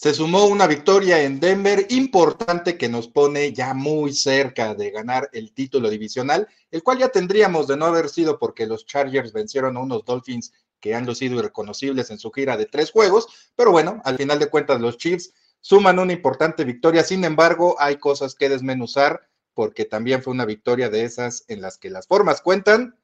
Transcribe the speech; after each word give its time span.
Se 0.00 0.14
sumó 0.14 0.46
una 0.46 0.68
victoria 0.68 1.24
en 1.24 1.40
Denver 1.40 1.84
importante 1.88 2.78
que 2.78 2.88
nos 2.88 3.08
pone 3.08 3.52
ya 3.52 3.74
muy 3.74 4.12
cerca 4.12 4.72
de 4.76 4.92
ganar 4.92 5.28
el 5.32 5.52
título 5.52 5.90
divisional, 5.90 6.46
el 6.70 6.84
cual 6.84 6.98
ya 6.98 7.08
tendríamos 7.08 7.66
de 7.66 7.76
no 7.76 7.86
haber 7.86 8.08
sido 8.08 8.38
porque 8.38 8.68
los 8.68 8.86
Chargers 8.86 9.32
vencieron 9.32 9.76
a 9.76 9.80
unos 9.80 10.04
Dolphins 10.04 10.52
que 10.78 10.94
han 10.94 11.12
sido 11.16 11.40
irreconocibles 11.40 12.12
en 12.12 12.20
su 12.20 12.30
gira 12.30 12.56
de 12.56 12.66
tres 12.66 12.92
juegos, 12.92 13.26
pero 13.56 13.72
bueno, 13.72 14.00
al 14.04 14.16
final 14.16 14.38
de 14.38 14.48
cuentas 14.48 14.80
los 14.80 14.98
Chiefs 14.98 15.32
suman 15.60 15.98
una 15.98 16.12
importante 16.12 16.62
victoria, 16.62 17.02
sin 17.02 17.24
embargo 17.24 17.74
hay 17.80 17.96
cosas 17.96 18.36
que 18.36 18.48
desmenuzar 18.48 19.28
porque 19.52 19.84
también 19.84 20.22
fue 20.22 20.32
una 20.32 20.44
victoria 20.44 20.90
de 20.90 21.02
esas 21.02 21.44
en 21.48 21.60
las 21.60 21.76
que 21.76 21.90
las 21.90 22.06
formas 22.06 22.40
cuentan 22.40 22.96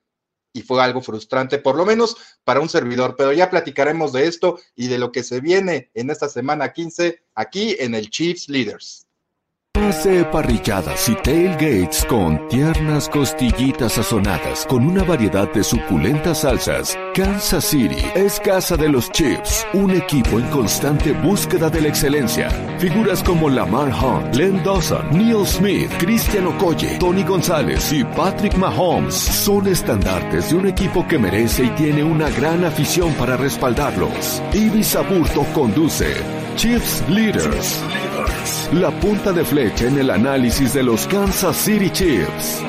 y 0.54 0.62
fue 0.62 0.82
algo 0.82 1.02
frustrante, 1.02 1.58
por 1.58 1.76
lo 1.76 1.84
menos 1.84 2.16
para 2.44 2.60
un 2.60 2.70
servidor, 2.70 3.16
pero 3.18 3.32
ya 3.32 3.50
platicaremos 3.50 4.12
de 4.12 4.26
esto 4.26 4.58
y 4.74 4.86
de 4.86 4.98
lo 4.98 5.12
que 5.12 5.24
se 5.24 5.40
viene 5.40 5.90
en 5.92 6.08
esta 6.08 6.28
semana 6.28 6.72
15 6.72 7.22
aquí 7.34 7.76
en 7.78 7.94
el 7.94 8.08
Chiefs 8.08 8.48
Leaders. 8.48 9.03
Hace 9.76 10.24
parrilladas 10.26 11.08
y 11.08 11.16
tailgates 11.16 12.04
con 12.04 12.46
tiernas 12.46 13.08
costillitas 13.08 13.94
sazonadas 13.94 14.64
con 14.66 14.86
una 14.86 15.02
variedad 15.02 15.52
de 15.52 15.64
suculentas 15.64 16.42
salsas. 16.42 16.96
Kansas 17.12 17.64
City 17.64 18.02
es 18.14 18.38
casa 18.38 18.76
de 18.76 18.88
los 18.88 19.10
Chiefs, 19.10 19.66
un 19.72 19.90
equipo 19.90 20.38
en 20.38 20.46
constante 20.50 21.12
búsqueda 21.12 21.70
de 21.70 21.80
la 21.80 21.88
excelencia. 21.88 22.50
Figuras 22.78 23.20
como 23.24 23.50
Lamar 23.50 23.92
Hunt, 23.92 24.36
Len 24.36 24.62
Dawson, 24.62 25.10
Neil 25.10 25.44
Smith, 25.44 25.90
Christian 25.98 26.46
Okoye, 26.46 26.96
Tony 26.98 27.24
González 27.24 27.92
y 27.92 28.04
Patrick 28.04 28.54
Mahomes 28.56 29.14
son 29.14 29.66
estandartes 29.66 30.50
de 30.50 30.56
un 30.56 30.68
equipo 30.68 31.04
que 31.08 31.18
merece 31.18 31.64
y 31.64 31.70
tiene 31.70 32.04
una 32.04 32.30
gran 32.30 32.64
afición 32.64 33.12
para 33.14 33.36
respaldarlos. 33.36 34.40
Ibis 34.52 34.94
Aburto 34.94 35.44
conduce 35.52 36.14
Chiefs 36.54 37.02
Leaders. 37.08 37.80
La 38.72 38.90
punta 39.00 39.32
de 39.32 39.44
flecha 39.44 39.86
en 39.86 39.98
el 39.98 40.10
análisis 40.10 40.74
de 40.74 40.82
los 40.82 41.06
Kansas 41.06 41.56
City 41.56 41.88
Chiefs. 41.90 42.62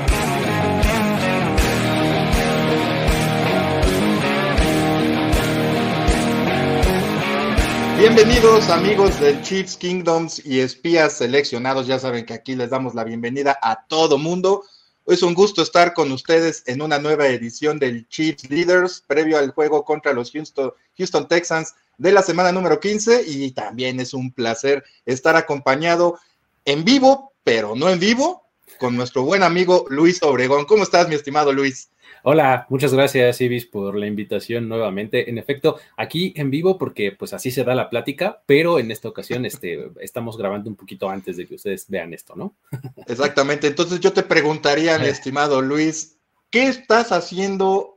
Bienvenidos 7.97 8.69
amigos 8.69 9.19
del 9.19 9.41
Chiefs 9.41 9.75
Kingdoms 9.75 10.45
y 10.45 10.59
espías 10.59 11.13
seleccionados. 11.13 11.87
Ya 11.87 11.99
saben 11.99 12.25
que 12.25 12.33
aquí 12.33 12.55
les 12.55 12.69
damos 12.69 12.95
la 12.95 13.03
bienvenida 13.03 13.57
a 13.61 13.85
todo 13.87 14.17
mundo. 14.17 14.63
Es 15.07 15.21
un 15.21 15.35
gusto 15.35 15.61
estar 15.61 15.93
con 15.93 16.11
ustedes 16.11 16.63
en 16.65 16.81
una 16.81 16.97
nueva 16.97 17.27
edición 17.27 17.77
del 17.77 18.07
Chiefs 18.09 18.49
Leaders 18.49 19.03
previo 19.05 19.37
al 19.37 19.51
juego 19.51 19.85
contra 19.85 20.13
los 20.13 20.31
Houston, 20.31 20.73
Houston 20.97 21.27
Texans 21.27 21.75
de 21.99 22.11
la 22.11 22.23
semana 22.23 22.51
número 22.51 22.79
15 22.79 23.23
y 23.27 23.51
también 23.51 23.99
es 23.99 24.15
un 24.15 24.31
placer 24.31 24.83
estar 25.05 25.35
acompañado 25.35 26.17
en 26.65 26.83
vivo, 26.83 27.33
pero 27.43 27.75
no 27.75 27.89
en 27.89 27.99
vivo, 27.99 28.47
con 28.79 28.95
nuestro 28.95 29.21
buen 29.21 29.43
amigo 29.43 29.85
Luis 29.89 30.23
Obregón. 30.23 30.65
¿Cómo 30.65 30.81
estás, 30.81 31.07
mi 31.07 31.13
estimado 31.13 31.53
Luis? 31.53 31.89
Hola, 32.23 32.65
muchas 32.69 32.93
gracias 32.93 33.39
Ibis 33.41 33.65
por 33.65 33.95
la 33.95 34.07
invitación 34.07 34.67
nuevamente. 34.67 35.29
En 35.29 35.37
efecto, 35.37 35.77
aquí 35.95 36.33
en 36.35 36.49
vivo 36.49 36.77
porque 36.77 37.11
pues 37.11 37.33
así 37.33 37.51
se 37.51 37.63
da 37.63 37.75
la 37.75 37.89
plática, 37.89 38.41
pero 38.45 38.79
en 38.79 38.91
esta 38.91 39.09
ocasión 39.09 39.45
este, 39.45 39.89
estamos 39.99 40.37
grabando 40.37 40.69
un 40.69 40.75
poquito 40.75 41.09
antes 41.09 41.37
de 41.37 41.45
que 41.45 41.55
ustedes 41.55 41.85
vean 41.89 42.13
esto, 42.13 42.35
¿no? 42.35 42.55
Exactamente, 43.07 43.67
entonces 43.67 43.99
yo 43.99 44.11
te 44.11 44.23
preguntaría, 44.23 44.97
mi 44.97 45.07
estimado 45.07 45.61
Luis, 45.61 46.17
¿qué 46.49 46.67
estás 46.67 47.11
haciendo 47.11 47.95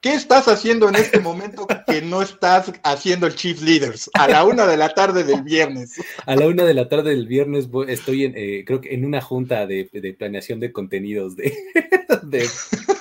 ¿Qué 0.00 0.14
estás 0.14 0.46
haciendo 0.46 0.88
en 0.88 0.94
este 0.94 1.18
momento 1.18 1.66
que 1.66 2.02
no 2.02 2.22
estás 2.22 2.72
haciendo 2.84 3.26
el 3.26 3.34
Chief 3.34 3.60
Leaders? 3.60 4.08
A 4.14 4.28
la 4.28 4.44
una 4.44 4.64
de 4.64 4.76
la 4.76 4.90
tarde 4.90 5.24
del 5.24 5.42
viernes. 5.42 5.94
A 6.24 6.36
la 6.36 6.46
una 6.46 6.64
de 6.64 6.72
la 6.72 6.88
tarde 6.88 7.10
del 7.10 7.26
viernes 7.26 7.68
estoy 7.88 8.26
en, 8.26 8.34
eh, 8.36 8.62
creo 8.64 8.80
que 8.80 8.94
en 8.94 9.04
una 9.04 9.20
junta 9.20 9.66
de, 9.66 9.90
planeación 10.16 10.60
de 10.60 10.70
contenidos 10.70 11.34
de, 11.34 11.52
de, 12.22 12.48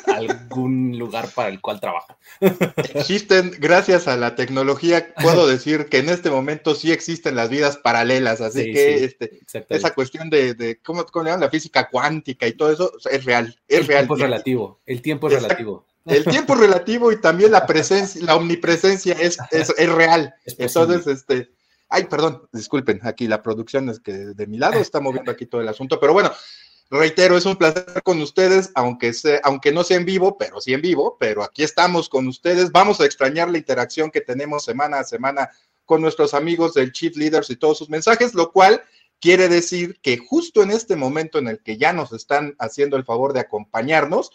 algún 0.08 0.98
lugar 0.98 1.30
para 1.34 1.50
el 1.50 1.62
cual 1.62 1.80
trabajo. 1.80 2.18
Existen, 2.94 3.52
gracias 3.60 4.08
a 4.08 4.18
la 4.18 4.36
tecnología, 4.36 5.14
puedo 5.22 5.48
decir 5.48 5.88
que 5.90 6.00
en 6.00 6.10
este 6.10 6.30
momento 6.30 6.76
sí 6.76 6.92
existen 6.92 7.36
las 7.36 7.50
vidas 7.50 7.78
paralelas, 7.78 8.42
así 8.42 8.72
que 8.72 9.04
este, 9.04 9.42
esa 9.70 9.94
cuestión 9.94 10.30
de, 10.30 10.80
¿cómo, 10.84 11.06
¿cómo, 11.06 11.24
le 11.24 11.32
llaman? 11.32 11.46
La 11.46 11.50
física 11.50 11.90
cuántica 11.90 12.48
y 12.48 12.54
todo 12.54 12.72
eso 12.72 12.92
es 13.10 13.26
real, 13.26 13.60
es 13.68 13.80
el 13.80 13.88
real. 13.88 14.00
Tiempo 14.02 14.16
es 14.16 14.22
relativo, 14.22 14.80
el 14.86 15.02
tiempo 15.02 15.28
es 15.28 15.42
relativo. 15.42 15.86
El 16.06 16.24
tiempo 16.24 16.56
relativo 16.56 17.12
y 17.12 17.20
también 17.20 17.52
la 17.52 17.66
presencia, 17.66 18.24
la 18.24 18.36
omnipresencia 18.36 19.14
es, 19.14 19.38
es, 19.52 19.76
real. 19.90 20.34
Entonces, 20.46 21.06
este, 21.06 21.52
ay, 21.90 22.06
perdón, 22.06 22.48
disculpen, 22.54 23.02
aquí 23.04 23.28
la 23.28 23.44
producción 23.44 23.90
es 23.90 24.00
que 24.00 24.14
de 24.14 24.48
mi 24.48 24.58
lado 24.58 24.80
está 24.80 25.02
moviendo 25.02 25.32
aquí 25.32 25.46
todo 25.46 25.60
el 25.60 25.68
asunto, 25.68 26.00
pero 26.00 26.14
bueno, 26.14 26.32
reitero, 26.90 27.38
es 27.38 27.46
un 27.46 27.56
placer 27.56 28.02
con 28.04 28.22
ustedes, 28.22 28.72
aunque, 28.76 29.14
sea, 29.14 29.40
aunque 29.44 29.72
no 29.72 29.84
sea 29.84 29.98
en 29.98 30.06
vivo, 30.06 30.38
pero 30.38 30.62
sí 30.62 30.74
en 30.74 30.82
vivo, 30.82 31.18
pero 31.20 31.44
aquí 31.44 31.64
estamos 31.64 32.10
con 32.10 32.28
ustedes. 32.28 32.72
Vamos 32.72 33.02
a 33.02 33.06
extrañar 33.06 33.50
la 33.50 33.58
interacción 33.58 34.12
que 34.12 34.22
tenemos 34.22 34.64
semana 34.64 35.00
a 35.00 35.04
semana 35.04 35.50
con 35.86 36.02
nuestros 36.02 36.34
amigos 36.34 36.74
del 36.74 36.92
Chief 36.92 37.16
Leaders 37.16 37.50
y 37.50 37.56
todos 37.56 37.78
sus 37.78 37.90
mensajes, 37.90 38.34
lo 38.34 38.52
cual 38.52 38.82
quiere 39.20 39.50
decir 39.50 40.00
que 40.02 40.18
justo 40.18 40.64
en 40.64 40.72
este 40.72 40.96
momento 40.96 41.40
en 41.40 41.48
el 41.48 41.62
que 41.64 41.78
ya 41.78 41.94
nos 41.94 42.14
están 42.14 42.56
haciendo 42.60 42.98
el 42.98 43.06
favor 43.06 43.34
de 43.34 43.40
acompañarnos, 43.40 44.32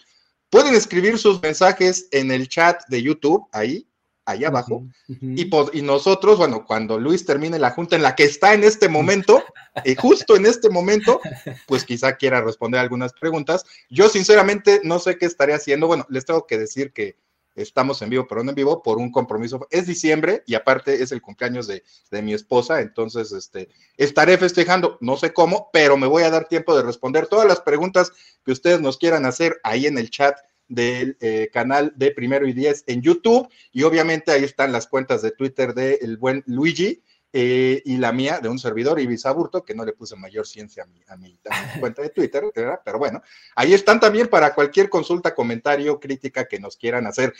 Pueden 0.52 0.74
escribir 0.74 1.18
sus 1.18 1.40
mensajes 1.40 2.08
en 2.10 2.30
el 2.30 2.46
chat 2.46 2.82
de 2.88 3.02
YouTube, 3.02 3.48
ahí, 3.52 3.88
ahí 4.24 4.44
abajo. 4.44 4.86
y, 5.08 5.50
y, 5.72 5.82
nosotros, 5.82 6.38
bueno, 6.38 6.64
cuando 6.66 6.98
Luis 6.98 7.24
termine 7.24 7.58
la 7.58 7.70
junta 7.70 7.96
en 7.96 8.02
la 8.02 8.14
que 8.14 8.24
está 8.24 8.54
en 8.54 8.64
este 8.64 8.88
momento, 8.88 9.42
y 9.84 9.94
justo 9.94 10.36
en 10.36 10.46
este 10.46 10.70
momento, 10.70 11.20
pues 11.66 11.84
quizá 11.84 12.16
quiera 12.16 12.40
responder 12.40 12.80
algunas 12.80 13.12
preguntas. 13.12 13.64
Yo 13.90 14.08
sinceramente 14.08 14.80
no 14.84 14.98
sé 14.98 15.18
qué 15.18 15.26
estaré 15.26 15.54
haciendo. 15.54 15.86
Bueno, 15.86 16.06
les 16.08 16.24
tengo 16.24 16.46
que 16.46 16.58
decir 16.58 16.92
que 16.92 17.16
estamos 17.54 18.00
en 18.02 18.10
vivo, 18.10 18.26
pero 18.26 18.42
no 18.42 18.50
en 18.50 18.54
vivo, 18.54 18.82
por 18.82 18.98
un 18.98 19.10
compromiso. 19.10 19.66
Es 19.70 19.86
diciembre 19.86 20.42
y 20.46 20.54
aparte 20.54 21.02
es 21.02 21.12
el 21.12 21.20
cumpleaños 21.20 21.66
de, 21.66 21.82
mi 22.22 22.34
esposa, 22.34 22.80
entonces 22.80 23.32
este, 23.32 23.68
estaré 23.96 24.38
festejando, 24.38 24.98
no 25.00 25.16
sé 25.16 25.32
cómo, 25.32 25.68
pero 25.72 25.96
me 25.96 26.06
voy 26.06 26.22
a 26.22 26.30
dar 26.30 26.46
tiempo 26.48 26.76
de 26.76 26.82
responder 26.82 27.26
todas 27.26 27.46
las 27.46 27.60
preguntas 27.60 28.12
que 28.44 28.52
ustedes 28.52 28.80
nos 28.80 28.96
quieran 28.96 29.26
hacer 29.26 29.60
ahí 29.64 29.86
en 29.86 29.98
el 29.98 30.10
chat 30.10 30.36
del 30.72 31.16
eh, 31.20 31.50
canal 31.52 31.92
de 31.96 32.12
Primero 32.12 32.46
y 32.46 32.52
Diez 32.52 32.82
en 32.86 33.02
YouTube 33.02 33.48
y 33.72 33.82
obviamente 33.82 34.32
ahí 34.32 34.44
están 34.44 34.72
las 34.72 34.86
cuentas 34.86 35.20
de 35.20 35.32
Twitter 35.32 35.74
del 35.74 36.16
buen 36.16 36.42
Luigi. 36.46 37.02
Eh, 37.34 37.80
y 37.86 37.96
la 37.96 38.12
mía 38.12 38.40
de 38.40 38.50
un 38.50 38.58
servidor, 38.58 39.00
Ibis 39.00 39.24
Aburto, 39.24 39.64
que 39.64 39.74
no 39.74 39.86
le 39.86 39.94
puse 39.94 40.16
mayor 40.16 40.46
ciencia 40.46 40.82
a 40.82 40.86
mi, 40.86 41.00
a 41.08 41.16
mi, 41.16 41.38
cuenta 41.80 42.02
de 42.02 42.10
Twitter, 42.10 42.44
pero 42.52 42.98
bueno, 42.98 43.22
ahí 43.56 43.72
están 43.72 43.98
también 44.00 44.28
para 44.28 44.54
cualquier 44.54 44.90
consulta, 44.90 45.34
comentario, 45.34 45.98
crítica 45.98 46.46
que 46.46 46.60
nos 46.60 46.76
quieran 46.76 47.06
hacer. 47.06 47.32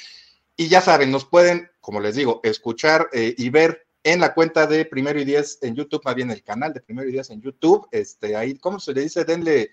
Y 0.57 0.69
ya 0.69 0.81
saben, 0.81 1.11
nos 1.11 1.27
pueden, 1.27 1.71
como 1.81 2.01
les 2.01 2.15
digo, 2.15 2.41
escuchar 2.43 3.09
eh, 3.13 3.35
y 3.37 3.51
ver 3.51 3.87
en 4.03 4.21
la 4.21 4.33
cuenta 4.33 4.67
de 4.67 4.87
Primero 4.87 5.21
y 5.21 5.27
Diez 5.27 5.59
en 5.61 5.75
YouTube, 5.75 6.03
más 6.05 6.15
bien 6.15 6.31
el 6.31 6.43
canal 6.43 6.73
de 6.73 6.81
Primero 6.81 7.09
y 7.09 7.13
Diez 7.13 7.29
en 7.29 7.43
YouTube, 7.43 7.87
este, 7.91 8.35
ahí, 8.35 8.57
¿cómo 8.57 8.81
se 8.81 8.95
le 8.95 9.03
dice? 9.03 9.25
Denle, 9.25 9.73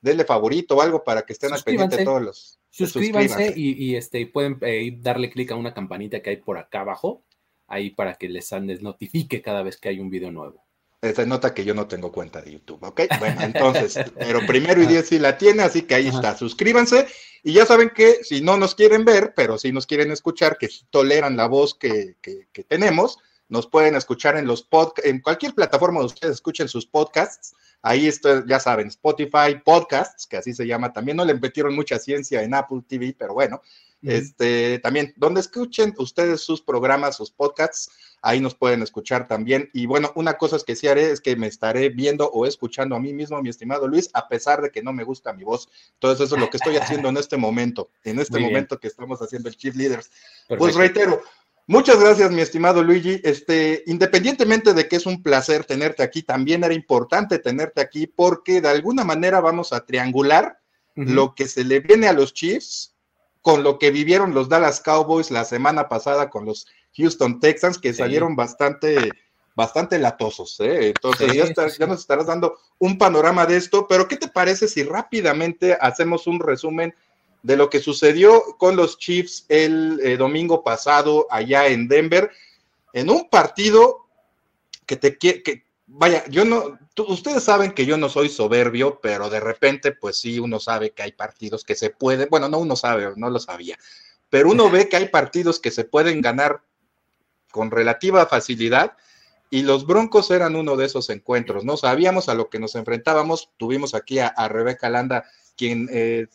denle 0.00 0.24
favorito 0.24 0.76
o 0.76 0.82
algo 0.82 1.04
para 1.04 1.22
que 1.22 1.32
estén 1.32 1.52
al 1.52 1.62
pendiente 1.62 1.96
de 1.96 2.04
todos 2.04 2.22
los. 2.22 2.59
Suscríbanse, 2.70 3.52
Y, 3.56 3.96
este, 3.96 4.26
pueden 4.26 4.58
eh, 4.62 4.96
darle 4.98 5.30
clic 5.30 5.50
a 5.50 5.56
una 5.56 5.74
campanita 5.74 6.22
que 6.22 6.30
hay 6.30 6.36
por 6.36 6.56
acá 6.56 6.80
abajo 6.80 7.24
ahí 7.66 7.90
para 7.90 8.14
que 8.14 8.28
les, 8.28 8.50
les 8.52 8.82
notifique 8.82 9.42
cada 9.42 9.62
vez 9.62 9.76
que 9.76 9.88
hay 9.88 10.00
un 10.00 10.10
video 10.10 10.30
nuevo. 10.30 10.64
Se 11.02 11.24
nota 11.24 11.54
que 11.54 11.64
yo 11.64 11.72
no 11.72 11.86
tengo 11.88 12.12
cuenta 12.12 12.42
de 12.42 12.52
YouTube, 12.52 12.82
¿ok? 12.82 13.02
Bueno, 13.18 13.40
entonces, 13.40 13.98
pero 14.18 14.44
primero 14.46 14.82
y 14.82 14.86
diez 14.86 15.08
sí 15.08 15.18
la 15.18 15.38
tiene, 15.38 15.62
así 15.62 15.82
que 15.82 15.94
ahí 15.94 16.08
está. 16.08 16.36
Suscríbanse 16.36 17.06
y 17.42 17.54
ya 17.54 17.64
saben 17.64 17.90
que 17.94 18.22
si 18.22 18.42
no 18.42 18.58
nos 18.58 18.74
quieren 18.74 19.06
ver, 19.06 19.32
pero 19.34 19.56
si 19.56 19.72
nos 19.72 19.86
quieren 19.86 20.10
escuchar, 20.10 20.58
que 20.58 20.68
toleran 20.90 21.38
la 21.38 21.48
voz 21.48 21.74
que, 21.74 22.16
que, 22.20 22.64
tenemos, 22.64 23.18
nos 23.50 23.66
pueden 23.66 23.96
escuchar 23.96 24.36
en 24.36 24.46
los 24.46 24.62
podcasts, 24.62 25.10
en 25.10 25.20
cualquier 25.20 25.54
plataforma 25.54 25.98
donde 25.98 26.14
ustedes 26.14 26.34
escuchen 26.34 26.68
sus 26.68 26.86
podcasts. 26.86 27.54
Ahí 27.82 28.06
está, 28.06 28.44
ya 28.46 28.60
saben, 28.60 28.88
Spotify 28.88 29.56
Podcasts, 29.64 30.26
que 30.26 30.36
así 30.36 30.54
se 30.54 30.66
llama. 30.66 30.92
También 30.92 31.16
no 31.16 31.24
le 31.24 31.34
metieron 31.34 31.74
mucha 31.74 31.98
ciencia 31.98 32.42
en 32.42 32.54
Apple 32.54 32.82
TV, 32.86 33.14
pero 33.18 33.34
bueno, 33.34 33.60
este, 34.02 34.78
también, 34.78 35.12
donde 35.16 35.40
escuchen 35.40 35.94
ustedes 35.98 36.40
sus 36.40 36.62
programas, 36.62 37.16
sus 37.16 37.30
podcasts, 37.30 37.90
ahí 38.22 38.40
nos 38.40 38.54
pueden 38.54 38.82
escuchar 38.82 39.28
también. 39.28 39.68
Y 39.72 39.86
bueno, 39.86 40.12
una 40.14 40.34
cosa 40.34 40.58
que 40.64 40.76
sí 40.76 40.88
haré 40.88 41.10
es 41.10 41.20
que 41.20 41.36
me 41.36 41.46
estaré 41.46 41.90
viendo 41.90 42.30
o 42.30 42.46
escuchando 42.46 42.96
a 42.96 43.00
mí 43.00 43.12
mismo, 43.12 43.40
mi 43.42 43.50
estimado 43.50 43.88
Luis, 43.88 44.10
a 44.14 44.28
pesar 44.28 44.62
de 44.62 44.70
que 44.70 44.82
no 44.82 44.92
me 44.92 45.04
gusta 45.04 45.32
mi 45.32 45.44
voz. 45.44 45.68
Entonces, 45.94 46.26
eso 46.26 46.36
es 46.36 46.40
lo 46.40 46.48
que 46.48 46.56
estoy 46.56 46.76
haciendo 46.76 47.08
en 47.08 47.16
este 47.18 47.36
momento, 47.36 47.90
en 48.04 48.20
este 48.20 48.38
momento 48.38 48.78
que 48.78 48.88
estamos 48.88 49.20
haciendo 49.20 49.48
el 49.48 49.56
Chief 49.56 49.74
Leaders. 49.74 50.10
Pues 50.58 50.74
reitero, 50.74 51.22
Muchas 51.70 52.00
gracias, 52.00 52.32
mi 52.32 52.40
estimado 52.40 52.82
Luigi. 52.82 53.20
Este, 53.22 53.84
independientemente 53.86 54.74
de 54.74 54.88
que 54.88 54.96
es 54.96 55.06
un 55.06 55.22
placer 55.22 55.64
tenerte 55.64 56.02
aquí, 56.02 56.24
también 56.24 56.64
era 56.64 56.74
importante 56.74 57.38
tenerte 57.38 57.80
aquí 57.80 58.08
porque 58.08 58.60
de 58.60 58.68
alguna 58.68 59.04
manera 59.04 59.40
vamos 59.40 59.72
a 59.72 59.86
triangular 59.86 60.58
lo 60.96 61.36
que 61.36 61.46
se 61.46 61.62
le 61.62 61.78
viene 61.78 62.08
a 62.08 62.12
los 62.12 62.34
Chiefs 62.34 62.96
con 63.40 63.62
lo 63.62 63.78
que 63.78 63.92
vivieron 63.92 64.34
los 64.34 64.48
Dallas 64.48 64.80
Cowboys 64.80 65.30
la 65.30 65.44
semana 65.44 65.88
pasada 65.88 66.28
con 66.28 66.44
los 66.44 66.66
Houston 66.96 67.38
Texans, 67.38 67.78
que 67.78 67.94
salieron 67.94 68.34
bastante, 68.34 69.08
bastante 69.54 70.00
latosos, 70.00 70.58
¿eh? 70.58 70.88
Entonces 70.88 71.32
ya, 71.32 71.68
ya 71.78 71.86
nos 71.86 72.00
estarás 72.00 72.26
dando 72.26 72.58
un 72.80 72.98
panorama 72.98 73.46
de 73.46 73.56
esto, 73.56 73.86
pero 73.88 74.08
¿qué 74.08 74.16
te 74.16 74.26
parece 74.26 74.66
si 74.66 74.82
rápidamente 74.82 75.78
hacemos 75.80 76.26
un 76.26 76.40
resumen 76.40 76.92
de 77.42 77.56
lo 77.56 77.70
que 77.70 77.80
sucedió 77.80 78.42
con 78.58 78.76
los 78.76 78.98
Chiefs 78.98 79.46
el 79.48 80.00
eh, 80.02 80.16
domingo 80.16 80.62
pasado 80.62 81.26
allá 81.30 81.68
en 81.68 81.88
Denver, 81.88 82.30
en 82.92 83.10
un 83.10 83.28
partido 83.28 84.06
que 84.86 84.96
te 84.96 85.16
que, 85.16 85.64
vaya, 85.86 86.24
yo 86.28 86.44
no, 86.44 86.78
ustedes 87.08 87.44
saben 87.44 87.72
que 87.72 87.86
yo 87.86 87.96
no 87.96 88.08
soy 88.08 88.28
soberbio, 88.28 89.00
pero 89.00 89.30
de 89.30 89.40
repente, 89.40 89.92
pues 89.92 90.18
sí, 90.18 90.38
uno 90.38 90.60
sabe 90.60 90.90
que 90.90 91.02
hay 91.02 91.12
partidos 91.12 91.64
que 91.64 91.74
se 91.74 91.90
pueden, 91.90 92.28
bueno, 92.30 92.48
no 92.48 92.58
uno 92.58 92.76
sabe, 92.76 93.12
no 93.16 93.30
lo 93.30 93.38
sabía, 93.40 93.78
pero 94.28 94.50
uno 94.50 94.70
ve 94.70 94.88
que 94.88 94.96
hay 94.96 95.08
partidos 95.08 95.60
que 95.60 95.70
se 95.70 95.84
pueden 95.84 96.20
ganar 96.20 96.62
con 97.50 97.70
relativa 97.70 98.26
facilidad 98.26 98.96
y 99.50 99.62
los 99.62 99.84
Broncos 99.84 100.30
eran 100.30 100.54
uno 100.54 100.76
de 100.76 100.86
esos 100.86 101.10
encuentros, 101.10 101.64
¿no? 101.64 101.76
Sabíamos 101.76 102.28
a 102.28 102.34
lo 102.34 102.48
que 102.48 102.60
nos 102.60 102.76
enfrentábamos, 102.76 103.50
tuvimos 103.56 103.94
aquí 103.94 104.20
a, 104.20 104.32
Rebeca 104.48 104.88
Landa, 104.88 105.24
quien 105.60 105.90
eh, 105.92 106.26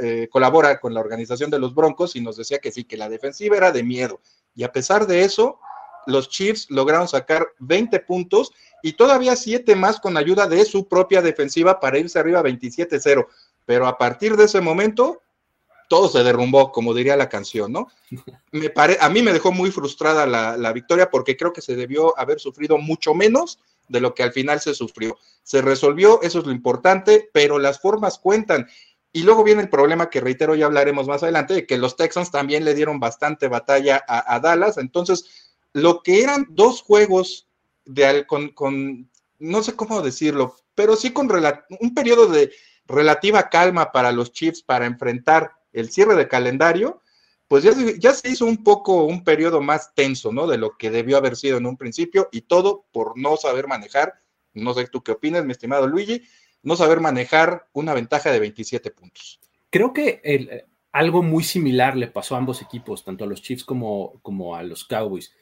eh, 0.00 0.28
colabora 0.30 0.78
con 0.78 0.94
la 0.94 1.00
organización 1.00 1.50
de 1.50 1.58
los 1.58 1.74
Broncos 1.74 2.14
y 2.14 2.20
nos 2.20 2.36
decía 2.36 2.60
que 2.60 2.70
sí, 2.70 2.84
que 2.84 2.96
la 2.96 3.08
defensiva 3.08 3.56
era 3.56 3.72
de 3.72 3.82
miedo. 3.82 4.20
Y 4.54 4.62
a 4.62 4.70
pesar 4.70 5.08
de 5.08 5.24
eso, 5.24 5.58
los 6.06 6.28
Chiefs 6.28 6.70
lograron 6.70 7.08
sacar 7.08 7.48
20 7.58 7.98
puntos 7.98 8.52
y 8.80 8.92
todavía 8.92 9.34
7 9.34 9.74
más 9.74 9.98
con 9.98 10.16
ayuda 10.16 10.46
de 10.46 10.64
su 10.64 10.86
propia 10.86 11.20
defensiva 11.22 11.80
para 11.80 11.98
irse 11.98 12.20
arriba 12.20 12.40
27-0. 12.40 13.26
Pero 13.66 13.88
a 13.88 13.98
partir 13.98 14.36
de 14.36 14.44
ese 14.44 14.60
momento, 14.60 15.22
todo 15.88 16.08
se 16.08 16.22
derrumbó, 16.22 16.70
como 16.70 16.94
diría 16.94 17.16
la 17.16 17.28
canción, 17.28 17.72
¿no? 17.72 17.88
Me 18.52 18.70
pare, 18.70 18.96
a 19.00 19.08
mí 19.08 19.22
me 19.22 19.32
dejó 19.32 19.50
muy 19.50 19.72
frustrada 19.72 20.24
la, 20.24 20.72
victoria 20.72 21.10
porque 21.10 21.36
creo 21.36 21.52
que 21.52 21.62
se 21.62 21.74
debió 21.74 22.16
haber 22.16 22.38
sufrido 22.38 22.78
mucho 22.78 23.12
menos 23.12 23.58
de 23.88 24.00
lo 24.00 24.14
que 24.14 24.22
al 24.22 24.32
final 24.32 24.60
se 24.60 24.74
sufrió. 24.74 25.18
Se 25.42 25.62
resolvió, 25.62 26.20
eso 26.22 26.40
es 26.40 26.46
lo 26.46 26.52
importante, 26.52 27.30
pero 27.32 27.58
las 27.58 27.80
formas 27.80 28.18
cuentan. 28.18 28.68
Y 29.12 29.22
luego 29.22 29.44
viene 29.44 29.62
el 29.62 29.70
problema 29.70 30.10
que 30.10 30.20
reitero, 30.20 30.54
ya 30.54 30.66
hablaremos 30.66 31.06
más 31.08 31.22
adelante, 31.22 31.54
de 31.54 31.66
que 31.66 31.78
los 31.78 31.96
Texans 31.96 32.30
también 32.30 32.64
le 32.64 32.74
dieron 32.74 33.00
bastante 33.00 33.48
batalla 33.48 34.04
a, 34.06 34.38
Dallas. 34.40 34.78
Entonces, 34.78 35.56
lo 35.72 36.02
que 36.02 36.22
eran 36.22 36.46
dos 36.50 36.82
juegos 36.82 37.48
de, 37.84 38.26
con, 38.26 38.50
con, 38.50 39.10
no 39.38 39.62
sé 39.62 39.74
cómo 39.74 40.02
decirlo, 40.02 40.56
pero 40.74 40.96
sí 40.96 41.12
con 41.12 41.28
un 41.80 41.94
periodo 41.94 42.26
de 42.26 42.52
relativa 42.86 43.48
calma 43.48 43.92
para 43.92 44.12
los 44.12 44.32
Chiefs 44.32 44.62
para 44.62 44.86
enfrentar 44.86 45.52
el 45.72 45.90
cierre 45.90 46.14
de 46.14 46.28
calendario, 46.28 47.00
pues 47.48 47.64
ya, 47.64 47.72
ya, 47.98 48.12
se 48.12 48.30
hizo 48.30 48.44
un 48.44 48.62
poco 48.62 49.04
un 49.04 49.24
periodo 49.24 49.60
más 49.60 49.94
tenso, 49.94 50.32
¿no? 50.32 50.46
De 50.46 50.58
lo 50.58 50.76
que 50.76 50.90
debió 50.90 51.16
haber 51.16 51.34
sido 51.36 51.56
en 51.56 51.66
un 51.66 51.76
principio 51.76 52.28
y 52.30 52.42
todo 52.42 52.84
por 52.92 53.18
no 53.18 53.36
saber 53.36 53.66
manejar, 53.66 54.20
no 54.52 54.74
sé 54.74 54.86
tú 54.86 55.02
qué 55.02 55.12
opinas, 55.12 55.44
mi 55.44 55.52
estimado 55.52 55.86
Luigi, 55.86 56.22
no 56.62 56.76
saber 56.76 57.00
manejar 57.00 57.68
una 57.72 57.94
ventaja 57.94 58.30
de 58.30 58.40
27 58.40 58.90
puntos. 58.90 59.40
Creo 59.70 59.92
que 59.92 60.66
algo 60.92 61.22
muy 61.22 61.42
similar 61.42 61.96
le 61.96 62.08
pasó 62.08 62.34
a 62.34 62.38
ambos 62.38 62.60
equipos, 62.60 63.04
tanto 63.04 63.24
a 63.24 63.26
los 63.26 63.42
Chiefs 63.42 63.64
como, 63.64 64.20
como 64.22 64.54
a 64.54 64.62
los 64.62 64.84
Cowboys. 64.84 65.32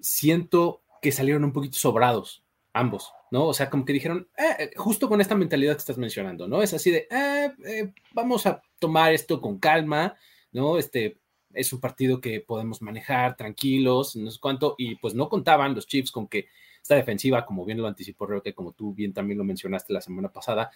Siento 0.00 0.82
que 1.00 1.12
salieron 1.12 1.44
un 1.44 1.52
poquito 1.52 1.78
sobrados, 1.78 2.44
ambos. 2.72 3.12
¿no? 3.30 3.46
O 3.46 3.54
sea, 3.54 3.70
como 3.70 3.84
que 3.84 3.92
dijeron, 3.92 4.28
eh, 4.36 4.56
eh, 4.58 4.70
justo 4.76 5.08
con 5.08 5.20
esta 5.20 5.34
mentalidad 5.34 5.74
que 5.74 5.80
estás 5.80 5.98
mencionando, 5.98 6.48
¿no? 6.48 6.62
Es 6.62 6.72
así 6.74 6.90
de, 6.90 7.08
eh, 7.10 7.92
vamos 8.12 8.46
a 8.46 8.62
tomar 8.78 9.12
esto 9.12 9.40
con 9.40 9.58
calma, 9.58 10.16
¿no? 10.52 10.78
Este 10.78 11.18
es 11.54 11.72
un 11.72 11.80
partido 11.80 12.20
que 12.20 12.40
podemos 12.40 12.82
manejar 12.82 13.36
tranquilos, 13.36 14.16
no 14.16 14.30
sé 14.30 14.38
cuánto, 14.40 14.74
y 14.78 14.96
pues 14.96 15.14
no 15.14 15.28
contaban 15.28 15.74
los 15.74 15.86
Chiefs 15.86 16.10
con 16.10 16.28
que 16.28 16.48
esta 16.82 16.94
defensiva, 16.94 17.44
como 17.44 17.64
bien 17.64 17.78
lo 17.78 17.86
anticipó 17.86 18.26
que 18.42 18.54
como 18.54 18.72
tú 18.72 18.94
bien 18.94 19.12
también 19.12 19.38
lo 19.38 19.44
mencionaste 19.44 19.92
la 19.92 20.00
semana 20.00 20.28
pasada, 20.28 20.70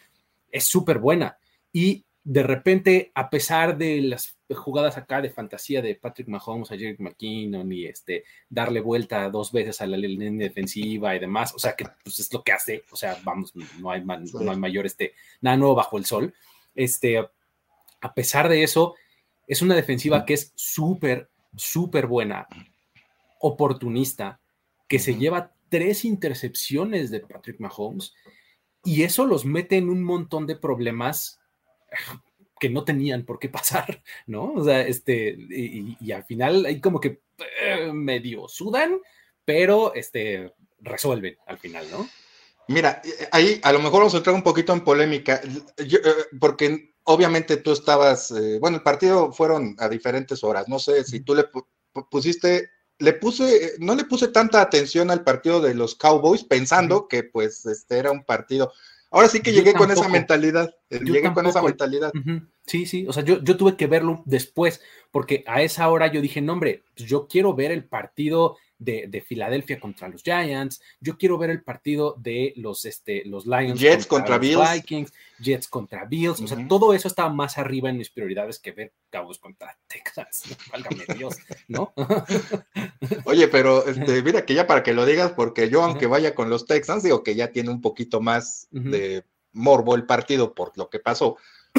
es 0.51 0.67
súper 0.67 0.99
buena. 0.99 1.39
Y 1.73 2.05
de 2.25 2.43
repente, 2.43 3.11
a 3.15 3.29
pesar 3.29 3.77
de 3.77 4.01
las 4.03 4.37
jugadas 4.55 4.97
acá 4.97 5.21
de 5.21 5.31
fantasía 5.31 5.83
de 5.83 5.97
Patrick 5.97 6.29
Mahomes 6.29 6.71
a 6.71 6.77
Jerry 6.77 6.97
McKinnon 6.99 7.73
y 7.73 7.87
este, 7.87 8.25
darle 8.49 8.81
vuelta 8.81 9.29
dos 9.29 9.51
veces 9.51 9.81
a 9.81 9.87
la 9.87 9.97
línea 9.97 10.49
defensiva 10.49 11.17
y 11.17 11.19
demás, 11.19 11.53
o 11.55 11.59
sea 11.59 11.75
que 11.75 11.87
pues, 12.05 12.21
es 12.21 12.33
lo 12.33 12.43
que 12.43 12.53
hace, 12.53 12.85
o 12.93 12.97
sea, 12.97 13.19
vamos, 13.25 13.53
no 13.81 13.91
hay, 13.91 14.05
no 14.05 14.51
hay 14.51 14.57
mayor, 14.57 14.87
este, 14.87 15.15
nada 15.41 15.57
nuevo 15.57 15.75
bajo 15.75 15.99
el 15.99 16.05
sol. 16.05 16.33
Este, 16.75 17.19
a 17.19 18.15
pesar 18.15 18.49
de 18.49 18.63
eso, 18.63 18.95
es 19.47 19.63
una 19.63 19.75
defensiva 19.75 20.25
que 20.25 20.35
es 20.35 20.53
súper, 20.55 21.31
súper 21.57 22.07
buena, 22.07 22.47
oportunista, 23.41 24.41
que 24.89 24.99
se 24.99 25.17
lleva 25.17 25.53
tres 25.69 26.05
intercepciones 26.05 27.11
de 27.11 27.21
Patrick 27.21 27.59
Mahomes 27.61 28.15
y 28.85 29.03
eso 29.03 29.27
los 29.27 29.45
mete 29.45 29.77
en 29.77 29.89
un 29.89 30.03
montón 30.03 30.47
de 30.47 30.57
problemas 30.57 31.41
que 32.61 32.71
no 32.71 32.85
tenían 32.85 33.25
por 33.25 33.39
qué 33.39 33.49
pasar, 33.49 34.03
¿no? 34.27 34.53
O 34.53 34.65
sea, 34.65 34.83
este, 34.83 35.37
y, 35.37 36.13
al 36.13 36.25
final 36.25 36.65
hay 36.65 36.81
como 36.81 37.01
que 37.01 37.21
eh, 37.61 37.91
medio 37.93 38.49
sudan, 38.49 39.01
pero 39.45 39.95
este, 39.95 40.53
resuelven 40.79 41.37
al 41.47 41.59
final, 41.59 41.87
¿no? 41.91 42.09
Mira, 42.69 43.03
eh, 43.05 43.29
ahí 43.33 43.61
a 43.65 43.73
lo 43.73 43.81
mejor 43.81 44.01
vamos 44.01 44.15
a 44.15 44.19
entrar 44.19 44.35
un 44.35 44.45
poquito 44.45 44.73
en 44.73 44.85
polémica, 44.85 45.41
eh, 45.77 46.01
porque 46.39 46.92
obviamente 47.05 47.57
tú 47.57 47.73
estabas, 47.73 48.33
bueno, 48.61 48.79
el 48.79 48.83
partido 48.83 49.33
fueron 49.33 49.77
a 49.79 49.89
diferentes 49.89 50.43
horas, 50.45 50.69
no 50.69 50.79
sé 50.79 51.05
si 51.05 51.21
tú 51.21 51.35
le 51.35 51.45
pusiste, 52.11 52.71
le 52.99 53.13
puse, 53.15 53.75
no 53.79 53.95
le 53.95 54.05
puse 54.05 54.29
tanta 54.29 54.61
atención 54.61 55.11
al 55.11 55.25
partido 55.25 55.61
de 55.61 55.75
los 55.75 55.95
Cowboys 55.95 56.45
pensando 56.45 57.09
que 57.09 57.25
pues 57.25 57.67
este 57.67 57.99
era 57.99 58.11
un 58.11 58.25
partido, 58.25 58.73
Ahora 59.13 59.29
sí 59.29 59.41
que 59.41 59.53
llegué 59.53 59.75
con 59.75 59.91
esa 59.91 60.09
mentalidad. 60.09 60.75
Eh, 60.89 61.01
llegué 61.05 61.33
con 61.35 61.47
esa 61.47 61.63
mentalidad. 61.63 62.11
Sí, 62.67 62.87
sí. 62.87 63.07
O 63.07 63.13
sea, 63.13 63.23
yo, 63.23 63.43
yo, 63.43 63.59
tuve 63.59 63.77
que 63.77 63.87
verlo 63.87 64.23
después, 64.25 64.81
porque 65.11 65.45
a 65.47 65.61
esa 65.61 65.89
hora 65.91 66.11
yo 66.11 66.23
dije, 66.23 66.41
no, 66.41 66.55
hombre, 66.55 66.83
pues 66.97 67.09
yo 67.09 67.29
quiero 67.29 67.55
ver 67.55 67.73
el 67.73 67.85
partido 67.85 68.57
de, 68.85 69.25
Filadelfia 69.27 69.79
contra 69.79 70.09
los 70.09 70.23
Giants, 70.23 70.81
yo 71.01 71.17
quiero 71.17 71.39
ver 71.39 71.51
el 71.51 71.63
partido 71.63 72.17
de 72.19 72.53
los, 72.57 72.85
este, 72.85 73.25
los 73.25 73.47
Lions 73.47 73.79
Jets 73.79 74.07
contra, 74.07 74.39
Bills. 74.39 74.73
Vikings, 74.75 75.13
Jets 75.39 75.69
contra 75.69 76.05
Bills, 76.05 76.41
o 76.41 76.47
sea, 76.47 76.67
todo 76.69 76.93
eso 76.93 77.09
estaba 77.09 77.33
más 77.33 77.59
arriba 77.59 77.91
en 77.91 77.99
mis 77.99 78.11
prioridades 78.11 78.59
que 78.59 78.73
ver 78.73 78.93
Cowboys 79.11 79.39
contra 79.39 79.77
Texas, 79.87 80.45
válgame 80.73 81.05
Dios, 81.17 81.37
¿no? 81.69 81.93
Oye, 83.25 83.49
pero 83.49 83.87
este, 83.87 84.23
mira 84.23 84.45
que 84.45 84.55
ya 84.55 84.67
para 84.67 84.83
que 84.83 84.93
lo 84.93 85.07
digas, 85.07 85.33
porque 85.33 85.69
yo 85.69 85.83
aunque 85.83 86.07
vaya 86.07 86.35
con 86.35 86.51
los 86.51 86.67
Texans, 86.67 87.03
digo 87.03 87.23
que 87.23 87.35
ya 87.35 87.53
tiene 87.53 87.71
un 87.71 87.81
poquito 87.81 88.21
más 88.21 88.69
de 88.71 89.25
morbo 89.53 89.95
el 89.95 90.07
partido 90.07 90.55
por 90.55 90.77
lo 90.77 90.89
que 90.89 90.99
pasó, 90.99 91.37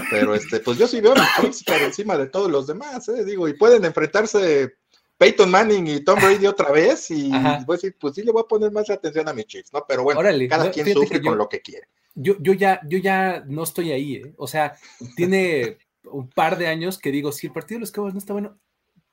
pero 0.10 0.36
este, 0.36 0.60
pues 0.60 0.77
yo 0.77 0.88
sí 0.88 1.01
veo 1.01 1.13
a 1.13 1.41
los 1.41 1.63
por 1.63 1.81
encima 1.81 2.17
de 2.17 2.27
todos 2.27 2.50
los 2.50 2.67
demás, 2.67 3.07
¿eh? 3.10 3.24
digo, 3.25 3.48
y 3.48 3.53
pueden 3.53 3.86
enfrentarse 3.86 4.75
Peyton 5.17 5.50
Manning 5.50 5.88
y 5.88 6.00
Tom 6.01 6.20
Brady 6.20 6.48
otra 6.48 6.72
vez 6.72 7.10
y 7.12 7.29
voy 7.65 7.75
a 7.75 7.77
decir, 7.77 7.96
pues 8.00 8.15
sí 8.15 8.24
le 8.24 8.32
voy 8.32 8.43
a 8.43 8.48
poner 8.48 8.72
más 8.72 8.89
atención 8.89 9.27
a 9.27 9.34
mis 9.34 9.46
Chiefs, 9.46 9.74
¿no? 9.74 9.86
Pero 9.88 10.03
bueno, 10.03 10.22
cada 10.50 10.72
quien 10.72 10.91
sufre 10.93 11.22
con 11.22 11.38
lo 11.38 11.48
que 11.48 11.62
quiere. 11.62 11.88
Yo, 12.15 12.36
yo, 12.39 12.53
ya, 12.53 12.79
yo 12.88 13.00
ya 13.00 13.43
no 13.48 13.63
estoy 13.63 13.91
ahí, 13.91 14.15
¿eh? 14.17 14.34
O 14.38 14.48
sea, 14.48 14.75
tiene 15.15 15.77
un 16.05 16.29
par 16.29 16.58
de 16.58 16.67
años 16.67 17.00
que 17.00 17.12
digo, 17.12 17.32
si 17.32 17.48
el 17.48 17.53
partido 17.53 17.77
de 17.77 17.82
los 17.82 17.91
Cowboys 17.91 18.13
no 18.13 18.20
está 18.20 18.34
bueno, 18.34 18.60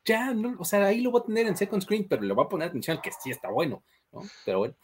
ya, 0.04 0.34
no, 0.34 0.56
o 0.58 0.64
sea, 0.64 0.84
ahí 0.86 1.00
lo 1.00 1.10
voy 1.10 1.20
a 1.22 1.26
tener 1.26 1.46
en 1.46 1.56
second 1.56 1.82
screen, 1.82 2.06
pero 2.08 2.22
le 2.22 2.34
voy 2.34 2.44
a 2.44 2.48
poner 2.48 2.68
atención 2.68 2.96
al 2.96 3.02
que 3.02 3.10
sí 3.12 3.30
está 3.30 3.50
bueno, 3.50 3.82
¿no? 4.12 4.22
Pero 4.44 4.58
bueno. 4.58 4.74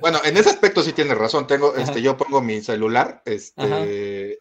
bueno, 0.00 0.18
en 0.24 0.36
ese 0.36 0.50
aspecto 0.50 0.82
sí 0.82 0.92
tienes 0.92 1.18
razón. 1.18 1.46
Tengo, 1.46 1.74
este, 1.76 2.02
yo 2.02 2.16
pongo 2.16 2.40
mi 2.40 2.60
celular, 2.60 3.22
este, 3.24 4.40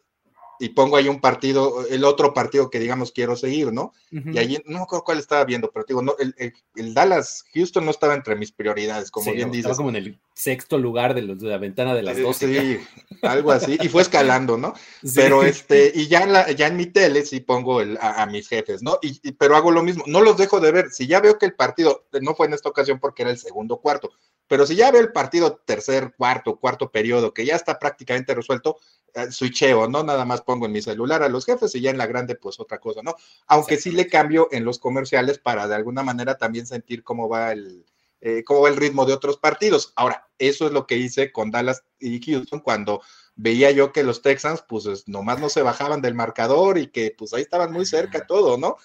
y 0.59 0.69
pongo 0.69 0.97
ahí 0.97 1.07
un 1.07 1.21
partido, 1.21 1.85
el 1.87 2.03
otro 2.03 2.33
partido 2.33 2.69
que 2.69 2.79
digamos 2.79 3.11
quiero 3.11 3.35
seguir, 3.35 3.71
¿no? 3.71 3.93
Y 4.11 4.37
allí, 4.37 4.57
no 4.65 4.79
me 4.79 4.83
acuerdo 4.83 5.05
cuál 5.05 5.19
estaba 5.19 5.45
viendo, 5.45 5.71
pero 5.71 5.85
digo, 5.87 6.01
no, 6.01 6.15
el, 6.17 6.93
Dallas 6.93 7.45
Houston 7.53 7.85
no 7.85 7.91
estaba 7.91 8.13
entre 8.13 8.35
mis 8.35 8.51
prioridades, 8.51 9.09
como 9.09 9.31
bien 9.31 9.51
dices. 9.51 9.71
Estaba 9.71 9.77
como 9.77 9.89
en 9.89 9.95
el 9.95 10.19
sexto 10.33 10.77
lugar 10.77 11.13
de, 11.13 11.21
los, 11.21 11.39
de 11.39 11.47
la 11.47 11.57
ventana 11.57 11.95
de 11.95 12.03
las 12.03 12.21
dos. 12.21 12.37
Sí, 12.37 12.79
algo 13.21 13.51
así, 13.51 13.77
y 13.81 13.87
fue 13.87 14.01
escalando, 14.01 14.57
¿no? 14.57 14.73
Pero 15.15 15.43
este, 15.43 15.91
y 15.95 16.07
ya 16.07 16.21
en, 16.21 16.33
la, 16.33 16.51
ya 16.51 16.67
en 16.67 16.77
mi 16.77 16.87
tele 16.87 17.25
sí 17.25 17.39
pongo 17.39 17.81
el, 17.81 17.97
a, 18.01 18.25
mis 18.25 18.47
jefes, 18.47 18.83
¿no? 18.83 18.99
Y, 19.01 19.31
pero 19.33 19.55
hago 19.55 19.71
lo 19.71 19.83
mismo, 19.83 20.03
no 20.07 20.21
los 20.21 20.37
dejo 20.37 20.59
de 20.59 20.71
ver. 20.71 20.89
Si 20.91 21.07
ya 21.07 21.19
veo 21.19 21.37
que 21.37 21.45
el 21.45 21.53
partido, 21.53 22.05
no 22.21 22.35
fue 22.35 22.47
en 22.47 22.53
esta 22.53 22.69
ocasión 22.69 22.99
porque 22.99 23.23
era 23.23 23.31
el 23.31 23.37
segundo 23.37 23.77
cuarto, 23.77 24.11
pero 24.49 24.65
si 24.65 24.75
ya 24.75 24.91
veo 24.91 24.99
el 24.99 25.11
partido 25.11 25.61
tercer, 25.63 26.15
cuarto, 26.17 26.57
cuarto 26.57 26.91
periodo, 26.91 27.33
que 27.35 27.45
ya 27.45 27.55
está 27.55 27.77
prácticamente 27.77 28.33
resuelto, 28.33 28.77
eh, 29.13 29.31
switcheo, 29.31 29.87
¿no? 29.87 30.03
Nada 30.03 30.25
más 30.25 30.41
pongo 30.41 30.65
en 30.65 30.71
mi 30.71 30.81
celular 30.81 31.21
a 31.21 31.29
los 31.29 31.45
jefes 31.45 31.73
y 31.75 31.81
ya 31.81 31.91
en 31.91 31.99
la 31.99 32.07
grande, 32.07 32.35
pues 32.35 32.59
otra 32.59 32.79
cosa, 32.79 33.01
¿no? 33.03 33.15
Aunque 33.45 33.77
sí 33.77 33.91
le 33.91 34.07
cambio 34.07 34.49
en 34.51 34.65
los 34.65 34.79
comerciales 34.79 35.37
para 35.37 35.67
de 35.67 35.75
alguna 35.75 36.01
manera 36.01 36.35
también 36.37 36.65
sentir 36.65 37.03
cómo 37.03 37.29
va 37.29 37.51
el, 37.51 37.85
eh, 38.21 38.43
cómo 38.43 38.61
va 38.61 38.69
el 38.69 38.77
ritmo 38.77 39.05
de 39.05 39.13
otros 39.13 39.37
partidos. 39.37 39.93
Ahora, 39.95 40.27
eso 40.39 40.65
es 40.65 40.71
lo 40.73 40.87
que 40.87 40.97
hice 40.97 41.31
con 41.31 41.51
Dallas 41.51 41.83
y 41.99 42.19
Houston 42.19 42.59
cuando 42.59 43.01
veía 43.35 43.69
yo 43.69 43.93
que 43.93 44.03
los 44.03 44.23
Texans, 44.23 44.63
pues 44.67 45.07
nomás 45.07 45.39
no 45.39 45.49
se 45.49 45.61
bajaban 45.61 46.01
del 46.01 46.15
marcador 46.15 46.79
y 46.79 46.87
que 46.87 47.13
pues 47.15 47.33
ahí 47.33 47.43
estaban 47.43 47.71
muy 47.71 47.85
cerca 47.85 48.25
todo, 48.25 48.57
¿no? 48.57 48.77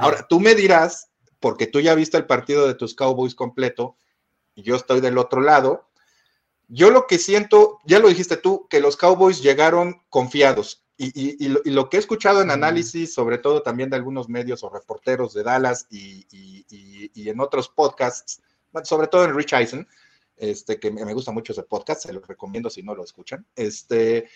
Ahora, 0.00 0.26
tú 0.28 0.40
me 0.40 0.56
dirás, 0.56 1.10
porque 1.38 1.66
tú 1.66 1.80
ya 1.80 1.94
viste 1.94 2.16
el 2.16 2.26
partido 2.26 2.66
de 2.66 2.74
tus 2.74 2.94
Cowboys 2.94 3.34
completo, 3.34 3.96
yo 4.56 4.76
estoy 4.76 5.00
del 5.00 5.18
otro 5.18 5.40
lado, 5.40 5.88
Yo 6.68 6.90
lo 6.90 7.06
que 7.06 7.18
siento, 7.18 7.80
ya 7.84 7.98
lo 7.98 8.08
dijiste 8.08 8.36
tú, 8.36 8.66
que 8.68 8.80
los 8.80 8.96
Cowboys 8.96 9.42
llegaron 9.42 10.02
confiados. 10.08 10.84
Y, 10.96 11.48
lo, 11.48 11.90
que 11.90 11.96
he 11.96 12.00
escuchado 12.00 12.40
en 12.42 12.50
análisis, 12.50 13.12
sobre 13.12 13.38
todo 13.38 13.62
también 13.62 13.90
de 13.90 13.96
algunos 13.96 14.28
medios 14.28 14.62
o 14.62 14.70
reporteros 14.70 15.34
de 15.34 15.42
Dallas 15.42 15.86
y, 15.90 16.26
en 17.28 17.40
otros 17.40 17.68
podcasts, 17.68 18.40
sobre 18.84 19.08
todo 19.08 19.24
en 19.24 19.34
Rich 19.34 19.52
Eisen, 19.52 19.88
este, 20.36 20.78
que 20.78 20.90
me 20.90 21.12
gusta 21.12 21.32
mucho 21.32 21.52
ese 21.52 21.64
podcast, 21.64 22.02
se 22.02 22.12
los 22.12 22.26
recomiendo 22.26 22.70
si 22.70 22.82
no 22.82 22.94
lo 22.94 23.04
escuchan, 23.04 23.46
este, 23.54 24.28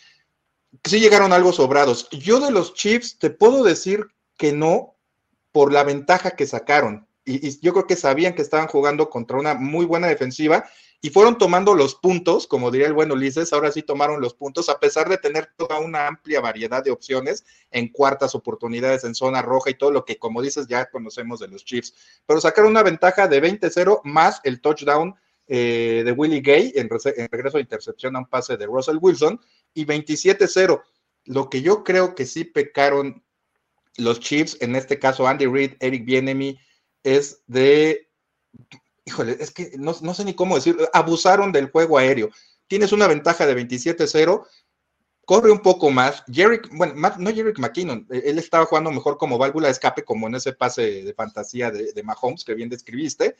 sí 0.85 1.00
llegaron 1.00 1.32
algo 1.32 1.52
sobrados. 1.52 2.08
Yo 2.11 2.40
de 2.40 2.50
los 2.50 2.75
Chiefs 2.75 3.18
te 3.18 3.30
puedo 3.30 3.62
decir 3.62 4.06
que 4.37 4.52
no 4.52 4.96
por 5.52 5.73
la 5.73 5.85
ventaja 5.85 6.32
que 6.32 6.46
sacaron. 6.46 7.06
Y, 7.26 7.61
yo 7.61 7.73
creo 7.73 7.87
que 7.87 7.97
sabían 7.97 8.35
que 8.35 8.42
estaban 8.42 8.68
jugando 8.68 9.11
contra 9.11 9.37
una 9.37 9.54
muy 9.54 9.85
buena 9.85 10.06
defensiva 10.06 10.64
y 11.02 11.11
fueron 11.11 11.37
tomando 11.37 11.75
los 11.75 11.97
puntos, 11.97 12.47
como 12.47 12.71
diría 12.71 12.87
el 12.87 12.95
buen 12.95 13.12
Ulises, 13.12 13.52
ahora 13.52 13.71
sí 13.71 13.83
tomaron 13.83 14.21
los 14.21 14.35
puntos, 14.35 14.68
a 14.68 14.78
pesar 14.78 15.09
de 15.09 15.18
tener 15.18 15.50
toda 15.56 15.78
una 15.78 16.06
amplia 16.06 16.40
variedad 16.40 16.83
de 16.83 16.90
opciones 16.90 17.45
en 17.71 17.88
cuartas 17.88 18.35
oportunidades 18.35 19.04
en 19.04 19.14
zona 19.14 19.42
roja 19.42 19.71
y 19.71 19.75
todo 19.75 19.90
lo 19.90 20.04
que, 20.04 20.18
como 20.18 20.40
dices, 20.40 20.68
ya 20.68 20.88
conocemos 20.88 21.40
de 21.40 21.49
los 21.49 21.64
Chiefs. 21.64 21.95
Pero 22.26 22.40
sacaron 22.40 22.71
una 22.71 22.83
ventaja 22.83 23.28
de 23.28 23.42
20-0 23.42 24.00
más 24.04 24.40
el 24.45 24.61
touchdown 24.61 25.14
eh, 25.49 26.02
de 26.04 26.12
Willie 26.12 26.40
Gay 26.40 26.73
en, 26.75 26.88
regreso 26.88 27.59
de 27.59 27.62
intercepción 27.62 28.16
a 28.16 28.21
un 28.21 28.26
pase 28.26 28.56
de 28.56 28.66
Russell 28.66 28.99
Wilson 29.00 29.40
y 29.75 29.85
27-0. 29.85 30.83
Lo 31.26 31.50
que 31.50 31.61
yo 31.61 31.85
creo 31.85 32.14
que 32.14 32.25
sí 32.25 32.45
pecaron 32.45 33.23
los 33.97 34.21
Chiefs, 34.21 34.56
en 34.61 34.76
este 34.76 34.99
caso 34.99 35.26
Andy 35.26 35.47
Reid, 35.47 35.75
Eric 35.80 36.04
Bienemy, 36.04 36.59
es 37.06 37.42
de, 37.46 38.10
híjole, 39.04 39.36
es 39.38 39.52
que 39.52 39.72
no, 39.78 39.94
sé 39.94 40.25
ni 40.25 40.34
cómo 40.34 40.56
decir, 40.56 40.76
abusaron 40.92 41.52
del 41.52 41.70
juego 41.70 41.98
aéreo. 41.98 42.30
Tienes 42.66 42.90
una 42.90 43.06
ventaja 43.06 43.46
de 43.46 43.56
27-0, 43.56 44.44
corre 45.25 45.52
un 45.52 45.60
poco 45.60 45.90
más. 45.90 46.25
Jerry, 46.30 46.60
bueno, 46.72 46.94
no 46.94 47.30
Jerry 47.32 47.52
McKinnon, 47.56 48.08
él 48.10 48.38
estaba 48.40 48.66
jugando 48.66 48.90
mejor 48.90 49.18
como 49.18 49.38
válvula 49.38 49.68
de 49.68 49.72
escape, 49.72 50.04
como 50.04 50.26
en 50.26 50.34
ese 50.34 50.52
pase 50.52 51.04
de 51.04 51.14
fantasía 51.14 51.70
de, 51.70 51.92
de 51.92 52.02
Mahomes 52.02 52.44
que 52.44 52.54
bien 52.54 52.68
describiste, 52.68 53.36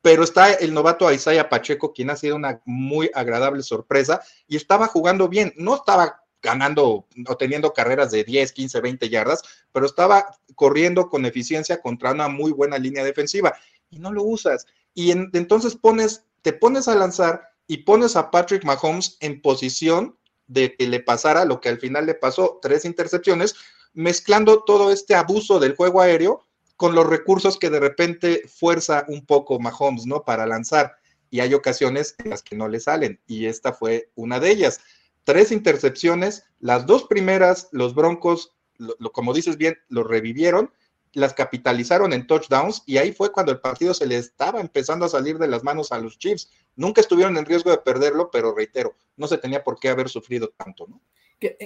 pero 0.00 0.24
está 0.24 0.54
el 0.54 0.72
novato 0.72 1.12
Isaiah 1.12 1.50
Pacheco, 1.50 1.92
quien 1.92 2.08
ha 2.08 2.16
sido 2.16 2.36
una 2.36 2.62
muy 2.64 3.10
agradable 3.12 3.62
sorpresa 3.62 4.22
y 4.48 4.56
estaba 4.56 4.86
jugando 4.86 5.28
bien. 5.28 5.52
No 5.56 5.74
estaba 5.74 6.21
ganando 6.42 7.06
o 7.26 7.36
teniendo 7.36 7.72
carreras 7.72 8.10
de 8.10 8.24
10, 8.24 8.52
15, 8.52 8.80
20 8.80 9.08
yardas, 9.08 9.42
pero 9.72 9.86
estaba 9.86 10.36
corriendo 10.54 11.08
con 11.08 11.24
eficiencia 11.24 11.80
contra 11.80 12.12
una 12.12 12.28
muy 12.28 12.52
buena 12.52 12.78
línea 12.78 13.04
defensiva 13.04 13.54
y 13.90 13.98
no 13.98 14.12
lo 14.12 14.24
usas. 14.24 14.66
Y 14.94 15.12
entonces 15.12 15.76
pones, 15.76 16.24
te 16.42 16.52
pones 16.52 16.88
a 16.88 16.94
lanzar 16.94 17.52
y 17.66 17.78
pones 17.78 18.16
a 18.16 18.30
Patrick 18.30 18.64
Mahomes 18.64 19.16
en 19.20 19.40
posición 19.40 20.18
de 20.46 20.74
que 20.76 20.86
le 20.86 21.00
pasara 21.00 21.44
lo 21.44 21.60
que 21.60 21.68
al 21.68 21.78
final 21.78 22.06
le 22.06 22.14
pasó, 22.14 22.58
tres 22.60 22.84
intercepciones, 22.84 23.54
mezclando 23.94 24.64
todo 24.64 24.90
este 24.92 25.14
abuso 25.14 25.58
del 25.60 25.76
juego 25.76 26.00
aéreo 26.00 26.46
con 26.76 26.94
los 26.94 27.06
recursos 27.06 27.58
que 27.58 27.70
de 27.70 27.80
repente 27.80 28.42
fuerza 28.48 29.04
un 29.08 29.24
poco 29.24 29.60
Mahomes, 29.60 30.06
¿no? 30.06 30.24
Para 30.24 30.46
lanzar. 30.46 30.96
Y 31.30 31.40
hay 31.40 31.54
ocasiones 31.54 32.14
en 32.18 32.30
las 32.30 32.42
que 32.42 32.56
no 32.56 32.68
le 32.68 32.80
salen. 32.80 33.20
Y 33.26 33.46
esta 33.46 33.72
fue 33.72 34.10
una 34.14 34.40
de 34.40 34.50
ellas. 34.50 34.80
Tres 35.24 35.52
intercepciones. 35.52 36.44
Las 36.58 36.86
dos 36.86 37.04
primeras, 37.04 37.68
los 37.72 37.94
Broncos, 37.94 38.52
lo, 38.78 39.12
como 39.12 39.32
dices 39.32 39.56
bien, 39.56 39.76
lo 39.88 40.04
revivieron, 40.04 40.72
las 41.12 41.34
capitalizaron 41.34 42.12
en 42.12 42.26
touchdowns. 42.26 42.82
Y 42.86 42.98
ahí 42.98 43.12
fue 43.12 43.32
cuando 43.32 43.52
el 43.52 43.60
partido 43.60 43.94
se 43.94 44.06
le 44.06 44.16
estaba 44.16 44.60
empezando 44.60 45.04
a 45.04 45.10
salir 45.10 45.38
de 45.38 45.48
las 45.48 45.62
manos 45.62 45.92
a 45.92 45.98
los 45.98 46.18
Chiefs. 46.18 46.50
Nunca 46.76 47.00
estuvieron 47.00 47.36
en 47.36 47.46
riesgo 47.46 47.70
de 47.70 47.78
perderlo, 47.78 48.30
pero 48.30 48.54
reitero, 48.54 48.96
no 49.16 49.26
se 49.26 49.38
tenía 49.38 49.62
por 49.62 49.78
qué 49.78 49.88
haber 49.88 50.08
sufrido 50.08 50.48
tanto, 50.56 50.86
¿no? 50.88 51.00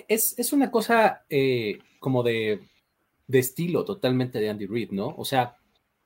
Es, 0.09 0.39
es 0.39 0.55
una 0.55 0.71
cosa 0.71 1.27
eh, 1.29 1.79
como 2.01 2.23
de 2.23 2.63
de 3.27 3.39
estilo 3.39 3.85
totalmente 3.85 4.39
de 4.39 4.51
Andy 4.51 4.67
Reid, 4.67 4.91
¿no? 4.91 5.15
O 5.17 5.25
sea, 5.25 5.57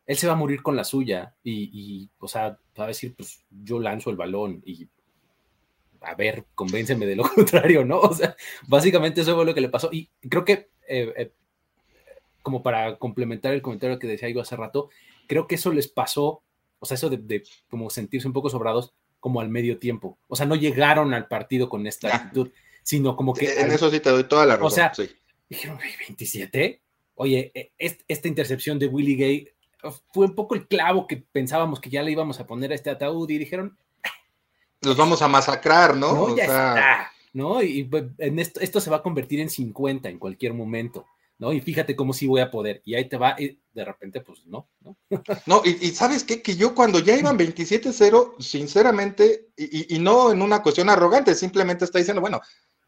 él 0.06 0.16
se 0.16 0.26
va 0.26 0.32
a 0.32 0.36
morir 0.36 0.62
con 0.62 0.76
la 0.76 0.84
suya 0.84 1.36
y, 1.42 2.10
o 2.18 2.26
sea, 2.26 2.58
va 2.78 2.84
a 2.84 2.88
decir, 2.88 3.14
pues 3.14 3.44
yo 3.50 3.78
lanzo 3.78 4.10
el 4.10 4.16
balón 4.16 4.62
y 4.64 4.88
a 6.00 6.14
ver, 6.14 6.46
convénceme 6.54 7.06
de 7.06 7.16
lo 7.16 7.22
contrario, 7.34 7.84
¿no? 7.84 8.00
O 8.00 8.14
sea, 8.14 8.36
básicamente 8.66 9.20
eso 9.20 9.34
fue 9.34 9.44
lo 9.44 9.54
que 9.54 9.60
le 9.60 9.68
pasó. 9.68 9.90
Y 9.92 10.10
creo 10.28 10.44
que, 10.44 10.70
eh, 10.88 11.12
eh, 11.16 11.32
como 12.42 12.62
para 12.62 12.96
complementar 12.98 13.52
el 13.52 13.62
comentario 13.62 13.98
que 13.98 14.06
decía 14.06 14.28
yo 14.30 14.40
hace 14.40 14.56
rato, 14.56 14.90
creo 15.26 15.46
que 15.46 15.56
eso 15.56 15.72
les 15.72 15.88
pasó, 15.88 16.42
o 16.78 16.86
sea, 16.86 16.94
eso 16.94 17.10
de, 17.10 17.42
como 17.68 17.90
sentirse 17.90 18.26
un 18.26 18.34
poco 18.34 18.50
sobrados, 18.50 18.94
como 19.20 19.40
al 19.40 19.50
medio 19.50 19.78
tiempo. 19.78 20.18
O 20.28 20.36
sea, 20.36 20.46
no 20.46 20.56
llegaron 20.56 21.12
al 21.12 21.28
partido 21.28 21.68
con 21.68 21.86
esta 21.86 22.14
actitud, 22.14 22.50
sino 22.82 23.16
como 23.16 23.34
que... 23.34 23.60
En 23.60 23.70
eso 23.70 23.90
sí 23.90 24.00
te 24.00 24.10
doy 24.10 24.24
toda 24.24 24.46
la 24.46 24.56
razón. 24.56 24.66
O 24.66 24.70
sea, 24.70 24.92
dijeron, 25.48 25.78
27, 26.08 26.80
oye, 27.16 27.52
e, 27.54 27.72
esta 28.08 28.28
intercepción 28.28 28.78
de 28.78 28.86
Willie 28.86 29.16
Gay 29.16 29.48
fue 30.12 30.26
un 30.26 30.34
poco 30.34 30.54
el 30.54 30.66
clavo 30.66 31.06
que 31.06 31.18
pensábamos 31.18 31.80
que 31.80 31.90
ya 31.90 32.02
le 32.02 32.12
íbamos 32.12 32.40
a 32.40 32.46
poner 32.46 32.72
a 32.72 32.74
este 32.74 32.90
ataúd 32.90 33.28
y 33.30 33.38
dijeron, 33.38 33.76
los 34.82 34.96
vamos 34.96 35.22
a 35.22 35.28
masacrar, 35.28 35.96
¿no? 35.96 36.12
No, 36.12 36.36
ya 36.36 36.44
está, 36.44 37.12
¿no? 37.32 37.62
Y 37.62 37.84
pues, 37.84 38.04
en 38.18 38.38
esto, 38.38 38.60
esto 38.60 38.80
se 38.80 38.90
va 38.90 38.98
a 38.98 39.02
convertir 39.02 39.40
en 39.40 39.50
50 39.50 40.08
en 40.08 40.18
cualquier 40.18 40.54
momento, 40.54 41.06
¿no? 41.38 41.52
Y 41.52 41.60
fíjate 41.60 41.94
cómo 41.94 42.12
sí 42.12 42.26
voy 42.26 42.40
a 42.40 42.50
poder. 42.50 42.82
Y 42.84 42.94
ahí 42.94 43.08
te 43.08 43.16
va, 43.16 43.36
y 43.38 43.60
de 43.72 43.84
repente, 43.84 44.20
pues 44.20 44.46
no, 44.46 44.68
¿no? 44.80 44.96
no, 45.46 45.62
y, 45.64 45.88
sabes 45.90 46.24
qué, 46.24 46.42
que 46.42 46.56
yo 46.56 46.74
cuando 46.74 46.98
ya 46.98 47.16
iban 47.16 47.38
27-0, 47.38 48.40
sinceramente, 48.40 49.48
y, 49.56 49.94
y, 49.94 49.98
no 49.98 50.32
en 50.32 50.42
una 50.42 50.62
cuestión 50.62 50.88
arrogante, 50.88 51.34
simplemente 51.34 51.84
está 51.84 51.98
diciendo, 51.98 52.20
bueno, 52.20 52.40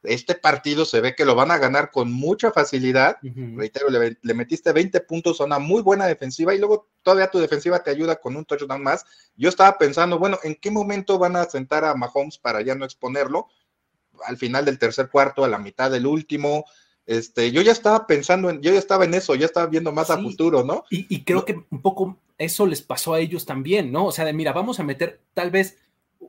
este 0.02 0.35
partido 0.35 0.85
se 0.85 1.00
ve 1.00 1.14
que 1.14 1.25
lo 1.25 1.35
van 1.35 1.50
a 1.50 1.59
ganar 1.59 1.90
con 1.90 2.12
mucha 2.12 2.50
facilidad. 2.50 3.18
Reitero, 3.23 3.88
le, 3.88 4.35
metiste 4.35 4.73
20 4.73 5.00
puntos 5.00 5.40
a 5.40 5.44
una 5.44 5.59
muy 5.59 5.82
buena 5.82 6.06
defensiva 6.06 6.54
y 6.54 6.59
luego 6.59 6.88
todavía 7.02 7.30
tu 7.30 7.38
defensiva 7.38 7.82
te 7.82 7.90
ayuda 7.90 8.16
con 8.16 8.37
un 8.37 8.44
touchdown 8.44 8.82
más. 8.82 9.04
Yo 9.37 9.49
estaba 9.49 9.78
pensando, 9.78 10.18
bueno, 10.18 10.38
¿en 10.42 10.56
qué 10.56 10.71
momento 10.71 11.18
van 11.18 11.37
a 11.37 11.44
sentar 11.44 11.85
a 11.85 11.94
Mahomes 11.94 12.38
para 12.38 12.62
ya 12.62 12.75
no 12.75 12.85
exponerlo? 12.85 13.47
Al 14.25 14.37
final 14.37 14.64
del 14.64 14.78
tercer 14.78 15.09
cuarto, 15.09 15.44
a 15.44 15.49
la 15.49 15.59
mitad 15.59 15.90
del 15.90 16.06
último. 16.06 16.64
Este, 17.06 17.52
yo 17.52 17.62
ya 17.62 17.73
estaba 17.73 18.06
pensando 18.06 18.50
en, 18.50 18.61
yo 18.61 18.73
ya 18.73 18.78
estaba 18.78 19.04
en 19.04 19.14
eso, 19.14 19.35
ya 19.35 19.47
estaba 19.47 19.66
viendo 19.66 19.92
más 19.92 20.11
a 20.11 20.18
futuro, 20.18 20.64
¿no? 20.64 20.85
Y, 20.90 21.06
y 21.14 21.25
creo 21.25 21.44
que 21.44 21.64
un 21.71 21.82
poco 21.82 22.18
eso 22.38 22.66
les 22.66 22.82
pasó 22.82 23.14
a 23.14 23.21
ellos 23.21 23.47
también, 23.47 23.92
¿no? 23.92 24.06
O 24.06 24.12
sea, 24.12 24.25
de 24.25 24.32
mira, 24.32 24.52
vamos 24.52 24.80
a 24.80 24.85
meter 24.85 25.21
tal 25.35 25.50
vez 25.50 25.78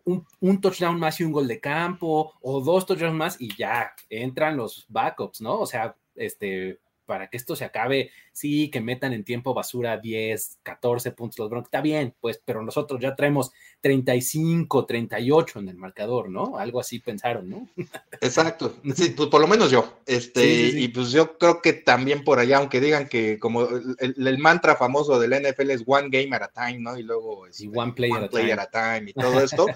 un, 0.06 0.62
touchdown 0.62 1.00
más 1.00 1.20
y 1.20 1.24
un 1.24 1.32
gol 1.32 1.48
de 1.48 1.60
campo, 1.60 2.34
o 2.42 2.62
dos 2.62 2.86
touchdowns 2.86 3.16
más 3.16 3.40
y 3.40 3.56
ya 3.56 3.94
entran 4.10 4.58
los 4.58 4.86
backups, 4.90 5.42
¿no? 5.42 5.60
O 5.60 5.66
sea, 5.66 5.96
este, 6.16 6.80
para 7.06 7.30
que 7.30 7.38
esto 7.38 7.56
se 7.56 7.66
acabe, 7.66 8.12
sí, 8.32 8.70
que 8.70 8.82
metan 8.82 9.14
en 9.14 9.24
tiempo 9.24 9.54
basura 9.54 9.98
10, 9.98 10.60
14 10.64 11.12
puntos 11.12 11.40
los 11.40 11.50
Broncos, 11.50 11.68
está 11.68 11.82
bien, 11.82 12.16
pues, 12.20 12.42
pero 12.44 12.62
nosotros 12.62 13.00
ya 13.02 13.16
traemos 13.16 13.52
35, 13.82 14.86
38 14.86 15.60
en 15.60 15.70
el 15.70 15.78
marcador, 15.78 16.30
¿no? 16.30 16.58
Algo 16.58 16.80
así 16.80 17.00
pensaron, 17.00 17.50
¿no? 17.50 17.68
Exacto, 18.22 18.78
sí, 18.96 19.10
pues 19.16 19.30
por 19.30 19.42
lo 19.42 19.48
menos 19.48 19.72
yo, 19.72 20.00
este, 20.06 20.46
y 20.46 20.88
pues 20.90 21.12
yo 21.12 21.38
creo 21.38 21.62
que 21.62 21.74
también 21.74 22.24
por 22.24 22.40
allá, 22.40 22.58
aunque 22.58 22.80
digan 22.80 23.08
que 23.08 23.40
como 23.40 23.68
el, 24.00 24.38
mantra 24.38 24.76
famoso 24.76 25.20
del 25.20 25.32
NFL 25.32 25.72
es 25.72 25.84
one 25.86 26.10
game 26.10 26.36
at 26.36 26.44
a 26.44 26.48
time, 26.48 26.80
¿no? 26.80 26.98
Y 26.98 27.04
luego 27.04 27.48
es 27.48 27.62
este, 27.62 27.78
one 27.78 27.94
player, 27.94 28.60
at, 28.60 28.76
a 28.76 28.98
time 28.98 29.12
y 29.12 29.14
todo 29.14 29.40
esto, 29.42 29.68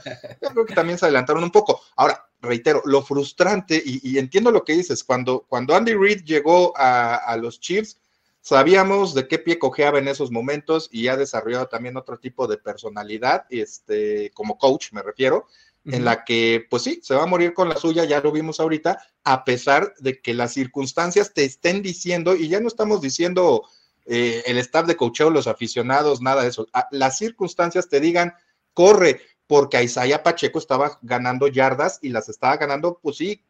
yo 0.41 0.49
creo 0.49 0.65
que 0.65 0.73
también 0.73 0.97
se 0.97 1.05
adelantaron 1.05 1.43
un 1.43 1.51
poco. 1.51 1.81
Ahora, 1.95 2.26
reitero, 2.41 2.81
lo 2.85 3.01
frustrante, 3.01 3.81
y, 3.83 4.17
entiendo 4.17 4.51
lo 4.51 4.63
que 4.63 4.73
dices, 4.73 5.03
cuando, 5.03 5.45
cuando 5.47 5.75
Andy 5.75 5.93
Reid 5.93 6.23
llegó 6.23 6.73
a, 6.75 7.35
los 7.37 7.59
Chiefs, 7.59 7.99
sabíamos 8.41 9.13
de 9.13 9.27
qué 9.27 9.39
pie 9.39 9.59
cojeaba 9.59 9.99
en 9.99 10.07
esos 10.07 10.31
momentos 10.31 10.87
y 10.91 11.07
ha 11.07 11.17
desarrollado 11.17 11.67
también 11.67 11.97
otro 11.97 12.17
tipo 12.17 12.47
de 12.47 12.57
personalidad, 12.57 13.45
este, 13.49 14.31
como 14.33 14.57
coach 14.57 14.91
me 14.91 15.01
refiero, 15.01 15.47
en 15.85 16.03
la 16.03 16.25
que, 16.25 16.67
pues 16.69 16.83
sí, 16.83 16.99
se 17.01 17.15
va 17.15 17.23
a 17.23 17.27
morir 17.27 17.53
con 17.53 17.69
la 17.69 17.77
suya, 17.77 18.03
ya 18.03 18.19
lo 18.19 18.33
vimos 18.33 18.59
ahorita, 18.59 19.01
a 19.23 19.45
pesar 19.45 19.93
de 19.99 20.19
que 20.19 20.33
las 20.33 20.53
circunstancias 20.53 21.33
te 21.33 21.45
estén 21.45 21.81
diciendo, 21.81 22.35
y 22.35 22.49
ya 22.49 22.59
no 22.59 22.67
estamos 22.67 22.99
diciendo 23.01 23.63
eh, 24.05 24.43
el 24.45 24.57
staff 24.57 24.85
de 24.85 24.97
coacheo, 24.97 25.29
los 25.29 25.47
aficionados, 25.47 26.21
nada 26.21 26.43
de 26.43 26.49
eso, 26.49 26.67
las 26.91 27.17
circunstancias 27.17 27.87
te 27.87 28.01
digan, 28.01 28.33
corre, 28.73 29.21
porque 29.47 29.81
Isaiah 29.83 30.23
Pacheco 30.23 30.59
estaba 30.59 30.99
ganando 31.01 31.47
yardas 31.47 31.99
y 32.01 32.09
las 32.09 32.29
estaba 32.29 32.57
ganando, 32.57 32.99
pues 33.01 33.17
sí, 33.17 33.41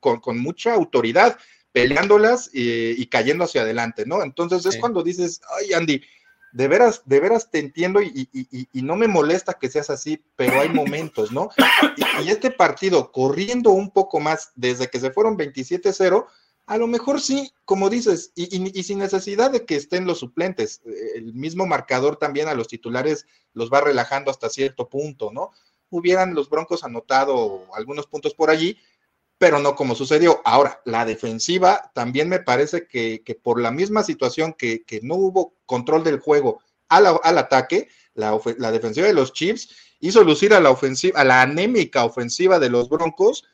con, 0.00 0.38
mucha 0.38 0.74
autoridad, 0.74 1.38
peleándolas 1.72 2.50
eh, 2.54 2.94
y 2.96 3.06
cayendo 3.06 3.44
hacia 3.44 3.62
adelante, 3.62 4.04
¿no? 4.06 4.22
Entonces 4.22 4.66
es 4.66 4.76
cuando 4.76 5.02
dices, 5.02 5.40
ay, 5.58 5.72
Andy, 5.72 6.02
de 6.54 6.68
veras, 6.68 7.02
de 7.04 7.18
veras 7.18 7.50
te 7.50 7.58
entiendo 7.58 8.00
y, 8.00 8.28
no 8.74 8.94
me 8.94 9.08
molesta 9.08 9.54
que 9.54 9.68
seas 9.68 9.90
así, 9.90 10.22
pero 10.36 10.60
hay 10.60 10.68
momentos, 10.68 11.32
¿no? 11.32 11.50
Y, 12.22 12.28
este 12.28 12.52
partido, 12.52 13.10
corriendo 13.10 13.70
un 13.70 13.90
poco 13.90 14.20
más 14.20 14.52
desde 14.54 14.88
que 14.88 15.00
se 15.00 15.10
fueron 15.10 15.36
27-0, 15.36 16.26
a 16.66 16.78
lo 16.78 16.86
mejor 16.86 17.20
sí, 17.20 17.52
como 17.64 17.90
dices, 17.90 18.32
y, 18.34 18.82
sin 18.82 18.98
necesidad 18.98 19.50
de 19.50 19.64
que 19.64 19.76
estén 19.76 20.06
los 20.06 20.18
suplentes. 20.18 20.80
Eh, 20.86 21.12
el 21.16 21.34
mismo 21.34 21.66
marcador 21.66 22.16
también 22.16 22.48
a 22.48 22.54
los 22.54 22.68
titulares 22.68 23.26
los 23.52 23.70
va 23.70 23.80
relajando 23.80 24.30
hasta 24.30 24.48
cierto 24.48 24.88
punto, 24.88 25.30
¿no? 25.32 25.50
hubieran 25.94 26.34
los 26.34 26.50
Broncos 26.50 26.82
anotado 26.82 27.66
algunos 27.74 28.06
puntos 28.06 28.34
por 28.34 28.50
allí, 28.50 28.76
pero 29.38 29.60
no 29.60 29.76
como 29.76 29.94
sucedió. 29.94 30.40
Ahora, 30.44 30.80
la 30.84 31.04
defensiva 31.04 31.92
también 31.94 32.28
me 32.28 32.40
parece 32.40 32.88
que, 32.88 33.22
por 33.42 33.60
la 33.60 33.70
misma 33.70 34.02
situación 34.02 34.54
que, 34.54 34.84
no 35.02 35.14
hubo 35.14 35.54
control 35.66 36.02
del 36.02 36.18
juego 36.18 36.60
al, 36.88 37.38
ataque, 37.38 37.88
la, 38.14 38.38
la, 38.58 38.72
defensiva 38.72 39.06
de 39.06 39.14
los 39.14 39.32
Chiefs 39.32 39.70
hizo 40.00 40.24
lucir 40.24 40.52
a 40.52 40.60
la 40.60 40.70
ofensiva, 40.70 41.20
a 41.20 41.24
la 41.24 41.42
anémica 41.42 42.04
ofensiva 42.04 42.58
de 42.58 42.70
los 42.70 42.88
Broncos 42.88 43.44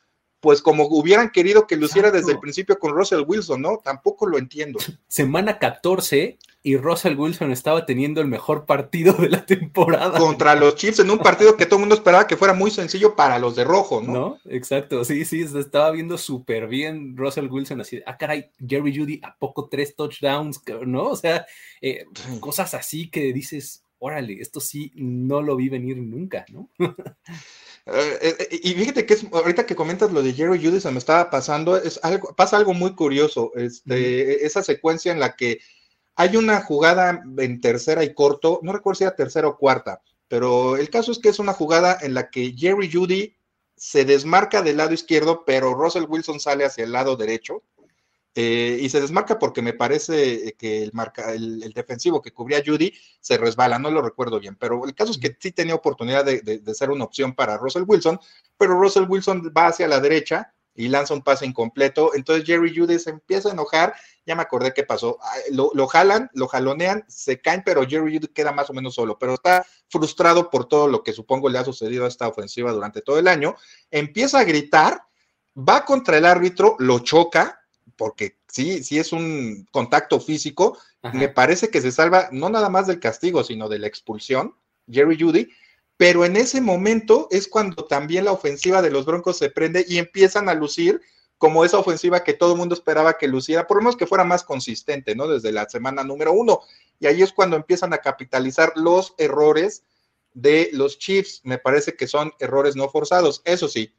pues 0.41 0.61
como 0.61 0.87
hubieran 0.87 1.29
querido 1.29 1.67
que 1.67 1.77
luciera 1.77 2.11
desde 2.11 2.33
el 2.33 2.39
principio 2.39 2.79
con 2.79 2.93
Russell 2.93 3.23
Wilson, 3.25 3.61
¿no? 3.61 3.79
Tampoco 3.83 4.25
lo 4.25 4.37
entiendo. 4.37 4.79
Semana 5.07 5.59
14 5.59 6.37
y 6.63 6.77
Russell 6.77 7.17
Wilson 7.17 7.51
estaba 7.51 7.85
teniendo 7.85 8.21
el 8.21 8.27
mejor 8.27 8.65
partido 8.65 9.13
de 9.13 9.29
la 9.29 9.45
temporada. 9.45 10.17
Contra 10.17 10.55
los 10.55 10.75
Chiefs 10.75 10.99
en 10.99 11.11
un 11.11 11.19
partido 11.19 11.57
que 11.57 11.65
todo 11.65 11.77
el 11.77 11.81
mundo 11.81 11.95
esperaba 11.95 12.27
que 12.27 12.37
fuera 12.37 12.53
muy 12.53 12.71
sencillo 12.71 13.15
para 13.15 13.39
los 13.39 13.55
de 13.55 13.63
rojo, 13.63 14.01
¿no? 14.01 14.11
No, 14.11 14.39
exacto, 14.45 15.03
sí, 15.03 15.25
sí, 15.25 15.47
se 15.47 15.59
estaba 15.59 15.91
viendo 15.91 16.17
súper 16.17 16.67
bien 16.67 17.15
Russell 17.15 17.47
Wilson, 17.47 17.81
así, 17.81 18.01
ah, 18.05 18.17
caray, 18.17 18.51
Jerry 18.67 18.95
Judy, 18.95 19.19
¿a 19.23 19.35
poco 19.37 19.69
tres 19.69 19.95
touchdowns? 19.95 20.61
¿No? 20.85 21.09
O 21.09 21.15
sea, 21.15 21.45
eh, 21.81 22.05
cosas 22.39 22.73
así 22.73 23.09
que 23.09 23.33
dices, 23.33 23.83
órale, 24.01 24.41
esto 24.41 24.59
sí 24.59 24.91
no 24.95 25.41
lo 25.41 25.55
vi 25.55 25.69
venir 25.69 25.97
nunca, 25.97 26.45
¿no? 26.51 26.69
Eh, 27.87 28.35
eh, 28.39 28.59
y 28.61 28.75
fíjate 28.75 29.07
que 29.07 29.15
es, 29.15 29.25
ahorita 29.33 29.65
que 29.65 29.75
comentas 29.75 30.11
lo 30.11 30.21
de 30.21 30.33
Jerry 30.33 30.63
Judy 30.63 30.79
se 30.79 30.91
me 30.91 30.99
estaba 30.99 31.31
pasando, 31.31 31.75
es 31.77 31.99
algo, 32.03 32.31
pasa 32.35 32.57
algo 32.57 32.75
muy 32.75 32.93
curioso, 32.93 33.51
este, 33.55 34.45
esa 34.45 34.61
secuencia 34.61 35.11
en 35.11 35.19
la 35.19 35.35
que 35.35 35.61
hay 36.15 36.37
una 36.37 36.61
jugada 36.61 37.23
en 37.39 37.59
tercera 37.59 38.03
y 38.03 38.13
corto, 38.13 38.59
no 38.61 38.71
recuerdo 38.71 38.99
si 38.99 39.03
era 39.05 39.15
tercera 39.15 39.47
o 39.47 39.57
cuarta, 39.57 40.03
pero 40.27 40.77
el 40.77 40.91
caso 40.91 41.11
es 41.11 41.17
que 41.17 41.29
es 41.29 41.39
una 41.39 41.53
jugada 41.53 41.97
en 41.99 42.13
la 42.13 42.29
que 42.29 42.53
Jerry 42.55 42.87
Judy 42.93 43.35
se 43.75 44.05
desmarca 44.05 44.61
del 44.61 44.77
lado 44.77 44.93
izquierdo, 44.93 45.43
pero 45.43 45.73
Russell 45.73 46.05
Wilson 46.07 46.39
sale 46.39 46.65
hacia 46.65 46.83
el 46.83 46.91
lado 46.91 47.15
derecho. 47.15 47.63
Eh, 48.33 48.77
y 48.79 48.87
se 48.87 49.01
desmarca 49.01 49.37
porque 49.37 49.61
me 49.61 49.73
parece 49.73 50.55
que 50.57 50.83
el, 50.83 50.93
marca, 50.93 51.33
el, 51.33 51.73
defensivo 51.73 52.21
que 52.21 52.31
cubría 52.31 52.63
Judy 52.65 52.93
se 53.19 53.37
resbala, 53.37 53.77
no 53.77 53.91
lo 53.91 54.01
recuerdo 54.01 54.39
bien, 54.39 54.55
pero 54.55 54.85
el 54.85 54.95
caso 54.95 55.11
es 55.11 55.17
que 55.17 55.35
sí 55.37 55.51
tenía 55.51 55.75
oportunidad 55.75 56.23
de, 56.23 56.39
de, 56.41 56.73
ser 56.73 56.91
una 56.91 57.03
opción 57.03 57.35
para 57.35 57.57
Russell 57.57 57.83
Wilson, 57.85 58.21
pero 58.57 58.79
Russell 58.79 59.03
Wilson 59.09 59.51
va 59.55 59.67
hacia 59.67 59.85
la 59.89 59.99
derecha 59.99 60.53
y 60.73 60.87
lanza 60.87 61.13
un 61.13 61.23
pase 61.23 61.45
incompleto, 61.45 62.15
entonces 62.15 62.45
Jerry 62.45 62.73
Judy 62.73 62.99
se 62.99 63.09
empieza 63.09 63.49
a 63.49 63.51
enojar, 63.51 63.93
ya 64.25 64.33
me 64.33 64.43
acordé 64.43 64.73
qué 64.73 64.83
pasó, 64.83 65.19
lo, 65.51 65.71
lo, 65.73 65.87
jalan, 65.87 66.29
lo 66.33 66.47
jalonean, 66.47 67.03
se 67.09 67.41
caen, 67.41 67.63
pero 67.65 67.85
Jerry 67.85 68.15
Judy 68.15 68.27
queda 68.29 68.53
más 68.53 68.69
o 68.69 68.73
menos 68.73 68.95
solo, 68.95 69.19
pero 69.19 69.33
está 69.33 69.65
frustrado 69.89 70.49
por 70.49 70.69
todo 70.69 70.87
lo 70.87 71.03
que 71.03 71.11
supongo 71.11 71.49
le 71.49 71.59
ha 71.59 71.65
sucedido 71.65 72.05
a 72.05 72.07
esta 72.07 72.29
ofensiva 72.29 72.71
durante 72.71 73.01
todo 73.01 73.19
el 73.19 73.27
año, 73.27 73.57
empieza 73.89 74.39
a 74.39 74.45
gritar, 74.45 75.03
va 75.53 75.83
contra 75.83 76.17
el 76.17 76.25
árbitro, 76.25 76.77
lo 76.79 76.99
choca, 76.99 77.60
porque 78.01 78.35
sí, 78.47 78.83
sí 78.83 78.97
es 78.97 79.13
un 79.13 79.67
contacto 79.69 80.19
físico, 80.19 80.75
me 81.13 81.29
parece 81.29 81.69
que 81.69 81.81
se 81.81 81.91
salva 81.91 82.29
no 82.31 82.49
nada 82.49 82.67
más 82.67 82.87
del 82.87 82.99
castigo, 82.99 83.43
sino 83.43 83.69
de 83.69 83.77
la 83.77 83.85
expulsión, 83.85 84.55
Jerry 84.89 85.21
Judy, 85.21 85.49
pero 85.97 86.25
en 86.25 86.35
ese 86.35 86.61
momento 86.61 87.27
es 87.29 87.47
cuando 87.47 87.85
también 87.85 88.25
la 88.25 88.31
ofensiva 88.31 88.81
de 88.81 88.89
los 88.89 89.05
Broncos 89.05 89.37
se 89.37 89.51
prende 89.51 89.85
y 89.87 89.99
empiezan 89.99 90.49
a 90.49 90.55
lucir 90.55 90.99
como 91.37 91.63
esa 91.63 91.77
ofensiva 91.77 92.23
que 92.23 92.33
todo 92.33 92.53
el 92.53 92.57
mundo 92.57 92.73
esperaba 92.73 93.19
que 93.19 93.27
luciera, 93.27 93.67
por 93.67 93.77
lo 93.77 93.83
menos 93.83 93.97
que 93.97 94.07
fuera 94.07 94.23
más 94.23 94.43
consistente, 94.43 95.15
¿no? 95.15 95.27
Desde 95.27 95.51
la 95.51 95.69
semana 95.69 96.03
número 96.03 96.33
uno. 96.33 96.61
Y 96.99 97.05
ahí 97.05 97.21
es 97.21 97.31
cuando 97.31 97.55
empiezan 97.55 97.93
a 97.93 97.99
capitalizar 97.99 98.73
los 98.77 99.13
errores 99.19 99.83
de 100.33 100.71
los 100.73 100.97
Chiefs. 100.97 101.41
Me 101.43 101.59
parece 101.59 101.95
que 101.95 102.07
son 102.07 102.33
errores 102.39 102.75
no 102.75 102.89
forzados. 102.89 103.43
Eso 103.45 103.67
sí, 103.67 103.93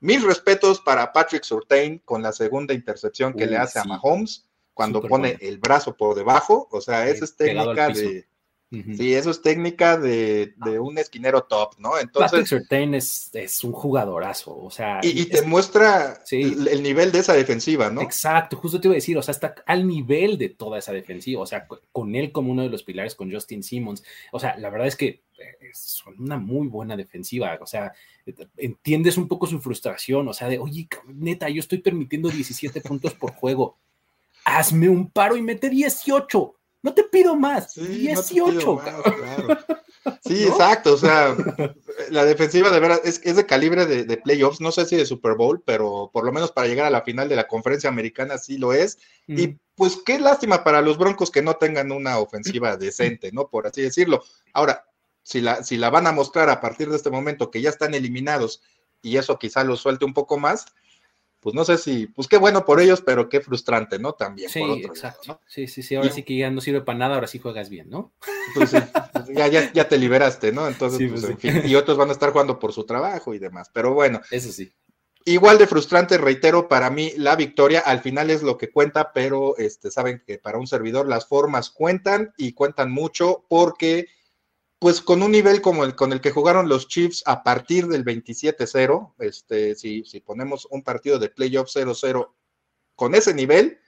mis 0.00 0.22
respetos 0.22 0.80
para 0.80 1.12
Patrick 1.12 1.42
Surtain 1.42 1.98
con 2.04 2.22
la 2.22 2.32
segunda 2.32 2.74
intercepción 2.74 3.34
que 3.34 3.46
le 3.46 3.56
hace 3.56 3.78
a 3.78 3.84
Mahomes 3.84 4.46
cuando 4.74 5.00
pone 5.02 5.36
el 5.40 5.58
brazo 5.58 5.96
por 5.96 6.14
debajo. 6.14 6.68
O 6.70 6.80
sea, 6.80 7.08
esa 7.08 7.24
es 7.24 7.36
técnica 7.36 7.88
de 7.88 8.26
Sí, 8.70 9.14
eso 9.14 9.30
es 9.30 9.42
técnica 9.42 9.96
de, 9.96 10.52
un 10.80 10.98
esquinero 10.98 11.44
top, 11.44 11.74
¿no? 11.78 11.98
Entonces. 11.98 12.50
Patrick 12.50 12.94
es, 12.94 13.30
es, 13.32 13.62
un 13.62 13.70
jugadorazo, 13.70 14.56
o 14.56 14.70
sea. 14.70 14.98
Y, 15.02 15.26
te 15.26 15.42
muestra 15.42 16.20
el, 16.30 16.82
nivel 16.82 17.12
de 17.12 17.20
esa 17.20 17.34
defensiva, 17.34 17.90
¿no? 17.90 18.02
Exacto, 18.02 18.56
justo 18.56 18.80
te 18.80 18.88
iba 18.88 18.94
a 18.94 18.96
decir, 18.96 19.16
o 19.16 19.22
sea, 19.22 19.32
está 19.32 19.54
al 19.66 19.86
nivel 19.86 20.36
de 20.36 20.48
toda 20.48 20.78
esa 20.78 20.92
defensiva, 20.92 21.42
o 21.42 21.46
sea, 21.46 21.68
con 21.92 22.16
él 22.16 22.32
como 22.32 22.50
uno 22.50 22.62
de 22.62 22.68
los 22.68 22.82
pilares, 22.82 23.14
con 23.14 23.30
Justin 23.30 23.62
Simmons. 23.62 24.02
O 24.32 24.40
sea, 24.40 24.56
la 24.58 24.68
verdad 24.68 24.88
es 24.88 24.96
que 24.96 25.22
son 25.72 26.20
una 26.20 26.36
muy 26.36 26.68
buena 26.68 26.96
defensiva, 26.96 27.58
o 27.60 27.66
sea, 27.66 27.92
entiendes 28.56 29.16
un 29.16 29.28
poco 29.28 29.46
su 29.46 29.60
frustración, 29.60 30.28
o 30.28 30.32
sea, 30.32 30.48
de, 30.48 30.58
oye, 30.58 30.88
neta, 31.06 31.48
yo 31.48 31.60
estoy 31.60 31.78
permitiendo 31.78 32.28
17 32.28 32.80
puntos 32.80 33.14
por 33.14 33.32
juego. 33.32 33.76
Hazme 34.44 34.88
un 34.88 35.10
paro 35.10 35.36
y 35.36 35.42
mete 35.42 35.68
18 35.68 36.56
no 36.86 36.94
te 36.94 37.02
pido 37.02 37.34
más. 37.34 37.74
18. 37.74 38.80
Sí, 40.24 40.44
exacto. 40.46 40.94
O 40.94 40.96
sea, 40.96 41.36
la 42.10 42.24
defensiva 42.24 42.70
de 42.70 42.78
verdad 42.78 43.00
es, 43.04 43.20
es 43.24 43.34
de 43.34 43.44
calibre 43.44 43.86
de, 43.86 44.16
playoffs. 44.18 44.60
No 44.60 44.70
sé 44.70 44.86
si 44.86 44.94
de 44.94 45.04
Super 45.04 45.34
Bowl, 45.34 45.60
pero 45.66 46.10
por 46.12 46.24
lo 46.24 46.30
menos 46.30 46.52
para 46.52 46.68
llegar 46.68 46.86
a 46.86 46.90
la 46.90 47.02
final 47.02 47.28
de 47.28 47.34
la 47.34 47.48
conferencia 47.48 47.90
americana 47.90 48.38
sí 48.38 48.56
lo 48.56 48.72
es. 48.72 48.98
Y 49.26 49.48
mm. 49.48 49.58
pues 49.74 49.98
qué 50.06 50.20
lástima 50.20 50.62
para 50.62 50.80
los 50.80 50.96
Broncos 50.96 51.32
que 51.32 51.42
no 51.42 51.54
tengan 51.54 51.90
una 51.90 52.20
ofensiva 52.20 52.76
decente, 52.76 53.32
¿no? 53.32 53.48
Por 53.48 53.66
así 53.66 53.82
decirlo. 53.82 54.22
Ahora, 54.52 54.84
si 55.26 55.40
la, 55.40 55.64
si 55.64 55.76
la 55.76 55.90
van 55.90 56.06
a 56.06 56.12
mostrar 56.12 56.48
a 56.50 56.60
partir 56.60 56.88
de 56.88 56.94
este 56.94 57.10
momento 57.10 57.50
que 57.50 57.60
ya 57.60 57.68
están 57.68 57.94
eliminados 57.94 58.62
y 59.02 59.16
eso 59.16 59.40
quizá 59.40 59.64
los 59.64 59.80
suelte 59.80 60.04
un 60.04 60.14
poco 60.14 60.38
más, 60.38 60.66
pues 61.40 61.52
no 61.52 61.64
sé 61.64 61.78
si, 61.78 62.06
pues 62.06 62.28
qué 62.28 62.36
bueno 62.36 62.64
por 62.64 62.80
ellos, 62.80 63.02
pero 63.04 63.28
qué 63.28 63.40
frustrante, 63.40 63.98
¿no? 63.98 64.12
También. 64.12 64.48
Sí, 64.48 64.62
exacto. 64.84 65.40
Sí, 65.48 65.66
sí, 65.66 65.82
sí, 65.82 65.96
ahora 65.96 66.12
sí 66.12 66.22
que 66.22 66.36
ya 66.36 66.48
no 66.52 66.60
sirve 66.60 66.80
para 66.80 66.98
nada, 66.98 67.14
ahora 67.16 67.26
sí 67.26 67.40
juegas 67.40 67.68
bien, 67.68 67.90
¿no? 67.90 68.12
Pues, 68.54 68.70
pues 68.70 69.26
ya, 69.34 69.48
ya, 69.48 69.72
ya, 69.72 69.88
te 69.88 69.98
liberaste, 69.98 70.52
¿no? 70.52 70.68
Entonces, 70.68 71.10
pues, 71.10 71.24
en 71.24 71.38
fin, 71.38 71.62
y 71.64 71.74
otros 71.74 71.98
van 71.98 72.10
a 72.10 72.12
estar 72.12 72.30
jugando 72.30 72.60
por 72.60 72.72
su 72.72 72.86
trabajo 72.86 73.34
y 73.34 73.40
demás, 73.40 73.68
pero 73.74 73.94
bueno. 73.94 74.20
Eso 74.30 74.52
sí. 74.52 74.72
Igual 75.24 75.58
de 75.58 75.66
frustrante, 75.66 76.18
reitero, 76.18 76.68
para 76.68 76.88
mí 76.88 77.12
la 77.16 77.34
victoria 77.34 77.80
al 77.80 78.00
final 78.00 78.30
es 78.30 78.44
lo 78.44 78.56
que 78.56 78.70
cuenta, 78.70 79.12
pero 79.12 79.56
este, 79.56 79.90
saben 79.90 80.22
que 80.24 80.38
para 80.38 80.58
un 80.58 80.68
servidor 80.68 81.08
las 81.08 81.26
formas 81.26 81.70
cuentan 81.70 82.32
y 82.36 82.52
cuentan 82.52 82.92
mucho 82.92 83.44
porque 83.48 84.06
pues 84.78 85.00
con 85.00 85.22
un 85.22 85.32
nivel 85.32 85.62
como 85.62 85.84
el 85.84 85.94
con 85.94 86.12
el 86.12 86.20
que 86.20 86.30
jugaron 86.30 86.68
los 86.68 86.88
Chiefs 86.88 87.22
a 87.26 87.42
partir 87.42 87.86
del 87.86 88.04
27-0, 88.04 89.14
este, 89.18 89.74
si, 89.74 90.04
si 90.04 90.20
ponemos 90.20 90.66
un 90.70 90.82
partido 90.82 91.18
de 91.18 91.30
playoff 91.30 91.68
0-0 91.74 92.30
con 92.94 93.14
ese 93.14 93.34
nivel, 93.34 93.78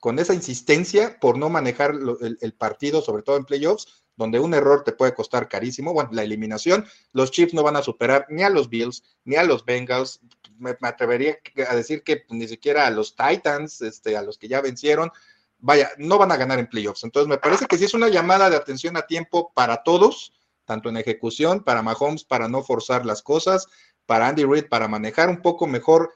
con 0.00 0.18
esa 0.18 0.34
insistencia 0.34 1.18
por 1.20 1.38
no 1.38 1.48
manejar 1.48 1.92
el, 2.40 2.52
partido, 2.54 3.02
sobre 3.02 3.22
todo 3.22 3.36
en 3.36 3.44
playoffs, 3.44 4.04
donde 4.16 4.40
un 4.40 4.54
error 4.54 4.84
te 4.84 4.92
puede 4.92 5.14
costar 5.14 5.48
carísimo, 5.48 5.92
bueno, 5.92 6.10
la 6.12 6.22
eliminación, 6.22 6.86
los 7.12 7.30
Chiefs 7.30 7.54
no 7.54 7.62
van 7.62 7.76
a 7.76 7.82
superar 7.82 8.26
ni 8.28 8.42
a 8.42 8.50
los 8.50 8.68
Bills, 8.68 9.02
ni 9.24 9.36
a 9.36 9.44
los 9.44 9.64
Bengals, 9.64 10.20
me, 10.58 10.76
atrevería 10.82 11.38
a 11.68 11.74
decir 11.74 12.02
que 12.02 12.24
ni 12.30 12.46
siquiera 12.48 12.86
a 12.86 12.90
los 12.90 13.16
Titans, 13.16 13.80
este, 13.80 14.16
a 14.16 14.22
los 14.22 14.38
que 14.38 14.48
ya 14.48 14.60
vencieron, 14.60 15.10
vaya, 15.58 15.90
no 15.98 16.18
van 16.18 16.32
a 16.32 16.36
ganar 16.36 16.58
en 16.58 16.68
playoffs. 16.68 17.04
Entonces, 17.04 17.28
me 17.28 17.38
parece 17.38 17.66
que 17.66 17.78
sí 17.78 17.84
es 17.84 17.94
una 17.94 18.08
llamada 18.08 18.50
de 18.50 18.56
atención 18.56 18.96
a 18.96 19.06
tiempo 19.06 19.52
para 19.54 19.82
todos, 19.82 20.32
tanto 20.64 20.88
en 20.88 20.96
ejecución, 20.96 21.64
para 21.64 21.82
Mahomes, 21.82 22.24
para 22.24 22.48
no 22.48 22.62
forzar 22.62 23.06
las 23.06 23.22
cosas, 23.22 23.66
para 24.06 24.28
Andy 24.28 24.44
Reid, 24.44 24.68
para 24.68 24.88
manejar 24.88 25.28
un 25.28 25.42
poco 25.42 25.66
mejor 25.66 26.14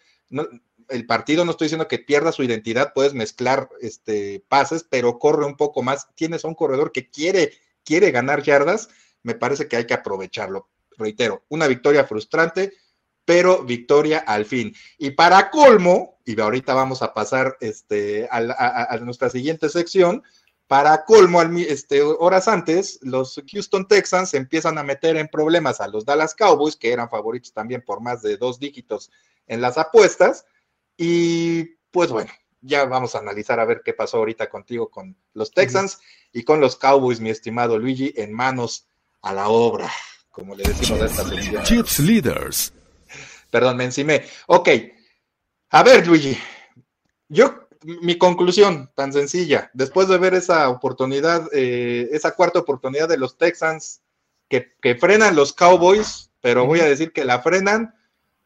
el 0.89 1.07
partido. 1.07 1.45
No 1.45 1.51
estoy 1.51 1.67
diciendo 1.67 1.89
que 1.89 1.99
pierda 1.99 2.33
su 2.33 2.43
identidad, 2.43 2.93
puedes 2.95 3.15
mezclar 3.15 3.69
este, 3.81 4.45
pases, 4.49 4.85
pero 4.89 5.19
corre 5.19 5.45
un 5.45 5.57
poco 5.57 5.83
más. 5.83 6.09
Tienes 6.15 6.45
a 6.45 6.49
un 6.49 6.55
corredor 6.55 6.93
que 6.93 7.11
quiere, 7.11 7.53
quiere 7.85 8.11
ganar 8.11 8.43
yardas, 8.43 8.89
me 9.23 9.35
parece 9.35 9.69
que 9.69 9.77
hay 9.77 9.87
que 9.87 9.95
aprovecharlo. 9.95 10.69
Reitero, 10.99 11.45
una 11.49 11.67
victoria 11.67 12.05
frustrante, 12.05 12.73
pero 13.25 13.63
victoria 13.65 14.19
al 14.19 14.45
fin. 14.45 14.75
Y 14.99 15.13
para 15.13 15.51
colmo, 15.51 16.19
y 16.25 16.41
ahorita 16.41 16.75
vamos 16.75 17.03
a 17.03 17.15
pasar 17.15 17.57
este, 17.61 18.29
a, 18.31 18.97
nuestra 18.99 19.31
siguiente 19.31 19.69
sección, 19.69 20.23
para 20.67 21.05
colmo, 21.05 21.43
este, 21.43 22.03
horas 22.03 22.49
antes, 22.49 22.99
los 23.03 23.43
Houston 23.53 23.87
Texans 23.87 24.33
empiezan 24.35 24.79
a 24.79 24.83
meter 24.83 25.17
en 25.17 25.29
problemas 25.29 25.81
a 25.81 25.89
los 25.89 26.05
Dallas 26.05 26.35
Cowboys, 26.35 26.77
que 26.77 26.93
eran 26.93 27.11
favoritos 27.11 27.53
también 27.53 27.83
por 27.83 28.01
más 28.01 28.23
de 28.23 28.37
dos 28.37 28.59
dígitos 28.59 29.11
en 29.47 29.61
las 29.61 29.77
apuestas. 29.77 30.47
Y 30.97 31.77
pues 31.91 32.11
bueno, 32.11 32.33
ya 32.63 32.87
vamos 32.87 33.15
a 33.15 33.19
analizar 33.19 33.61
a 33.61 33.67
ver 33.67 33.83
qué 33.85 33.93
pasó 33.93 34.19
ahorita 34.19 34.49
contigo 34.49 34.89
con 34.89 35.17
los 35.35 35.51
Texans 35.51 36.01
y 36.33 36.43
con 36.45 36.61
los 36.61 36.77
Cowboys, 36.77 37.21
mi 37.21 37.29
estimado 37.29 37.79
Luigi, 37.79 38.15
en 38.17 38.33
manos 38.33 38.87
a 39.21 39.35
la 39.35 39.49
obra, 39.49 39.91
como 40.31 40.55
le 40.55 40.65
decimos 40.65 41.03
a 41.03 41.07
esta 41.07 41.29
sección. 41.29 41.63
Chips 41.65 41.99
Leaders 41.99 42.73
Perdón, 43.53 43.77
me 43.77 43.85
encimé. 43.85 44.25
Ok. 44.47 44.71
A 45.69 45.83
ver, 45.83 46.07
Luigi. 46.07 46.39
Yo, 47.29 47.69
mi 47.83 48.17
conclusión, 48.17 48.91
tan 48.95 49.13
sencilla, 49.13 49.71
después 49.75 50.09
de 50.09 50.17
ver 50.17 50.33
esa 50.33 50.71
oportunidad, 50.71 51.49
eh, 51.53 52.09
esa 52.13 52.35
cuarta 52.35 52.61
oportunidad 52.61 53.11
de 53.11 53.19
los 53.19 53.37
Texans 53.37 54.01
que, 54.49 54.95
frenan 54.99 55.37
los 55.37 55.53
Cowboys, 55.53 56.31
pero 56.41 56.65
voy 56.65 56.81
a 56.81 56.87
decir 56.87 57.13
que 57.13 57.27
la 57.27 57.41
frenan 57.43 57.95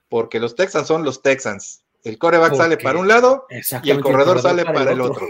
porque 0.09 0.41
los 0.41 0.57
Texans 0.57 0.89
son 0.89 1.05
los 1.05 1.23
Texans. 1.23 1.85
El 2.03 2.19
coreback 2.19 2.55
sale 2.55 2.77
para 2.77 2.99
un 2.99 3.07
lado 3.07 3.47
y 3.83 3.91
el 3.91 4.01
corredor, 4.01 4.41
sale 4.43 4.65
para, 4.65 4.91
el 4.91 5.01
otro. 5.01 5.25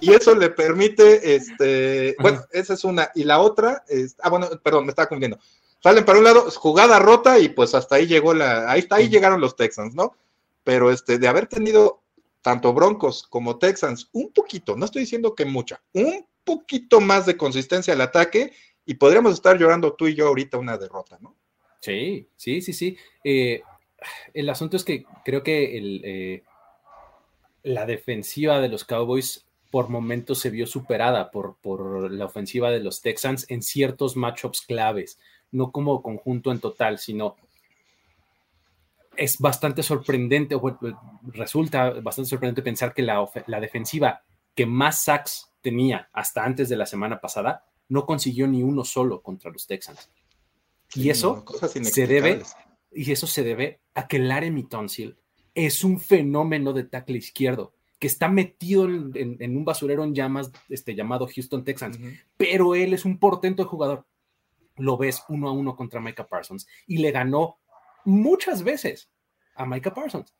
Y 0.00 0.14
eso 0.14 0.34
le 0.34 0.48
permite, 0.48 1.34
este, 1.34 2.16
bueno, 2.20 2.42
esa 2.52 2.72
es 2.72 2.84
una. 2.84 3.10
Y 3.14 3.24
la 3.24 3.38
otra, 3.38 3.84
es, 3.86 4.16
ah, 4.22 4.30
bueno, 4.30 4.48
perdón, 4.62 4.84
me 4.86 4.90
estaba 4.90 5.08
confundiendo. 5.08 5.38
Salen 5.84 6.06
para 6.06 6.18
un 6.18 6.24
lado, 6.24 6.50
jugada 6.50 6.98
rota 6.98 7.38
y 7.38 7.50
pues 7.50 7.74
hasta 7.74 7.96
ahí 7.96 8.06
llegó 8.06 8.32
la, 8.32 8.72
ahí 8.72 8.80
está, 8.80 8.96
ahí 8.96 9.10
llegaron 9.10 9.38
los 9.38 9.54
Texans, 9.54 9.94
¿no? 9.94 10.16
Pero 10.62 10.90
este, 10.90 11.18
de 11.18 11.28
haber 11.28 11.46
tenido 11.46 12.00
tanto 12.40 12.72
Broncos 12.72 13.26
como 13.28 13.58
Texans 13.58 14.08
un 14.14 14.32
poquito, 14.32 14.78
no 14.78 14.86
estoy 14.86 15.02
diciendo 15.02 15.34
que 15.34 15.44
mucha, 15.44 15.82
un 15.92 16.26
poquito 16.42 17.02
más 17.02 17.26
de 17.26 17.36
consistencia 17.36 17.92
al 17.92 18.00
ataque 18.00 18.54
y 18.86 18.94
podríamos 18.94 19.34
estar 19.34 19.58
llorando 19.58 19.92
tú 19.92 20.08
y 20.08 20.14
yo 20.14 20.26
ahorita 20.28 20.56
una 20.56 20.78
derrota, 20.78 21.18
¿no? 21.20 21.36
Sí, 21.80 22.30
sí, 22.34 22.62
sí, 22.62 22.72
sí. 22.72 22.96
Eh, 23.22 23.60
el 24.32 24.48
asunto 24.48 24.78
es 24.78 24.84
que 24.84 25.04
creo 25.22 25.42
que 25.42 25.76
el, 25.76 26.00
eh, 26.02 26.42
la 27.62 27.84
defensiva 27.84 28.58
de 28.58 28.70
los 28.70 28.84
Cowboys 28.86 29.44
por 29.70 29.90
momentos 29.90 30.38
se 30.38 30.48
vio 30.48 30.66
superada 30.66 31.30
por, 31.30 31.56
por 31.60 32.10
la 32.10 32.24
ofensiva 32.24 32.70
de 32.70 32.80
los 32.80 33.02
Texans 33.02 33.44
en 33.50 33.60
ciertos 33.60 34.16
matchups 34.16 34.62
claves, 34.62 35.18
no 35.54 35.70
como 35.70 36.02
conjunto 36.02 36.50
en 36.52 36.60
total, 36.60 36.98
sino 36.98 37.36
es 39.16 39.38
bastante 39.38 39.82
sorprendente, 39.82 40.54
o 40.54 40.78
resulta 41.26 41.90
bastante 42.00 42.28
sorprendente 42.28 42.62
pensar 42.62 42.92
que 42.92 43.02
la, 43.02 43.24
la 43.46 43.60
defensiva 43.60 44.22
que 44.54 44.66
más 44.66 45.04
sacks 45.04 45.52
tenía 45.60 46.08
hasta 46.12 46.44
antes 46.44 46.68
de 46.68 46.76
la 46.76 46.86
semana 46.86 47.20
pasada 47.20 47.64
no 47.88 48.04
consiguió 48.04 48.46
ni 48.48 48.62
uno 48.62 48.84
solo 48.84 49.22
contra 49.22 49.50
los 49.50 49.66
Texans. 49.66 50.10
Y 50.94 51.10
eso 51.10 51.44
se 51.62 52.06
debe 52.06 52.42
y 52.92 53.10
eso 53.10 53.26
se 53.26 53.42
debe 53.42 53.80
a 53.94 54.06
que 54.06 54.18
Laremy 54.18 54.64
Tonsil 54.64 55.16
es 55.54 55.84
un 55.84 56.00
fenómeno 56.00 56.72
de 56.72 56.84
tackle 56.84 57.18
izquierdo 57.18 57.72
que 57.98 58.06
está 58.06 58.28
metido 58.28 58.84
en, 58.86 59.56
un 59.56 59.64
basurero 59.64 60.04
en 60.04 60.14
llamas 60.14 60.50
este, 60.68 60.94
llamado 60.94 61.26
Houston 61.26 61.64
Texans, 61.64 61.98
pero 62.36 62.74
él 62.74 62.92
es 62.92 63.04
un 63.04 63.18
portento 63.18 63.62
de 63.62 63.68
jugador. 63.68 64.04
Lo 64.76 64.96
ves 64.96 65.22
uno 65.28 65.48
a 65.48 65.52
uno 65.52 65.76
contra 65.76 66.00
Micah 66.00 66.26
Parsons 66.26 66.66
y 66.86 66.98
le 66.98 67.10
ganó 67.10 67.58
muchas 68.04 68.62
veces 68.62 69.10
a 69.54 69.66
Micah 69.66 69.94
Parsons. 69.94 70.34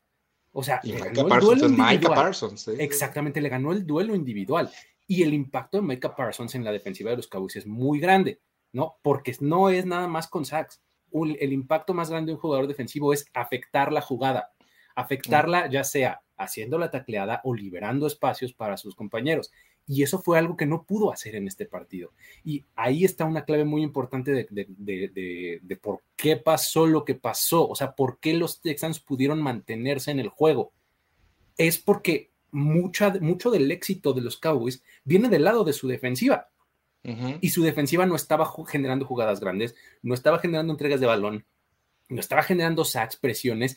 O 0.53 0.63
sea, 0.63 0.81
Parsons 1.29 2.69
Exactamente, 2.69 3.41
le 3.41 3.49
ganó 3.49 3.73
el 3.73 3.87
duelo 3.87 4.15
individual. 4.15 4.71
Y 5.07 5.23
el 5.23 5.35
impacto 5.35 5.79
de 5.79 5.83
Micah 5.83 6.15
Parsons 6.15 6.55
en 6.55 6.65
la 6.65 6.73
defensiva 6.73 7.11
de 7.11 7.17
los 7.17 7.29
Cowboys 7.29 7.57
es 7.57 7.67
muy 7.67 8.01
grande, 8.01 8.41
¿no? 8.73 8.97
Porque 9.03 9.37
no 9.41 9.69
es 9.69 9.85
nada 9.85 10.07
más 10.09 10.29
con 10.29 10.45
sacks. 10.45 10.81
el 11.13 11.53
impacto 11.53 11.93
más 11.93 12.09
grande 12.09 12.31
de 12.31 12.35
un 12.35 12.41
jugador 12.41 12.67
defensivo 12.67 13.13
es 13.13 13.27
afectar 13.35 13.93
la 13.93 14.01
jugada, 14.01 14.53
afectarla 14.95 15.69
ya 15.69 15.85
sea 15.85 16.23
haciendo 16.37 16.79
la 16.79 16.91
tacleada 16.91 17.41
o 17.45 17.55
liberando 17.55 18.07
espacios 18.07 18.53
para 18.53 18.77
sus 18.77 18.95
compañeros. 18.95 19.53
Y 19.87 20.03
eso 20.03 20.21
fue 20.21 20.39
algo 20.39 20.57
que 20.57 20.67
no 20.67 20.85
pudo 20.85 21.13
hacer 21.13 21.35
en 21.35 21.47
este 21.47 21.67
partido. 21.67 22.13
Y 22.43 22.65
ahí 22.75 23.05
está 23.05 23.25
una 23.25 23.45
clave 23.45 23.65
muy 23.65 23.83
importante 23.83 24.49
de, 24.51 25.79
por 25.81 26.01
qué 26.17 26.37
pasó 26.37 26.87
lo 26.87 27.05
que 27.05 27.15
pasó, 27.15 27.69
o 27.69 27.75
sea, 27.75 27.95
por 27.95 28.19
qué 28.19 28.35
los 28.35 28.61
Texans 28.61 29.01
pudieron 29.01 29.43
mantenerse 29.43 30.11
en 30.11 30.21
el 30.21 30.29
juego. 30.29 30.73
Es 31.57 31.79
porque 31.79 32.31
mucha, 32.51 33.13
mucho 33.21 33.51
del 33.51 33.71
éxito 33.71 34.13
de 34.13 34.23
los 34.23 34.39
Cowboys 34.39 34.83
viene 35.05 35.29
del 35.29 35.45
lado 35.45 35.65
de 35.65 35.73
su 35.73 35.89
defensiva. 35.89 36.49
Y 37.43 37.51
su 37.51 37.63
defensiva 37.63 38.07
no 38.07 38.17
estaba 38.17 38.51
generando 38.67 39.05
jugadas 39.05 39.39
grandes, 39.39 39.75
no 40.01 40.15
estaba 40.15 40.39
generando 40.39 40.73
entregas 40.73 41.01
de 41.01 41.07
balón, 41.07 41.45
no 42.09 42.19
estaba 42.19 42.43
generando 42.43 42.83
sacks, 42.83 43.17
presiones. 43.17 43.77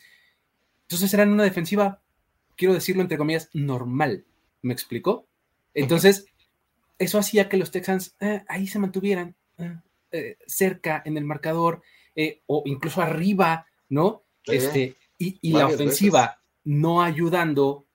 Entonces 0.84 1.12
eran 1.12 1.30
una 1.30 1.44
defensiva 1.44 2.00
quiero 2.58 2.74
decirlo 2.74 3.00
entre 3.00 3.16
comillas, 3.16 3.48
normal. 3.54 4.26
¿Me 4.60 4.74
explicó? 4.74 5.26
Entonces, 5.74 6.26
eso 6.98 7.18
hacía 7.18 7.48
que 7.48 7.56
los 7.56 7.70
Texans 7.70 8.16
eh, 8.20 8.44
ahí 8.48 8.66
se 8.66 8.78
mantuvieran 8.78 9.36
eh, 9.58 9.76
eh, 10.12 10.38
cerca 10.46 11.02
en 11.04 11.16
el 11.16 11.24
marcador 11.24 11.82
o 12.46 12.64
incluso 12.66 13.00
arriba, 13.00 13.66
¿no? 13.88 14.24
Este, 14.44 14.96
y, 15.18 15.52
la 15.52 15.66
ofensiva 15.66 16.40
no 16.64 17.00
ayudando 17.00 17.86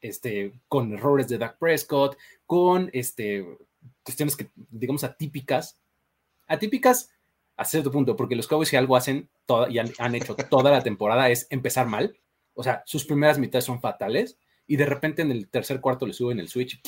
este, 0.00 0.54
con 0.68 0.94
errores 0.94 1.28
de 1.28 1.36
Dak 1.36 1.58
Prescott, 1.58 2.16
con 2.46 2.88
este, 2.94 3.46
cuestiones 4.02 4.36
que, 4.36 4.48
digamos, 4.70 5.04
atípicas. 5.04 5.76
Atípicas 6.46 7.10
a 7.58 7.66
cierto 7.66 7.92
punto, 7.92 8.16
porque 8.16 8.36
los 8.36 8.46
Cowboys 8.46 8.70
si 8.70 8.76
algo 8.76 8.96
hacen 8.96 9.28
y 9.68 9.78
han 9.78 10.14
hecho 10.14 10.34
toda 10.34 10.70
la 10.70 10.82
temporada 10.82 11.28
es 11.28 11.46
empezar 11.50 11.86
mal 11.86 12.16
o 12.58 12.64
sea, 12.64 12.82
sus 12.84 13.04
primeras 13.04 13.38
mitades 13.38 13.64
son 13.64 13.80
fatales 13.80 14.36
y 14.68 14.76
de 14.76 14.86
repente 14.86 15.22
en 15.22 15.32
el 15.32 15.48
tercer 15.48 15.80
cuarto 15.80 16.06
le 16.06 16.12
suben 16.12 16.38
el 16.38 16.48
switch, 16.48 16.80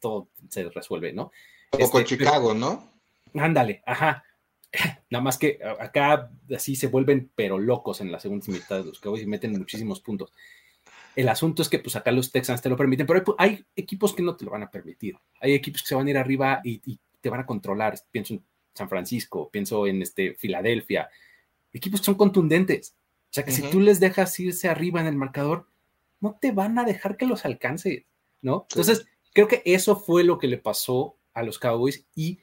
todo 0.00 0.28
se 0.48 0.68
resuelve, 0.68 1.12
¿no? 1.12 1.32
Como 1.70 1.90
con 1.90 2.02
este, 2.02 2.16
Chicago, 2.16 2.54
¿no? 2.54 2.92
Ándale, 3.34 3.82
ajá. 3.84 4.22
Nada 5.10 5.24
más 5.24 5.38
que 5.38 5.58
acá 5.80 6.30
así 6.54 6.76
se 6.76 6.88
vuelven 6.88 7.32
pero 7.34 7.58
locos 7.58 8.00
en 8.02 8.12
la 8.12 8.20
segunda 8.20 8.46
mitad 8.48 8.78
de 8.78 8.84
los 8.84 9.00
Cowboys 9.00 9.22
y 9.22 9.26
meten 9.26 9.52
muchísimos 9.52 10.00
puntos. 10.00 10.32
El 11.16 11.28
asunto 11.28 11.62
es 11.62 11.68
que 11.68 11.78
pues 11.78 11.96
acá 11.96 12.12
los 12.12 12.30
Texans 12.30 12.62
te 12.62 12.68
lo 12.68 12.76
permiten, 12.76 13.06
pero 13.06 13.24
hay, 13.38 13.64
equipos 13.74 14.14
que 14.14 14.22
no 14.22 14.36
te 14.36 14.44
lo 14.44 14.52
van 14.52 14.62
a 14.62 14.70
permitir. 14.70 15.16
Hay 15.40 15.54
equipos 15.54 15.82
que 15.82 15.88
se 15.88 15.94
van 15.94 16.06
a 16.06 16.10
ir 16.10 16.18
arriba 16.18 16.60
y, 16.62 16.80
y 16.84 17.00
te 17.20 17.30
van 17.30 17.40
a 17.40 17.46
controlar. 17.46 17.98
Pienso 18.10 18.34
en 18.34 18.44
San 18.74 18.88
Francisco, 18.88 19.50
pienso 19.50 19.86
en 19.86 20.02
este, 20.02 20.34
Filadelfia. 20.34 21.08
Equipos 21.72 22.00
que 22.00 22.06
son 22.06 22.14
contundentes. 22.14 22.94
O 23.30 23.32
sea 23.32 23.44
que 23.44 23.52
si 23.52 23.62
tú 23.62 23.80
les 23.80 24.00
dejas 24.00 24.38
irse 24.38 24.68
arriba 24.68 25.00
en 25.00 25.06
el 25.06 25.16
marcador, 25.16 25.66
no 26.20 26.38
te 26.40 26.52
van 26.52 26.78
a 26.78 26.84
dejar 26.84 27.16
que 27.16 27.26
los 27.26 27.44
alcance, 27.44 28.06
¿no? 28.40 28.66
Entonces, 28.70 29.06
creo 29.32 29.48
que 29.48 29.62
eso 29.64 29.96
fue 29.96 30.24
lo 30.24 30.38
que 30.38 30.48
le 30.48 30.58
pasó 30.58 31.16
a 31.34 31.42
los 31.42 31.58
Cowboys 31.58 32.06
y 32.14 32.40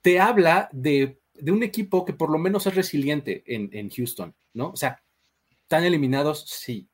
te 0.00 0.20
habla 0.20 0.68
de, 0.72 1.20
un 1.46 1.62
equipo 1.62 2.04
que 2.04 2.12
por 2.12 2.30
lo 2.30 2.38
menos 2.38 2.66
es 2.66 2.74
resiliente 2.74 3.42
en, 3.46 3.70
en 3.72 3.90
Houston, 3.90 4.34
¿no? 4.52 4.70
O 4.70 4.76
sea, 4.76 5.02
están 5.50 5.84
eliminados, 5.84 6.44
sí. 6.48 6.88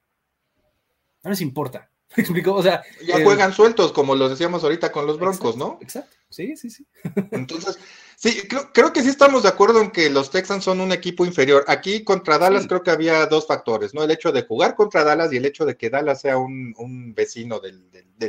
No 1.23 1.31
les 1.31 1.41
importa, 1.41 1.91
O 2.47 2.63
sea, 2.63 2.83
ya 3.07 3.19
eh, 3.19 3.25
juegan 3.25 3.53
sueltos, 3.53 3.93
como 3.93 4.15
lo 4.15 4.29
decíamos 4.29 4.63
ahorita 4.63 4.93
con 4.93 5.07
los 5.07 5.19
Broncos, 5.19 5.57
¿no? 5.57 5.79
Exacto, 5.81 6.17
sí, 6.35 6.57
sí, 6.57 6.71
sí. 6.71 6.87
Entonces, 7.31 7.79
sí, 8.17 8.43
creo, 8.73 8.93
que 8.93 9.03
sí 9.03 9.09
estamos 9.09 9.45
de 9.45 9.49
acuerdo 9.49 9.81
en 9.81 9.91
que 9.91 10.11
los 10.11 10.31
Texans 10.31 10.65
son 10.65 10.81
un 10.81 10.93
equipo 10.93 11.25
inferior. 11.25 11.65
Aquí 11.69 12.05
contra 12.05 12.39
Dallas 12.39 12.67
creo 12.67 12.83
que 12.83 12.91
había 12.91 13.27
dos 13.27 13.47
factores, 13.47 13.95
¿no? 13.95 14.03
El 14.03 14.11
hecho 14.11 14.33
de 14.33 14.43
jugar 14.43 14.75
contra 14.75 15.05
Dallas 15.05 15.33
y 15.33 15.37
el 15.37 15.47
hecho 15.47 15.65
de 15.65 15.77
que 15.77 15.91
Dallas 15.91 16.21
sea 16.21 16.37
un, 16.37 17.15
vecino 17.15 17.61
del, 17.61 17.85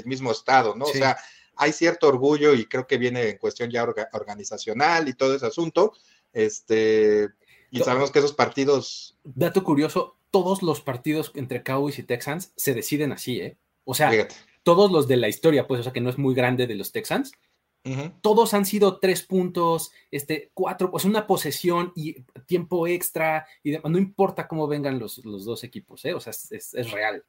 mismo 0.06 0.32
estado, 0.32 0.76
¿no? 0.76 0.86
O 0.86 0.94
sea, 0.94 1.18
hay 1.56 1.72
cierto 1.72 2.08
orgullo 2.08 2.54
y 2.54 2.66
creo 2.66 2.86
que 2.86 2.98
viene 2.98 3.30
en 3.30 3.38
cuestión 3.38 3.72
ya 3.72 3.84
organizacional 4.14 5.08
y 5.10 5.14
todo 5.14 5.36
ese 5.36 5.46
asunto. 5.46 5.94
Este, 6.34 7.30
y 7.72 7.80
sabemos 7.80 8.12
que 8.12 8.20
esos 8.20 8.34
partidos. 8.34 9.18
Dato 9.24 9.64
curioso, 9.64 10.18
todos 10.32 10.64
los 10.64 10.82
partidos 10.82 11.32
entre 11.36 11.64
Cowboys 11.64 12.00
y 12.00 12.04
Texans 12.04 12.52
se 12.56 12.74
deciden 12.74 13.12
así, 13.12 13.40
¿eh? 13.40 13.58
O 13.86 13.94
sea, 13.94 14.12
todos 14.64 14.92
los 14.92 15.08
de 15.08 15.18
la 15.18 15.30
historia, 15.30 15.68
pues, 15.68 15.80
o 15.80 15.84
sea, 15.84 15.94
que 15.94 16.02
no 16.02 16.10
es 16.10 16.18
muy 16.18 16.34
grande 16.34 16.68
de 16.68 16.76
los 16.76 16.92
Texans, 16.92 17.32
todos 18.22 18.54
han 18.54 18.66
sido 18.66 19.00
tres 19.00 19.22
puntos, 19.22 19.92
este, 20.10 20.50
cuatro, 20.54 20.90
pues 20.90 21.06
una 21.06 21.28
posesión 21.28 21.92
y 21.96 22.22
tiempo 22.48 22.88
extra, 22.88 23.46
y 23.64 23.78
no 23.78 23.98
importa 23.98 24.48
cómo 24.48 24.68
vengan 24.68 24.98
los, 24.98 25.22
dos 25.24 25.64
equipos, 25.64 26.04
¿eh? 26.06 26.14
o 26.14 26.20
sea, 26.20 26.34
es, 26.50 26.92
real. 26.92 27.24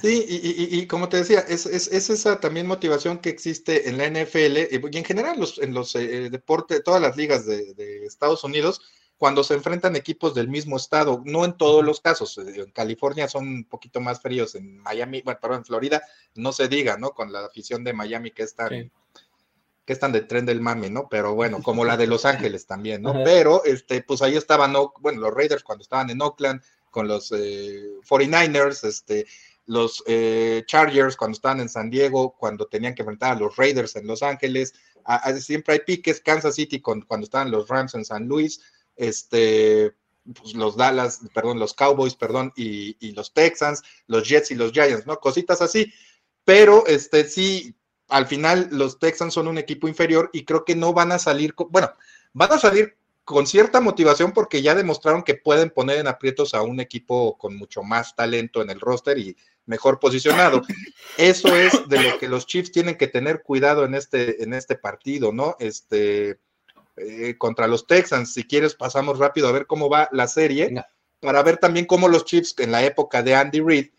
Sí, 0.00 0.24
y, 0.28 0.86
como 0.86 1.08
te 1.08 1.16
decía, 1.16 1.40
es, 1.40 1.66
esa 1.66 2.38
también 2.38 2.66
motivación 2.66 3.18
que 3.18 3.30
existe 3.30 3.88
en 3.88 3.98
la 3.98 4.08
NFL 4.08 4.58
y 4.70 4.98
en 4.98 5.04
general 5.04 5.40
los, 5.40 5.58
en 5.58 5.74
los 5.74 5.94
eh, 5.96 6.30
deportes, 6.30 6.84
todas 6.84 7.02
las 7.02 7.16
ligas 7.16 7.46
de 7.46 8.06
Estados 8.06 8.44
Unidos, 8.44 8.80
cuando 9.20 9.44
se 9.44 9.52
enfrentan 9.52 9.96
equipos 9.96 10.34
del 10.34 10.48
mismo 10.48 10.78
estado, 10.78 11.20
no 11.26 11.44
en 11.44 11.52
todos 11.52 11.84
los 11.84 12.00
casos, 12.00 12.38
eh, 12.38 12.62
en 12.64 12.70
California 12.70 13.28
son 13.28 13.46
un 13.46 13.64
poquito 13.64 14.00
más 14.00 14.22
fríos, 14.22 14.54
en 14.54 14.78
Miami, 14.78 15.20
bueno, 15.20 15.38
pero 15.42 15.56
en 15.56 15.64
Florida 15.66 16.02
no 16.36 16.52
se 16.52 16.68
diga, 16.68 16.96
¿no? 16.96 17.10
Con 17.10 17.30
la 17.30 17.44
afición 17.44 17.84
de 17.84 17.92
Miami 17.92 18.30
que 18.30 18.44
están, 18.44 18.90
que 19.90 19.94
están 19.94 20.12
de 20.12 20.20
tren 20.20 20.46
del 20.46 20.60
mami, 20.60 20.88
¿no? 20.88 21.08
Pero 21.08 21.34
bueno, 21.34 21.64
como 21.64 21.84
la 21.84 21.96
de 21.96 22.06
Los 22.06 22.24
Ángeles 22.24 22.64
también, 22.64 23.02
¿no? 23.02 23.24
Pero, 23.24 23.64
este, 23.64 24.04
pues 24.04 24.22
ahí 24.22 24.36
estaban, 24.36 24.72
bueno, 25.00 25.20
los 25.20 25.34
Raiders 25.34 25.64
cuando 25.64 25.82
estaban 25.82 26.10
en 26.10 26.22
Oakland, 26.22 26.62
con 26.92 27.08
los 27.08 27.32
49ers, 27.32 28.84
eh, 28.84 28.88
este, 28.88 29.26
los 29.66 30.04
eh, 30.06 30.62
Chargers 30.64 31.16
cuando 31.16 31.34
estaban 31.34 31.58
en 31.58 31.68
San 31.68 31.90
Diego, 31.90 32.36
cuando 32.38 32.68
tenían 32.68 32.94
que 32.94 33.02
enfrentar 33.02 33.36
a 33.36 33.40
los 33.40 33.56
Raiders 33.56 33.96
en 33.96 34.06
Los 34.06 34.22
Ángeles, 34.22 34.74
siempre 35.40 35.74
hay 35.74 35.80
piques, 35.80 36.20
Kansas 36.20 36.54
City 36.54 36.80
con, 36.80 37.02
cuando 37.02 37.24
estaban 37.24 37.50
los 37.50 37.66
Rams 37.66 37.96
en 37.96 38.04
San 38.04 38.28
Luis, 38.28 38.60
este, 38.94 39.92
pues, 40.40 40.54
los 40.54 40.76
Dallas, 40.76 41.20
perdón, 41.34 41.58
los 41.58 41.74
Cowboys, 41.74 42.14
perdón, 42.14 42.52
y, 42.54 43.10
los 43.10 43.34
Texans, 43.34 43.82
los 44.06 44.28
Jets 44.28 44.52
y 44.52 44.54
los 44.54 44.70
Giants, 44.70 45.04
¿no? 45.04 45.18
Cositas 45.18 45.60
así. 45.60 45.92
Pero, 46.44 46.86
este, 46.86 47.24
sí, 47.24 47.74
al 48.10 48.26
final 48.26 48.68
los 48.70 48.98
Texans 48.98 49.34
son 49.34 49.48
un 49.48 49.58
equipo 49.58 49.88
inferior 49.88 50.30
y 50.32 50.44
creo 50.44 50.64
que 50.64 50.76
no 50.76 50.92
van 50.92 51.12
a 51.12 51.18
salir, 51.18 51.54
bueno, 51.70 51.92
van 52.32 52.52
a 52.52 52.58
salir 52.58 52.96
con 53.24 53.46
cierta 53.46 53.80
motivación 53.80 54.32
porque 54.32 54.62
ya 54.62 54.74
demostraron 54.74 55.22
que 55.22 55.34
pueden 55.34 55.70
poner 55.70 55.98
en 55.98 56.08
aprietos 56.08 56.52
a 56.54 56.62
un 56.62 56.80
equipo 56.80 57.38
con 57.38 57.56
mucho 57.56 57.82
más 57.82 58.16
talento 58.16 58.60
en 58.60 58.70
el 58.70 58.80
roster 58.80 59.18
y 59.18 59.36
mejor 59.66 60.00
posicionado. 60.00 60.62
Eso 61.16 61.54
es 61.54 61.88
de 61.88 62.02
lo 62.02 62.18
que 62.18 62.28
los 62.28 62.46
Chiefs 62.46 62.72
tienen 62.72 62.96
que 62.96 63.06
tener 63.06 63.42
cuidado 63.42 63.84
en 63.84 63.94
este, 63.94 64.42
en 64.42 64.52
este 64.52 64.74
partido, 64.74 65.32
¿no? 65.32 65.56
Este, 65.60 66.40
eh, 66.96 67.36
contra 67.38 67.68
los 67.68 67.86
Texans. 67.86 68.34
Si 68.34 68.44
quieres, 68.44 68.74
pasamos 68.74 69.18
rápido 69.18 69.48
a 69.48 69.52
ver 69.52 69.66
cómo 69.66 69.88
va 69.88 70.08
la 70.12 70.26
serie, 70.26 70.74
para 71.20 71.42
ver 71.42 71.58
también 71.58 71.86
cómo 71.86 72.08
los 72.08 72.24
Chiefs 72.24 72.54
en 72.58 72.72
la 72.72 72.84
época 72.84 73.22
de 73.22 73.36
Andy 73.36 73.60
Reid 73.60 73.90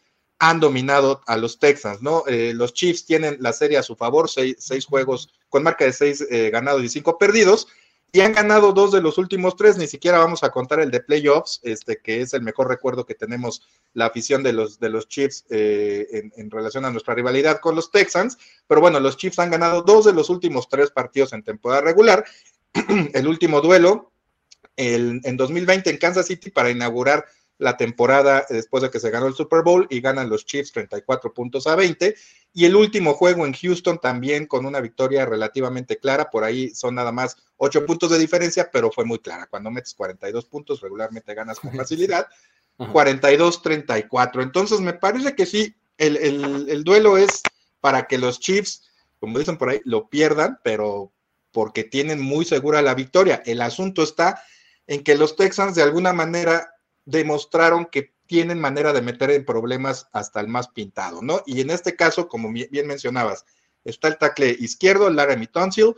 han 0.42 0.60
dominado 0.60 1.22
a 1.28 1.38
los 1.38 1.60
Texans, 1.60 2.02
¿no? 2.02 2.24
Eh, 2.26 2.54
los 2.56 2.74
Chiefs 2.74 3.06
tienen 3.06 3.38
la 3.42 3.54
serie 3.54 3.78
a 3.78 3.84
su 3.84 3.96
favor, 3.96 4.28
seis, 4.28 4.86
juegos 4.88 5.32
con 5.50 5.62
marca 5.62 5.86
de 5.86 5.94
seis 5.94 6.26
eh, 6.32 6.50
ganados 6.50 6.84
y 6.84 6.90
cinco 6.90 7.20
perdidos, 7.20 7.68
y 8.12 8.22
han 8.22 8.34
ganado 8.34 8.74
dos 8.74 8.92
de 8.92 9.02
los 9.02 9.20
últimos 9.20 9.56
tres, 9.56 9.78
ni 9.78 9.86
siquiera 9.86 10.18
vamos 10.18 10.44
a 10.44 10.50
contar 10.50 10.80
el 10.80 10.90
de 10.90 11.02
playoffs, 11.02 11.60
este, 11.62 12.00
que 12.00 12.22
es 12.22 12.34
el 12.34 12.42
mejor 12.42 12.70
recuerdo 12.70 13.06
que 13.06 13.14
tenemos 13.14 13.68
la 13.94 14.08
afición 14.08 14.42
de 14.42 14.54
los, 14.54 14.80
de 14.80 14.90
los 14.90 15.08
Chiefs 15.08 15.46
eh, 15.52 16.32
en, 16.36 16.50
relación 16.50 16.86
a 16.86 16.90
nuestra 16.90 17.14
rivalidad 17.14 17.60
con 17.60 17.76
los 17.76 17.92
Texans, 17.92 18.40
pero 18.66 18.82
bueno, 18.82 19.00
los 19.00 19.18
Chiefs 19.18 19.38
han 19.38 19.52
ganado 19.52 19.84
dos 19.84 20.06
de 20.06 20.14
los 20.14 20.32
últimos 20.32 20.68
tres 20.70 20.90
partidos 20.90 21.34
en 21.34 21.44
temporada 21.44 21.82
regular, 21.82 22.26
el 23.14 23.28
último 23.28 23.62
duelo 23.62 24.12
en 24.76 25.38
2020 25.38 25.92
en 25.92 25.98
Kansas 25.98 26.26
City 26.26 26.50
para 26.50 26.72
inaugurar 26.72 27.26
la 27.62 27.78
temporada 27.78 28.44
después 28.50 28.82
de 28.82 28.90
que 28.90 29.00
se 29.00 29.12
ganó 29.12 29.28
el 29.28 29.36
Super 29.36 29.62
Bowl 29.62 29.86
y 29.92 30.02
ganan 30.02 30.30
los 30.30 30.46
Chiefs 30.46 30.72
34 30.72 31.32
puntos 31.32 31.68
a 31.68 31.76
20. 31.76 32.16
Y 32.54 32.66
el 32.66 32.76
último 32.76 33.14
juego 33.14 33.46
en 33.46 33.54
Houston 33.54 34.00
también 34.00 34.48
con 34.48 34.66
una 34.66 34.82
victoria 34.82 35.28
relativamente 35.28 35.98
clara, 35.98 36.32
por 36.32 36.44
ahí 36.44 36.72
son 36.72 36.96
nada 36.96 37.12
más 37.12 37.38
8 37.58 37.86
puntos 37.86 38.10
de 38.10 38.18
diferencia, 38.18 38.72
pero 38.74 38.92
fue 38.92 39.06
muy 39.06 39.20
clara. 39.20 39.46
Cuando 39.46 39.70
metes 39.70 39.94
42 39.94 40.46
puntos, 40.46 40.82
regularmente 40.82 41.36
ganas 41.36 41.60
con 41.60 41.72
facilidad. 41.78 42.26
42-34. 42.80 44.42
Entonces 44.42 44.80
me 44.80 44.94
parece 44.94 45.36
que 45.36 45.46
sí, 45.46 45.76
el, 46.00 46.18
el 46.18 46.84
duelo 46.84 47.16
es 47.16 47.44
para 47.80 48.08
que 48.08 48.18
los 48.18 48.40
Chiefs, 48.40 48.90
como 49.20 49.38
dicen 49.38 49.58
por 49.58 49.70
ahí, 49.70 49.82
lo 49.86 50.10
pierdan, 50.10 50.60
pero 50.64 51.12
porque 51.52 51.84
tienen 51.84 52.20
muy 52.20 52.44
segura 52.44 52.82
la 52.82 52.96
victoria. 52.96 53.44
El 53.46 53.62
asunto 53.62 54.02
está 54.02 54.42
en 54.88 55.04
que 55.04 55.16
los 55.16 55.36
Texans 55.36 55.76
de 55.76 55.84
alguna 55.84 56.12
manera 56.12 56.74
demostraron 57.12 57.86
que 57.86 58.14
tienen 58.26 58.60
manera 58.60 58.94
de 58.94 59.02
meter 59.02 59.30
en 59.32 59.46
problemas 59.46 60.08
hasta 60.14 60.40
el 60.40 60.48
más 60.48 60.70
pintado, 60.70 61.22
¿no? 61.22 61.44
Y 61.46 61.62
en 61.62 61.70
este 61.70 61.96
caso, 61.96 62.28
como 62.28 62.52
bien 62.52 62.88
mencionabas, 62.88 63.46
está 63.84 64.08
el 64.08 64.18
tackle 64.18 64.56
izquierdo, 64.60 65.10
Laramie 65.10 65.48
Tonsil, 65.48 65.96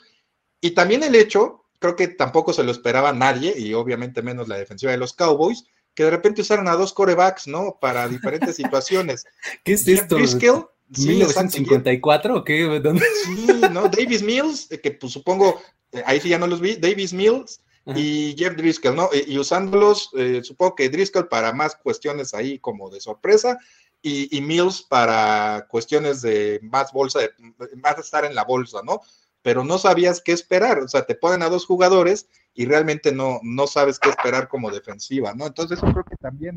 y 0.59 0.71
también 0.71 1.03
el 1.03 1.15
hecho, 1.15 1.65
creo 1.79 1.95
que 1.95 2.07
tampoco 2.07 2.51
se 2.53 2.63
lo 2.63 2.71
esperaba 2.71 3.13
nadie, 3.13 3.53
y 3.57 3.73
obviamente 3.73 4.21
menos 4.21 4.47
la 4.47 4.57
defensiva 4.57 4.91
de 4.91 4.97
los 4.97 5.13
Cowboys, 5.13 5.65
que 5.93 6.05
de 6.05 6.09
repente 6.09 6.41
usaran 6.41 6.67
a 6.67 6.75
dos 6.75 6.91
corebacks, 6.93 7.47
¿no? 7.47 7.77
Para 7.79 8.07
diferentes 8.07 8.55
situaciones. 8.55 9.25
¿Qué 9.63 9.73
es 9.73 9.87
esto? 9.87 10.15
Driscoll, 10.15 10.67
¿1954 10.91 12.37
o 12.37 12.43
qué? 12.43 12.81
Sí, 13.25 13.61
¿no? 13.71 13.89
Davis 13.89 14.23
Mills, 14.23 14.69
que 14.81 14.91
pues 14.91 15.13
supongo, 15.13 15.61
eh, 15.91 16.03
ahí 16.05 16.19
sí 16.19 16.29
ya 16.29 16.39
no 16.39 16.47
los 16.47 16.61
vi, 16.61 16.75
Davis 16.75 17.13
Mills, 17.13 17.61
y 17.85 18.35
Jeff 18.37 18.55
Driscoll, 18.55 18.95
¿no? 18.95 19.09
Y, 19.27 19.37
usándolos, 19.37 20.09
eh, 20.17 20.41
supongo 20.43 20.75
que 20.75 20.89
Driscoll 20.89 21.27
para 21.27 21.51
más 21.51 21.75
cuestiones 21.75 22.33
ahí 22.33 22.59
como 22.59 22.89
de 22.89 23.01
sorpresa 23.01 23.57
y, 24.01 24.41
Mills 24.41 24.83
para 24.83 25.65
cuestiones 25.69 26.21
de 26.21 26.59
más 26.61 26.91
bolsa, 26.91 27.19
de, 27.19 27.31
más 27.77 27.97
estar 27.97 28.25
en 28.25 28.35
la 28.35 28.43
bolsa, 28.43 28.81
¿no? 28.83 29.01
Pero 29.41 29.63
no 29.63 29.77
sabías 29.77 30.21
qué 30.21 30.31
esperar, 30.31 30.79
o 30.79 30.87
sea, 30.87 31.05
te 31.05 31.15
ponen 31.15 31.43
a 31.43 31.49
dos 31.49 31.65
jugadores 31.65 32.27
y 32.53 32.65
realmente 32.65 33.11
no, 33.11 33.39
no 33.43 33.67
sabes 33.67 33.99
qué 33.99 34.09
esperar 34.09 34.47
como 34.47 34.71
defensiva, 34.71 35.33
¿no? 35.33 35.47
Entonces 35.47 35.81
yo 35.81 35.91
creo 35.91 36.05
que 36.05 36.15
también 36.17 36.55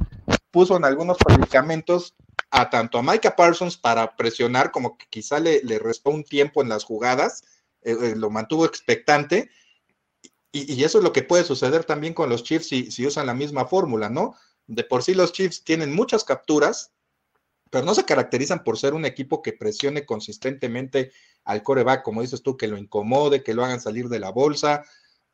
puso 0.51 0.77
en 0.77 0.85
algunos 0.85 1.19
predicamentos 1.19 2.15
a 2.51 2.71
tanto 2.71 2.99
a 2.99 3.03
Micah 3.03 3.35
Parsons 3.35 3.77
para 3.77 4.15
presionar, 4.17 4.71
como 4.71 4.97
que 4.97 5.07
quizá 5.11 5.41
le, 5.41 5.63
le 5.63 5.79
restó 5.79 6.11
un 6.11 6.25
tiempo 6.25 6.63
en 6.63 6.69
las 6.69 6.85
jugadas, 6.85 7.43
eh, 7.83 7.97
eh, 8.01 8.15
lo 8.17 8.31
mantuvo 8.31 8.65
expectante, 8.65 9.51
y, 10.65 10.85
eso 10.85 10.99
es 10.99 11.05
lo 11.05 11.13
que 11.13 11.23
puede 11.23 11.45
suceder 11.45 11.85
también 11.85 12.15
con 12.15 12.29
los 12.29 12.43
Chiefs 12.43 12.69
si, 12.69 12.91
si 12.91 13.07
usan 13.07 13.27
la 13.27 13.35
misma 13.35 13.67
fórmula, 13.67 14.09
¿no? 14.09 14.35
De 14.67 14.85
por 14.85 15.03
sí 15.03 15.15
los 15.15 15.33
Chiefs 15.33 15.65
tienen 15.65 15.95
muchas 15.95 16.25
capturas, 16.25 16.93
pero 17.71 17.85
no 17.85 17.95
se 17.95 18.05
caracterizan 18.05 18.65
por 18.65 18.79
ser 18.79 18.95
un 18.95 19.05
equipo 19.05 19.43
que 19.43 19.53
presione 19.53 20.07
consistentemente 20.07 21.13
al 21.45 21.63
coreback, 21.63 22.03
como 22.03 22.23
dices 22.23 22.43
tú, 22.43 22.57
que 22.57 22.69
lo 22.69 22.79
incomode, 22.79 23.43
que 23.43 23.55
lo 23.55 23.65
hagan 23.65 23.81
salir 23.81 24.09
de 24.09 24.21
la 24.21 24.31
bolsa. 24.31 24.85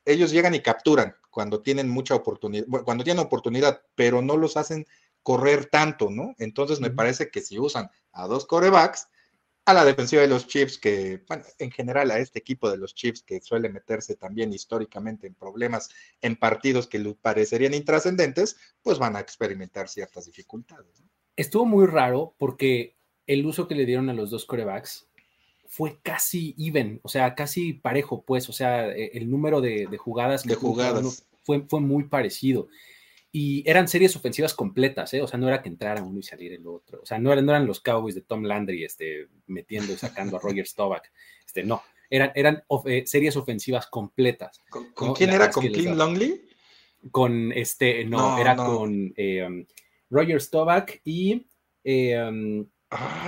Ellos 0.04 0.30
llegan 0.30 0.54
y 0.54 0.60
capturan 0.60 1.14
cuando 1.30 1.62
tienen 1.62 1.88
mucha 1.88 2.14
oportunidad, 2.14 2.66
cuando 2.84 3.04
tienen 3.04 3.24
oportunidad, 3.24 3.82
pero 3.94 4.22
no 4.22 4.36
los 4.36 4.56
hacen 4.56 4.86
correr 5.22 5.66
tanto, 5.66 6.10
¿no? 6.10 6.34
Entonces 6.38 6.80
me 6.80 6.90
parece 6.90 7.30
que 7.30 7.40
si 7.40 7.58
usan 7.58 7.90
a 8.12 8.26
dos 8.26 8.46
corebacks, 8.46 9.08
a 9.64 9.74
la 9.74 9.84
defensiva 9.84 10.22
de 10.22 10.28
los 10.28 10.46
Chiefs, 10.46 10.78
que, 10.78 11.22
bueno, 11.28 11.44
en 11.58 11.70
general 11.70 12.10
a 12.10 12.18
este 12.18 12.40
equipo 12.40 12.70
de 12.70 12.78
los 12.78 12.94
Chiefs 12.94 13.22
que 13.22 13.40
suele 13.40 13.68
meterse 13.68 14.16
también 14.16 14.52
históricamente 14.52 15.26
en 15.26 15.34
problemas 15.34 15.90
en 16.20 16.36
partidos 16.36 16.88
que 16.88 16.98
les 16.98 17.14
parecerían 17.14 17.74
intrascendentes, 17.74 18.56
pues 18.82 18.98
van 18.98 19.14
a 19.14 19.20
experimentar 19.20 19.88
ciertas 19.88 20.26
dificultades. 20.26 21.02
Estuvo 21.36 21.64
muy 21.64 21.86
raro 21.86 22.34
porque 22.38 22.96
el 23.26 23.46
uso 23.46 23.68
que 23.68 23.76
le 23.76 23.86
dieron 23.86 24.10
a 24.10 24.14
los 24.14 24.30
dos 24.30 24.44
corebacks 24.44 25.08
fue 25.66 25.98
casi 26.02 26.54
even, 26.58 27.00
o 27.02 27.08
sea, 27.08 27.34
casi 27.34 27.72
parejo, 27.72 28.22
pues, 28.22 28.48
o 28.48 28.52
sea, 28.52 28.88
e, 28.88 29.12
el 29.14 29.30
número 29.30 29.60
de, 29.60 29.86
jugadas 29.96 30.42
de 30.42 30.54
jugadas 30.56 31.24
fue, 31.44 31.64
fue 31.68 31.80
muy 31.80 32.04
parecido 32.04 32.68
y 33.34 33.68
eran 33.68 33.88
series 33.88 34.14
ofensivas 34.14 34.52
completas, 34.52 35.14
¿eh? 35.14 35.22
o 35.22 35.26
sea, 35.26 35.38
no 35.38 35.48
era 35.48 35.62
que 35.62 35.70
entrara 35.70 36.02
uno 36.02 36.18
y 36.20 36.22
saliera 36.22 36.54
el 36.54 36.66
otro, 36.66 37.00
o 37.02 37.06
sea, 37.06 37.18
no 37.18 37.32
eran, 37.32 37.46
no 37.46 37.52
eran 37.52 37.66
los 37.66 37.80
Cowboys 37.80 38.14
de 38.14 38.20
Tom 38.20 38.44
Landry 38.44 38.84
este, 38.84 39.28
metiendo 39.46 39.94
y 39.94 39.96
sacando 39.96 40.36
a 40.36 40.40
Roger 40.40 40.66
Staubach, 40.66 41.04
este, 41.46 41.64
no, 41.64 41.82
eran, 42.10 42.30
eran 42.34 42.62
eh, 42.84 43.04
series 43.06 43.36
ofensivas 43.36 43.86
completas. 43.86 44.60
¿Con, 44.68 45.14
quién 45.14 45.30
era? 45.30 45.50
¿Con 45.50 45.66
Kim 45.66 45.94
Longley? 45.94 46.46
Con 47.10 47.50
este, 47.52 48.04
no, 48.04 48.38
era 48.38 48.54
con 48.54 49.14
eh, 49.16 49.42
um, 49.44 49.64
Roger 50.10 50.40
Staubach 50.40 51.00
y 51.02 51.46
eh, 51.82 52.22
um, 52.22 52.66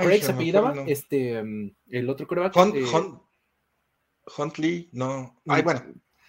Craig 0.03 0.23
se 0.23 0.33
apellidaba, 0.33 0.85
este, 0.87 1.41
um, 1.41 1.75
el 1.89 2.11
otro 2.11 2.27
creo 2.27 2.51
Huntley, 4.37 4.91
no, 4.93 5.41
ay, 5.47 5.63
bueno. 5.63 5.83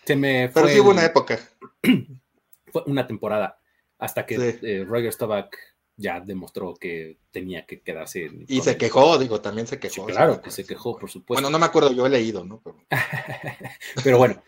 Se 0.05 0.15
me 0.15 0.49
fue 0.49 0.61
Pero 0.61 0.73
sí 0.73 0.79
hubo 0.79 0.91
una 0.91 1.05
época. 1.05 1.39
Fue 2.71 2.83
una 2.87 3.07
temporada 3.07 3.57
hasta 4.05 4.25
que 4.25 4.59
eh, 4.61 4.85
Roger 4.85 5.11
Staubach 5.11 5.49
ya 5.97 6.19
demostró 6.19 6.73
que 6.75 7.17
tenía 7.31 7.65
que 7.65 7.81
quedarse. 7.81 8.29
Y 8.47 8.61
se 8.61 8.77
quejó, 8.77 9.17
digo, 9.17 9.41
también 9.41 9.67
se 9.67 9.79
quejó. 9.79 10.05
claro 10.05 10.41
que 10.41 10.51
se 10.51 10.65
quejó, 10.65 10.97
por 10.97 11.09
supuesto. 11.09 11.41
Bueno, 11.41 11.49
no 11.49 11.59
me 11.59 11.65
acuerdo, 11.65 11.91
yo 11.93 12.05
he 12.05 12.09
leído, 12.09 12.43
¿no? 12.43 12.61
Pero, 14.03 14.17
bueno, 14.17 14.41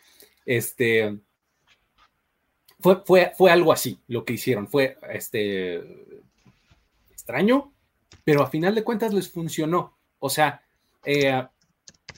este. 0.46 1.18
Fue, 2.80 3.02
fue, 3.06 3.32
fue 3.36 3.50
algo 3.50 3.74
así 3.74 4.00
lo 4.08 4.24
que 4.24 4.34
hicieron. 4.34 4.68
Fue 4.68 4.98
este 5.12 5.82
extraño, 7.10 7.74
pero 8.24 8.44
a 8.44 8.50
final 8.50 8.76
de 8.76 8.84
cuentas 8.84 9.14
les 9.14 9.30
funcionó. 9.30 9.98
O 10.20 10.30
sea, 10.30 10.62
eh, 11.04 11.44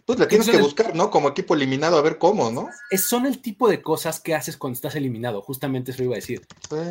pues 0.06 0.20
le 0.20 0.28
tienes 0.28 0.50
que 0.50 0.58
buscar, 0.58 0.96
¿no? 0.96 1.10
Como 1.12 1.30
equipo 1.30 1.54
eliminado, 1.54 1.98
a 1.98 2.02
ver 2.02 2.18
cómo, 2.18 2.52
¿no? 2.52 2.70
son 2.98 3.26
el 3.26 3.42
tipo 3.42 3.70
de 3.70 3.82
cosas 3.82 4.20
que 4.20 4.36
haces 4.36 4.58
cuando 4.58 4.76
estás 4.76 4.96
eliminado, 4.96 5.42
justamente 5.42 5.92
eso 5.92 6.04
iba 6.04 6.16
a 6.16 6.16
decir, 6.16 6.46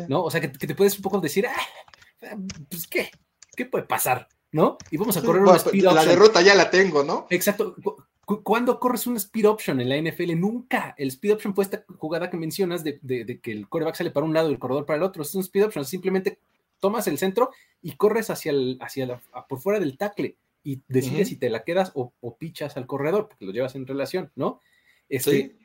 ¿no? 0.07 0.23
O 0.23 0.31
sea, 0.31 0.41
que, 0.41 0.49
te 0.49 0.75
puedes 0.75 0.95
un 0.95 1.01
poco 1.01 1.19
decir, 1.19 1.45
ah, 1.47 2.37
pues 2.69 2.87
qué, 2.87 3.11
¿qué 3.55 3.65
puede 3.65 3.85
pasar? 3.85 4.27
¿no? 4.51 4.77
Y 4.89 4.97
vamos 4.97 5.17
a 5.17 5.21
correr 5.21 5.43
un 5.43 5.55
speed 5.55 5.87
option. 5.87 5.95
La 5.95 6.05
derrota 6.05 6.41
ya 6.41 6.55
la 6.55 6.69
tengo, 6.69 7.03
¿no? 7.03 7.27
Exacto. 7.29 7.75
¿Cuándo 8.43 8.79
corres 8.79 9.07
un 9.07 9.17
speed 9.17 9.47
option 9.47 9.81
en 9.81 9.89
la 9.89 9.97
NFL? 9.97 10.35
Nunca. 10.35 10.93
El 10.97 11.09
speed 11.09 11.33
option 11.33 11.55
fue 11.55 11.63
esta 11.63 11.83
jugada 11.97 12.29
que 12.29 12.37
mencionas 12.37 12.83
de, 12.83 12.99
que 13.41 13.51
el 13.51 13.67
coreback 13.67 13.95
sale 13.95 14.11
para 14.11 14.25
un 14.25 14.33
lado 14.33 14.49
y 14.49 14.53
el 14.53 14.59
corredor 14.59 14.85
para 14.85 14.97
el 14.97 15.03
otro. 15.03 15.23
Es 15.23 15.33
un 15.33 15.41
speed 15.41 15.65
option. 15.65 15.85
Simplemente 15.85 16.39
tomas 16.79 17.07
el 17.07 17.17
centro 17.17 17.51
y 17.81 17.95
corres 17.95 18.29
hacia, 18.29 18.51
el, 18.51 18.77
hacia 18.81 19.19
por 19.47 19.59
fuera 19.59 19.79
del 19.79 19.97
tackle 19.97 20.37
y 20.63 20.81
decides 20.87 21.29
si 21.29 21.37
te 21.37 21.49
la 21.49 21.63
quedas 21.63 21.91
o, 21.95 22.13
pichas 22.37 22.77
al 22.77 22.85
corredor, 22.85 23.27
porque 23.27 23.45
lo 23.45 23.51
llevas 23.51 23.75
en 23.75 23.87
relación, 23.87 24.31
¿no? 24.35 24.61
Este, 25.07 25.55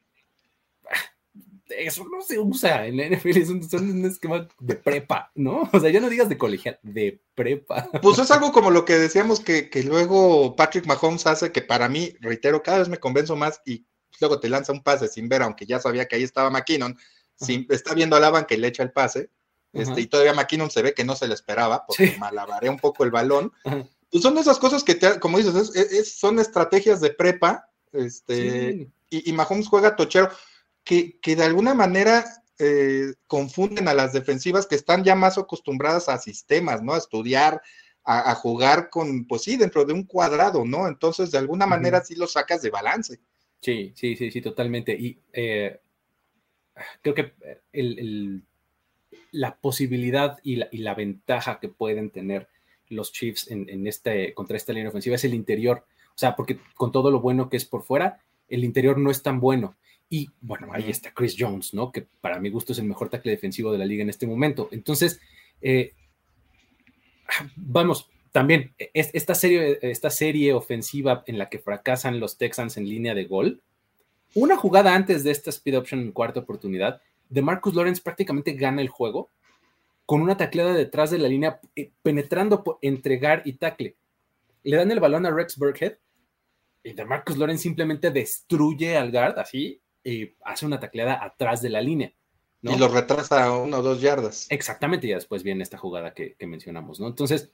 Eso 1.68 2.04
no 2.04 2.22
se 2.22 2.38
usa 2.38 2.86
en 2.86 2.96
la 2.96 3.08
NFL, 3.08 3.38
es 3.38 3.48
un, 3.48 4.04
esquema 4.04 4.48
de 4.60 4.74
prepa, 4.76 5.30
¿no? 5.34 5.62
O 5.72 5.80
sea, 5.80 5.90
ya 5.90 6.00
no 6.00 6.08
digas 6.08 6.28
de 6.28 6.38
colegial, 6.38 6.78
de 6.82 7.20
prepa. 7.34 7.88
Pues 8.02 8.18
es 8.18 8.30
algo 8.30 8.52
como 8.52 8.70
lo 8.70 8.84
que 8.84 8.94
decíamos 8.94 9.40
que, 9.40 9.68
luego 9.84 10.56
Patrick 10.56 10.86
Mahomes 10.86 11.26
hace, 11.26 11.52
que 11.52 11.62
para 11.62 11.88
mí, 11.88 12.14
reitero, 12.20 12.62
cada 12.62 12.78
vez 12.78 12.88
me 12.88 12.98
convenzo 12.98 13.36
más 13.36 13.60
y 13.64 13.86
luego 14.20 14.40
te 14.40 14.48
lanza 14.48 14.72
un 14.72 14.82
pase 14.82 15.08
sin 15.08 15.28
ver, 15.28 15.42
aunque 15.42 15.66
ya 15.66 15.80
sabía 15.80 16.06
que 16.06 16.16
ahí 16.16 16.22
estaba 16.22 16.50
McKinnon, 16.50 16.96
está 17.68 17.94
viendo 17.94 18.16
a 18.16 18.20
la 18.20 18.30
banca 18.30 18.54
y 18.54 18.58
le 18.58 18.68
echa 18.68 18.82
el 18.82 18.92
pase, 18.92 19.30
este, 19.74 20.02
y 20.02 20.06
todavía 20.06 20.34
McKinnon 20.34 20.70
se 20.70 20.82
ve 20.82 20.94
que 20.94 21.04
no 21.04 21.16
se 21.16 21.26
le 21.26 21.34
esperaba, 21.34 21.84
porque 21.86 22.16
malabaré 22.18 22.68
un 22.68 22.78
poco 22.78 23.02
el 23.02 23.10
balón, 23.10 23.52
pues 24.10 24.22
son 24.22 24.38
esas 24.38 24.58
cosas 24.58 24.84
que, 24.84 24.94
te, 24.94 25.18
como 25.20 25.38
dices, 25.38 26.14
son 26.14 26.38
estrategias 26.38 27.00
de 27.00 27.10
prepa, 27.10 27.68
este, 27.92 28.88
y, 29.10 29.32
Mahomes 29.32 29.68
juega 29.68 29.96
tochero, 29.96 30.28
que, 30.82 31.18
que, 31.20 31.36
de 31.36 31.44
alguna 31.44 31.74
manera 31.74 32.24
eh, 32.58 33.14
confunden 33.26 33.88
a 33.88 33.94
las 33.94 34.12
defensivas 34.12 34.66
que 34.66 34.74
están 34.74 35.04
ya 35.04 35.14
más 35.14 35.38
acostumbradas 35.38 36.08
a 36.08 36.18
sistemas, 36.18 36.82
¿no? 36.82 36.94
A 36.94 36.98
estudiar, 36.98 37.62
a, 38.04 38.34
jugar 38.34 38.90
con, 38.90 39.26
pues 39.26 39.42
sí, 39.42 39.56
dentro 39.56 39.84
de 39.84 39.94
un 39.94 40.04
cuadrado, 40.04 40.64
¿no? 40.64 40.86
Entonces, 40.86 41.30
de 41.30 41.38
alguna 41.38 41.66
manera 41.66 42.04
sí 42.04 42.14
lo 42.14 42.26
sacas 42.26 42.60
de 42.62 42.70
balance. 42.70 43.18
Sí, 43.60 43.92
sí, 43.96 44.14
sí, 44.16 44.30
sí, 44.30 44.42
totalmente. 44.42 44.92
Y 44.92 45.18
eh, 45.32 45.80
creo 47.00 47.14
que 47.14 47.32
el, 47.72 48.42
la 49.30 49.56
posibilidad 49.56 50.38
y 50.42 50.56
la, 50.56 50.68
y 50.70 50.78
la, 50.78 50.94
ventaja 50.94 51.58
que 51.60 51.68
pueden 51.68 52.10
tener 52.10 52.48
los 52.94 53.12
Chiefs 53.12 53.50
en, 53.50 53.86
este, 53.86 54.32
contra 54.34 54.56
esta 54.56 54.72
línea 54.72 54.88
ofensiva 54.88 55.16
es 55.16 55.24
el 55.24 55.34
interior. 55.34 55.84
O 56.08 56.18
sea, 56.18 56.36
porque 56.36 56.58
con 56.74 56.92
todo 56.92 57.10
lo 57.10 57.20
bueno 57.20 57.48
que 57.48 57.56
es 57.56 57.64
por 57.64 57.82
fuera, 57.82 58.20
el 58.48 58.64
interior 58.64 58.98
no 58.98 59.10
es 59.10 59.22
tan 59.22 59.40
bueno. 59.40 59.76
Y 60.08 60.30
bueno, 60.40 60.68
ahí 60.72 60.90
está 60.90 61.12
Chris 61.12 61.34
Jones, 61.38 61.74
¿no? 61.74 61.90
Que 61.90 62.06
para 62.20 62.38
mi 62.38 62.50
gusto 62.50 62.72
es 62.72 62.78
el 62.78 62.84
mejor 62.84 63.08
tackle 63.08 63.32
defensivo 63.32 63.72
de 63.72 63.78
la 63.78 63.84
liga 63.84 64.02
en 64.02 64.10
este 64.10 64.26
momento. 64.26 64.68
Entonces, 64.70 65.20
eh, 65.60 65.94
vamos, 67.56 68.08
también, 68.32 68.74
esta 68.92 69.34
serie, 69.34 69.78
esta 69.82 70.10
serie 70.10 70.52
ofensiva 70.52 71.24
en 71.26 71.38
la 71.38 71.48
que 71.48 71.58
fracasan 71.58 72.20
los 72.20 72.36
Texans 72.36 72.76
en 72.76 72.88
línea 72.88 73.14
de 73.14 73.24
gol, 73.24 73.62
una 74.34 74.56
jugada 74.56 74.94
antes 74.94 75.22
de 75.22 75.30
esta 75.30 75.50
speed 75.50 75.78
option 75.78 76.00
en 76.00 76.12
cuarta 76.12 76.40
oportunidad, 76.40 77.00
de 77.28 77.42
Marcus 77.42 77.74
Lawrence 77.74 78.02
prácticamente 78.02 78.52
gana 78.52 78.82
el 78.82 78.88
juego 78.88 79.30
con 80.06 80.20
una 80.20 80.36
tacleada 80.36 80.72
detrás 80.72 81.10
de 81.10 81.18
la 81.18 81.28
línea, 81.28 81.60
eh, 81.76 81.92
penetrando 82.02 82.62
por 82.62 82.78
entregar 82.82 83.42
y 83.44 83.54
tackle. 83.54 83.96
Le 84.62 84.76
dan 84.76 84.90
el 84.90 85.00
balón 85.00 85.26
a 85.26 85.30
Rex 85.30 85.58
Burkhead 85.58 85.96
y 86.82 86.92
de 86.92 87.04
Marcus 87.04 87.38
Lawrence 87.38 87.62
simplemente 87.62 88.10
destruye 88.10 88.96
al 88.96 89.10
guard 89.10 89.38
así 89.38 89.80
y 90.02 90.34
hace 90.44 90.66
una 90.66 90.78
tacleada 90.78 91.22
atrás 91.24 91.62
de 91.62 91.70
la 91.70 91.80
línea. 91.80 92.12
Y 92.62 92.78
lo 92.78 92.88
retrasa 92.88 93.52
una 93.52 93.78
o 93.78 93.82
dos 93.82 94.00
yardas. 94.00 94.46
Exactamente, 94.50 95.06
y 95.06 95.12
después 95.12 95.42
viene 95.42 95.62
esta 95.62 95.76
jugada 95.76 96.14
que, 96.14 96.34
mencionamos, 96.46 96.98
¿no? 96.98 97.08
Entonces, 97.08 97.52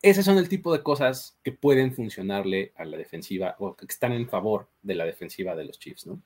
ese 0.00 0.22
son 0.24 0.38
el 0.38 0.48
tipo 0.48 0.72
de 0.72 0.82
cosas 0.82 1.38
que 1.44 1.52
pueden 1.52 1.94
funcionarle 1.94 2.72
a 2.76 2.84
la 2.84 2.96
defensiva 2.96 3.54
o 3.60 3.76
que 3.76 3.86
están 3.86 4.12
en 4.12 4.28
favor 4.28 4.68
de 4.82 4.96
la 4.96 5.04
defensiva 5.04 5.54
de 5.54 5.64
los 5.64 5.78
Chiefs, 5.78 6.06
¿no? 6.06 6.20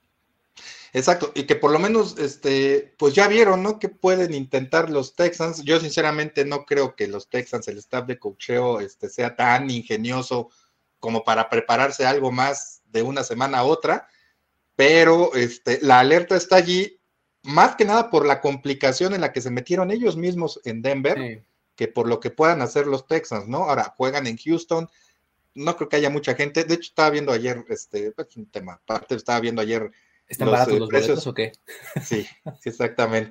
Exacto, 0.97 1.31
y 1.35 1.43
que 1.45 1.57
por 1.57 1.73
lo 1.73 1.79
menos, 1.79 2.17
este, 2.19 2.95
pues 2.97 3.13
ya 3.13 3.29
vieron, 3.29 3.63
¿no? 3.63 3.79
Que 3.79 3.91
pueden 3.91 4.33
intentar 4.33 4.89
los 4.89 5.15
Texans. 5.15 5.63
Yo 5.63 5.79
sinceramente 5.79 6.47
no 6.47 6.65
creo 6.65 6.97
que 6.97 7.07
los 7.07 7.29
Texans, 7.29 7.69
el 7.69 7.77
staff 7.77 8.07
de 8.07 8.19
cocheo, 8.19 8.81
este, 8.81 9.11
sea 9.11 9.37
tan 9.37 9.71
ingenioso 9.71 10.49
como 10.99 11.23
para 11.23 11.51
prepararse 11.51 12.07
algo 12.07 12.33
más 12.33 12.81
de 12.87 13.03
una 13.03 13.25
semana 13.25 13.59
a 13.59 13.65
otra, 13.65 14.09
pero 14.75 15.35
este, 15.35 15.81
la 15.83 16.01
alerta 16.01 16.35
está 16.35 16.57
allí, 16.57 16.99
más 17.43 17.77
que 17.77 17.85
nada 17.85 18.09
por 18.09 18.25
la 18.25 18.41
complicación 18.41 19.13
en 19.13 19.21
la 19.21 19.33
que 19.35 19.43
se 19.43 19.51
metieron 19.51 19.91
ellos 19.91 20.17
mismos 20.17 20.63
en 20.65 20.81
Denver 20.81 21.45
que 21.77 21.89
por 21.89 22.09
lo 22.09 22.21
que 22.21 22.31
puedan 22.31 22.63
hacer 22.63 22.87
los 22.87 23.07
Texans, 23.07 23.47
¿no? 23.49 23.65
Ahora 23.65 23.93
juegan 23.99 24.27
en 24.27 24.39
Houston, 24.39 24.89
no 25.55 25.77
creo 25.77 25.91
que 25.91 25.97
haya 25.97 26.09
mucha 26.09 26.35
gente. 26.35 26.65
De 26.65 26.75
hecho, 26.75 26.89
estaba 26.89 27.11
viendo 27.11 27.33
ayer, 27.33 27.67
este, 27.69 28.15
es 28.17 28.37
un 28.37 28.47
tema 28.47 28.73
aparte, 28.73 29.15
estaba 29.15 29.41
viendo 29.41 29.61
ayer. 29.61 29.91
¿Están 30.29 30.51
baratos 30.51 30.75
eh, 30.75 30.79
los 30.81 30.89
precios 30.89 31.27
o 31.27 31.35
qué? 31.35 31.53
Sí, 32.05 32.27
sí, 32.61 32.71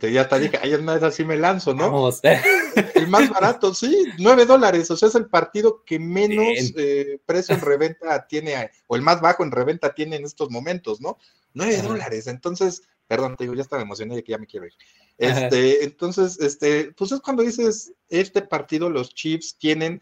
Y 0.03 0.17
hasta 0.17 0.39
dije, 0.39 0.57
ayer 0.61 0.79
una 0.79 0.93
vez 0.93 1.03
así 1.03 1.25
me 1.25 1.35
lanzo, 1.35 1.73
¿no? 1.73 1.91
Vamos. 1.91 2.21
El 2.95 3.07
más 3.07 3.29
barato, 3.29 3.73
sí, 3.73 4.05
nueve 4.17 4.45
dólares. 4.45 4.89
O 4.91 4.97
sea, 4.97 5.09
es 5.09 5.15
el 5.15 5.27
partido 5.27 5.83
que 5.85 5.99
menos 5.99 6.73
eh, 6.77 7.19
precio 7.25 7.55
en 7.55 7.61
reventa 7.61 8.27
tiene, 8.27 8.71
o 8.87 8.95
el 8.95 9.01
más 9.01 9.21
bajo 9.21 9.43
en 9.43 9.51
reventa 9.51 9.93
tiene 9.93 10.15
en 10.17 10.25
estos 10.25 10.49
momentos, 10.49 10.99
¿no? 10.99 11.17
Nueve 11.53 11.81
dólares. 11.81 12.27
Entonces, 12.27 12.83
perdón, 13.07 13.35
te 13.35 13.43
digo, 13.45 13.53
ya 13.53 13.61
estaba 13.61 13.81
emocionado 13.81 14.17
de 14.17 14.23
que 14.23 14.31
ya 14.31 14.37
me 14.37 14.47
quiero 14.47 14.65
ir. 14.65 14.73
Este, 15.17 15.83
entonces, 15.83 16.39
este, 16.41 16.91
pues 16.91 17.11
es 17.11 17.21
cuando 17.21 17.43
dices, 17.43 17.93
este 18.09 18.41
partido 18.41 18.89
los 18.89 19.13
Chiefs 19.13 19.57
tienen, 19.57 20.01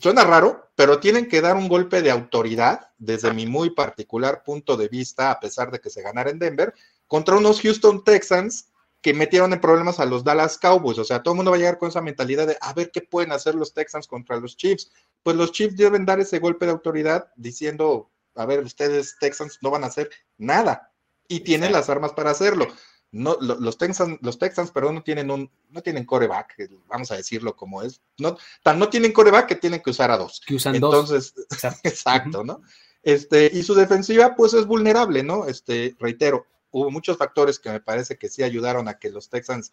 suena 0.00 0.24
raro, 0.24 0.70
pero 0.74 1.00
tienen 1.00 1.28
que 1.28 1.40
dar 1.40 1.56
un 1.56 1.68
golpe 1.68 2.02
de 2.02 2.10
autoridad, 2.10 2.90
desde 2.98 3.32
mi 3.32 3.46
muy 3.46 3.70
particular 3.70 4.42
punto 4.44 4.76
de 4.76 4.88
vista, 4.88 5.30
a 5.30 5.40
pesar 5.40 5.70
de 5.70 5.80
que 5.80 5.90
se 5.90 6.02
ganara 6.02 6.30
en 6.30 6.38
Denver, 6.38 6.74
contra 7.06 7.36
unos 7.36 7.60
Houston 7.60 8.04
Texans 8.04 8.70
que 9.00 9.14
metieron 9.14 9.52
en 9.52 9.60
problemas 9.60 10.00
a 10.00 10.04
los 10.04 10.24
Dallas 10.24 10.58
Cowboys. 10.58 10.98
O 10.98 11.04
sea, 11.04 11.22
todo 11.22 11.34
el 11.34 11.36
mundo 11.36 11.50
va 11.50 11.56
a 11.56 11.60
llegar 11.60 11.78
con 11.78 11.88
esa 11.88 12.00
mentalidad 12.00 12.46
de 12.46 12.56
a 12.60 12.72
ver 12.72 12.90
qué 12.90 13.02
pueden 13.02 13.32
hacer 13.32 13.54
los 13.54 13.72
Texans 13.72 14.06
contra 14.06 14.38
los 14.38 14.56
Chiefs. 14.56 14.90
Pues 15.22 15.36
los 15.36 15.52
Chiefs 15.52 15.76
deben 15.76 16.04
dar 16.04 16.18
ese 16.18 16.38
golpe 16.38 16.66
de 16.66 16.72
autoridad 16.72 17.30
diciendo, 17.36 18.10
a 18.34 18.46
ver, 18.46 18.64
ustedes 18.64 19.16
Texans 19.20 19.58
no 19.62 19.70
van 19.70 19.84
a 19.84 19.88
hacer 19.88 20.10
nada 20.38 20.92
y 21.28 21.40
tienen 21.40 21.72
las 21.72 21.88
armas 21.88 22.12
para 22.12 22.30
hacerlo 22.30 22.66
no, 23.12 23.36
los 23.40 23.78
Texans, 23.78 24.18
los 24.20 24.38
Texans, 24.38 24.70
perdón, 24.70 24.96
no 24.96 25.02
tienen 25.02 25.30
un, 25.30 25.50
no 25.70 25.82
tienen 25.82 26.04
coreback, 26.04 26.54
vamos 26.86 27.10
a 27.10 27.16
decirlo 27.16 27.56
como 27.56 27.82
es, 27.82 28.00
no, 28.18 28.36
tan 28.62 28.78
no 28.78 28.88
tienen 28.88 29.12
coreback 29.12 29.46
que 29.46 29.56
tienen 29.56 29.80
que 29.80 29.90
usar 29.90 30.10
a 30.10 30.18
dos. 30.18 30.42
Que 30.46 30.56
usan 30.56 30.74
Entonces, 30.74 31.34
exacto, 31.84 32.44
¿no? 32.44 32.60
Este, 33.02 33.50
y 33.52 33.62
su 33.62 33.74
defensiva, 33.74 34.34
pues 34.34 34.52
es 34.52 34.66
vulnerable, 34.66 35.22
¿no? 35.22 35.46
Este, 35.46 35.94
reitero, 35.98 36.46
hubo 36.70 36.90
muchos 36.90 37.16
factores 37.16 37.58
que 37.58 37.70
me 37.70 37.80
parece 37.80 38.18
que 38.18 38.28
sí 38.28 38.42
ayudaron 38.42 38.88
a 38.88 38.98
que 38.98 39.10
los 39.10 39.30
Texans 39.30 39.72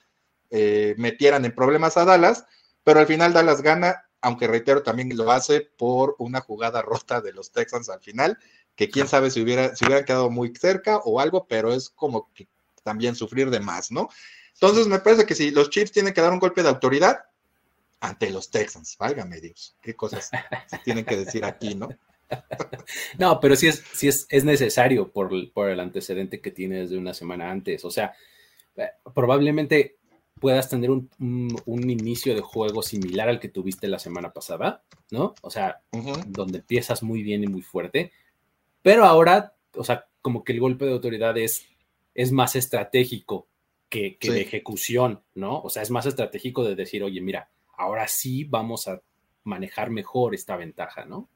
eh, 0.51 0.93
metieran 0.97 1.43
en 1.43 1.55
problemas 1.55 1.97
a 1.97 2.05
Dallas, 2.05 2.45
pero 2.83 2.99
al 2.99 3.07
final 3.07 3.33
Dallas 3.33 3.61
gana, 3.61 4.07
aunque 4.21 4.47
reitero, 4.47 4.83
también 4.83 5.17
lo 5.17 5.31
hace 5.31 5.61
por 5.61 6.15
una 6.19 6.41
jugada 6.41 6.81
rota 6.83 7.21
de 7.21 7.33
los 7.33 7.51
Texans 7.51 7.89
al 7.89 8.01
final, 8.01 8.37
que 8.75 8.89
quién 8.89 9.07
sabe 9.07 9.31
si 9.31 9.41
hubiera, 9.41 9.75
si 9.75 9.85
hubieran 9.85 10.05
quedado 10.05 10.29
muy 10.29 10.53
cerca 10.55 10.97
o 10.97 11.19
algo, 11.19 11.47
pero 11.47 11.73
es 11.73 11.89
como 11.89 12.31
que 12.33 12.47
también 12.83 13.15
sufrir 13.15 13.49
de 13.49 13.59
más, 13.59 13.91
¿no? 13.91 14.09
Entonces 14.53 14.87
me 14.87 14.99
parece 14.99 15.25
que 15.25 15.35
si 15.35 15.51
los 15.51 15.69
Chiefs 15.69 15.91
tienen 15.91 16.13
que 16.13 16.21
dar 16.21 16.31
un 16.31 16.39
golpe 16.39 16.61
de 16.63 16.69
autoridad 16.69 17.19
ante 17.99 18.29
los 18.29 18.51
Texans, 18.51 18.97
válgame 18.97 19.39
Dios, 19.39 19.75
qué 19.81 19.95
cosas 19.95 20.29
se 20.67 20.77
tienen 20.79 21.05
que 21.05 21.17
decir 21.17 21.45
aquí, 21.45 21.75
¿no? 21.75 21.89
No, 23.19 23.39
pero 23.39 23.55
sí 23.55 23.67
es, 23.67 23.83
sí 23.93 24.07
es, 24.07 24.25
es 24.29 24.43
necesario 24.43 25.11
por, 25.11 25.29
por, 25.51 25.69
el 25.69 25.79
antecedente 25.79 26.41
que 26.41 26.49
tienes 26.49 26.89
de 26.89 26.97
una 26.97 27.13
semana 27.13 27.51
antes. 27.51 27.85
O 27.85 27.91
sea, 27.91 28.13
eh, 28.75 28.89
probablemente 29.13 29.97
puedas 30.39 30.67
tener 30.67 30.89
un, 30.89 31.09
un, 31.19 31.89
inicio 31.89 32.33
de 32.33 32.41
juego 32.41 32.81
similar 32.81 33.29
al 33.29 33.39
que 33.39 33.49
tuviste 33.49 33.87
la 33.87 33.99
semana 33.99 34.33
pasada, 34.33 34.83
¿no? 35.11 35.35
O 35.41 35.49
sea, 35.51 35.81
donde 36.27 36.57
empiezas 36.57 37.03
muy 37.03 37.21
bien 37.21 37.43
y 37.43 37.47
muy 37.47 37.61
fuerte, 37.61 38.11
pero 38.81 39.05
ahora, 39.05 39.53
o 39.75 39.83
sea, 39.83 40.07
como 40.21 40.43
que 40.43 40.53
el 40.53 40.59
golpe 40.59 40.85
de 40.85 40.91
autoridad 40.91 41.37
es 41.37 41.65
es 42.13 42.31
más 42.31 42.55
estratégico 42.55 43.47
que, 43.89 44.17
de 44.19 44.41
ejecución, 44.41 45.23
¿no? 45.35 45.61
O 45.61 45.69
sea, 45.69 45.83
es 45.83 45.91
más 45.91 46.05
estratégico 46.05 46.63
de 46.63 46.75
decir, 46.75 47.03
oye, 47.03 47.21
mira, 47.21 47.51
ahora 47.77 48.07
sí 48.07 48.43
vamos 48.43 48.87
a 48.87 49.01
manejar 49.43 49.91
mejor 49.91 50.33
esta 50.33 50.55
ventaja, 50.55 51.05
¿no? 51.05 51.29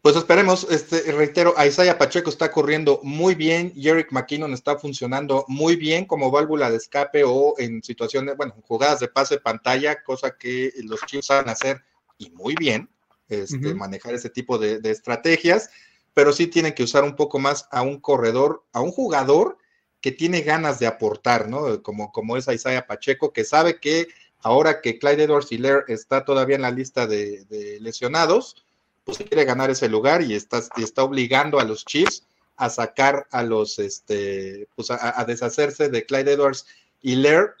Pues 0.00 0.16
esperemos, 0.16 0.66
este, 0.70 1.10
reitero, 1.12 1.54
Isaiah 1.66 1.96
Pacheco 1.96 2.28
está 2.28 2.52
corriendo 2.52 3.00
muy 3.02 3.34
bien, 3.34 3.72
Eric 3.74 4.12
McKinnon 4.12 4.52
está 4.52 4.76
funcionando 4.76 5.46
muy 5.48 5.76
bien 5.76 6.04
como 6.04 6.30
válvula 6.30 6.70
de 6.70 6.76
escape 6.76 7.24
o 7.24 7.54
en 7.56 7.82
situaciones, 7.82 8.36
bueno, 8.36 8.54
jugadas 8.62 9.00
de 9.00 9.08
pase 9.08 9.38
pantalla, 9.40 10.02
cosa 10.02 10.36
que 10.36 10.72
los 10.82 11.00
Chiefs 11.06 11.28
saben 11.28 11.48
hacer 11.48 11.82
y 12.18 12.30
muy 12.30 12.54
bien, 12.54 12.90
este, 13.28 13.74
manejar 13.74 14.14
ese 14.14 14.28
tipo 14.28 14.58
de, 14.58 14.78
de 14.78 14.90
estrategias 14.90 15.70
pero 16.14 16.32
sí 16.32 16.46
tienen 16.46 16.72
que 16.72 16.84
usar 16.84 17.04
un 17.04 17.16
poco 17.16 17.38
más 17.38 17.68
a 17.70 17.82
un 17.82 18.00
corredor, 18.00 18.64
a 18.72 18.80
un 18.80 18.92
jugador 18.92 19.58
que 20.00 20.12
tiene 20.12 20.42
ganas 20.42 20.78
de 20.78 20.86
aportar, 20.86 21.48
¿no? 21.48 21.82
Como, 21.82 22.12
como 22.12 22.36
es 22.36 22.46
Isaiah 22.46 22.86
Pacheco, 22.86 23.32
que 23.32 23.44
sabe 23.44 23.80
que 23.80 24.08
ahora 24.40 24.80
que 24.80 24.98
Clyde 24.98 25.24
Edwards 25.24 25.50
Hiller 25.50 25.84
está 25.88 26.24
todavía 26.24 26.56
en 26.56 26.62
la 26.62 26.70
lista 26.70 27.06
de, 27.06 27.78
lesionados, 27.80 28.64
pues 29.04 29.18
quiere 29.18 29.44
ganar 29.44 29.70
ese 29.70 29.88
lugar 29.88 30.22
y 30.22 30.34
está, 30.34 30.62
está 30.76 31.02
obligando 31.02 31.58
a 31.58 31.64
los 31.64 31.84
Chiefs 31.84 32.26
a 32.56 32.70
sacar 32.70 33.26
a 33.32 33.42
los, 33.42 33.78
este, 33.78 34.68
pues 34.76 34.90
a, 34.90 35.24
deshacerse 35.26 35.88
de 35.88 36.06
Clyde 36.06 36.32
Edwards 36.32 36.66
Hiller 37.02 37.54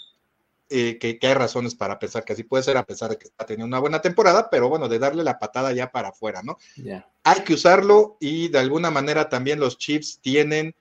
eh, 0.70 0.98
que, 0.98 1.18
hay 1.20 1.34
razones 1.34 1.74
para 1.74 1.98
pensar 1.98 2.24
que 2.24 2.32
así 2.32 2.42
puede 2.42 2.62
ser, 2.62 2.76
a 2.76 2.86
pesar 2.86 3.10
de 3.10 3.18
que 3.18 3.26
está 3.26 3.44
teniendo 3.44 3.66
una 3.66 3.80
buena 3.80 4.00
temporada, 4.00 4.48
pero 4.50 4.68
bueno, 4.68 4.88
de 4.88 4.98
darle 4.98 5.22
la 5.22 5.38
patada 5.38 5.72
ya 5.72 5.92
para 5.92 6.08
afuera, 6.08 6.42
¿no? 6.42 6.58
Hay 7.22 7.44
que 7.44 7.54
usarlo 7.54 8.16
y 8.18 8.48
de 8.48 8.58
alguna 8.58 8.90
manera 8.90 9.28
también 9.28 9.60
los 9.60 9.76
Chiefs 9.76 10.20
tienen 10.22 10.74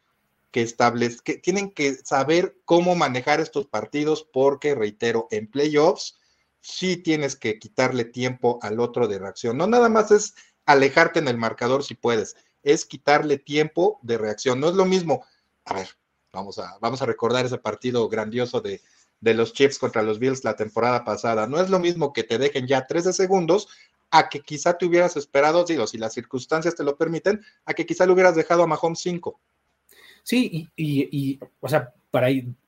que 0.51 0.61
establecer, 0.61 1.21
que 1.23 1.37
tienen 1.37 1.71
que 1.71 1.95
saber 1.95 2.55
cómo 2.63 2.95
manejar 2.95 3.41
estos 3.41 3.67
partidos, 3.67 4.25
porque 4.31 4.73
reitero, 4.73 5.27
en 5.31 5.47
playoffs 5.47 6.17
sí 6.61 6.95
tienes 6.95 7.35
que 7.35 7.59
quitarle 7.59 8.05
tiempo 8.05 8.59
al 8.61 8.79
otro 8.79 9.07
de 9.09 9.19
reacción. 9.19 9.57
No 9.57 9.67
nada 9.67 9.89
más 9.89 10.11
es 10.11 10.33
alejarte 10.65 11.19
en 11.19 11.27
el 11.27 11.37
marcador 11.37 11.83
si 11.83 11.95
puedes, 11.95 12.37
es 12.63 12.85
quitarle 12.85 13.37
tiempo 13.37 13.99
de 14.01 14.17
reacción. 14.17 14.61
No 14.61 14.69
es 14.69 14.75
lo 14.75 14.85
mismo. 14.85 15.25
A 15.65 15.73
ver, 15.73 15.89
vamos 16.31 16.57
a, 16.57 16.77
vamos 16.79 17.01
a 17.01 17.05
recordar 17.05 17.45
ese 17.45 17.57
partido 17.57 18.07
grandioso 18.07 18.61
de, 18.61 18.81
de 19.23 19.33
los 19.33 19.53
Chiefs 19.53 19.79
contra 19.79 20.03
los 20.03 20.19
Bills 20.19 20.43
la 20.43 20.57
temporada 20.57 21.05
pasada. 21.05 21.47
No 21.47 21.61
es 21.61 21.69
lo 21.69 21.79
mismo 21.79 22.11
que 22.11 22.23
te 22.23 22.37
dejen 22.37 22.67
ya 22.67 22.85
13 22.85 23.13
segundos 23.13 23.69
a 24.11 24.27
que 24.27 24.41
quizá 24.41 24.77
te 24.77 24.85
hubieras 24.85 25.15
esperado, 25.15 25.63
digo, 25.63 25.87
si 25.87 25.97
las 25.97 26.13
circunstancias 26.13 26.75
te 26.75 26.83
lo 26.83 26.97
permiten, 26.97 27.41
a 27.65 27.73
que 27.73 27.85
quizá 27.85 28.05
le 28.05 28.11
hubieras 28.11 28.35
dejado 28.35 28.63
a 28.63 28.67
Mahomes 28.67 28.99
5. 28.99 29.39
Sí, 30.23 30.67
y, 30.75 31.39
o 31.61 31.69
sea, 31.69 31.93
para 32.11 32.27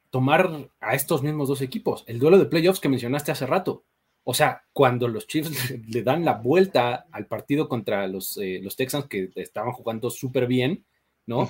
tomar 0.10 0.70
a 0.80 0.96
estos 0.96 1.22
mismos 1.22 1.50
dos 1.50 1.62
equipos, 1.62 2.06
el 2.08 2.20
duelo 2.20 2.38
de 2.38 2.46
playoffs 2.46 2.80
que 2.80 2.90
mencionaste 2.90 3.34
hace 3.34 3.46
rato. 3.46 3.84
O 4.24 4.34
sea, 4.34 4.64
cuando 4.72 5.10
los 5.10 5.28
Chiefs 5.28 5.72
le 5.90 6.04
dan 6.04 6.24
la 6.24 6.36
vuelta 6.36 7.06
al 7.12 7.28
partido 7.28 7.68
contra 7.68 8.08
los, 8.08 8.38
eh, 8.38 8.62
los 8.64 8.78
Texans 8.78 9.08
que 9.08 9.30
estaban 9.36 9.74
jugando 9.74 10.10
súper 10.10 10.48
bien, 10.48 10.86
¿no? 11.26 11.50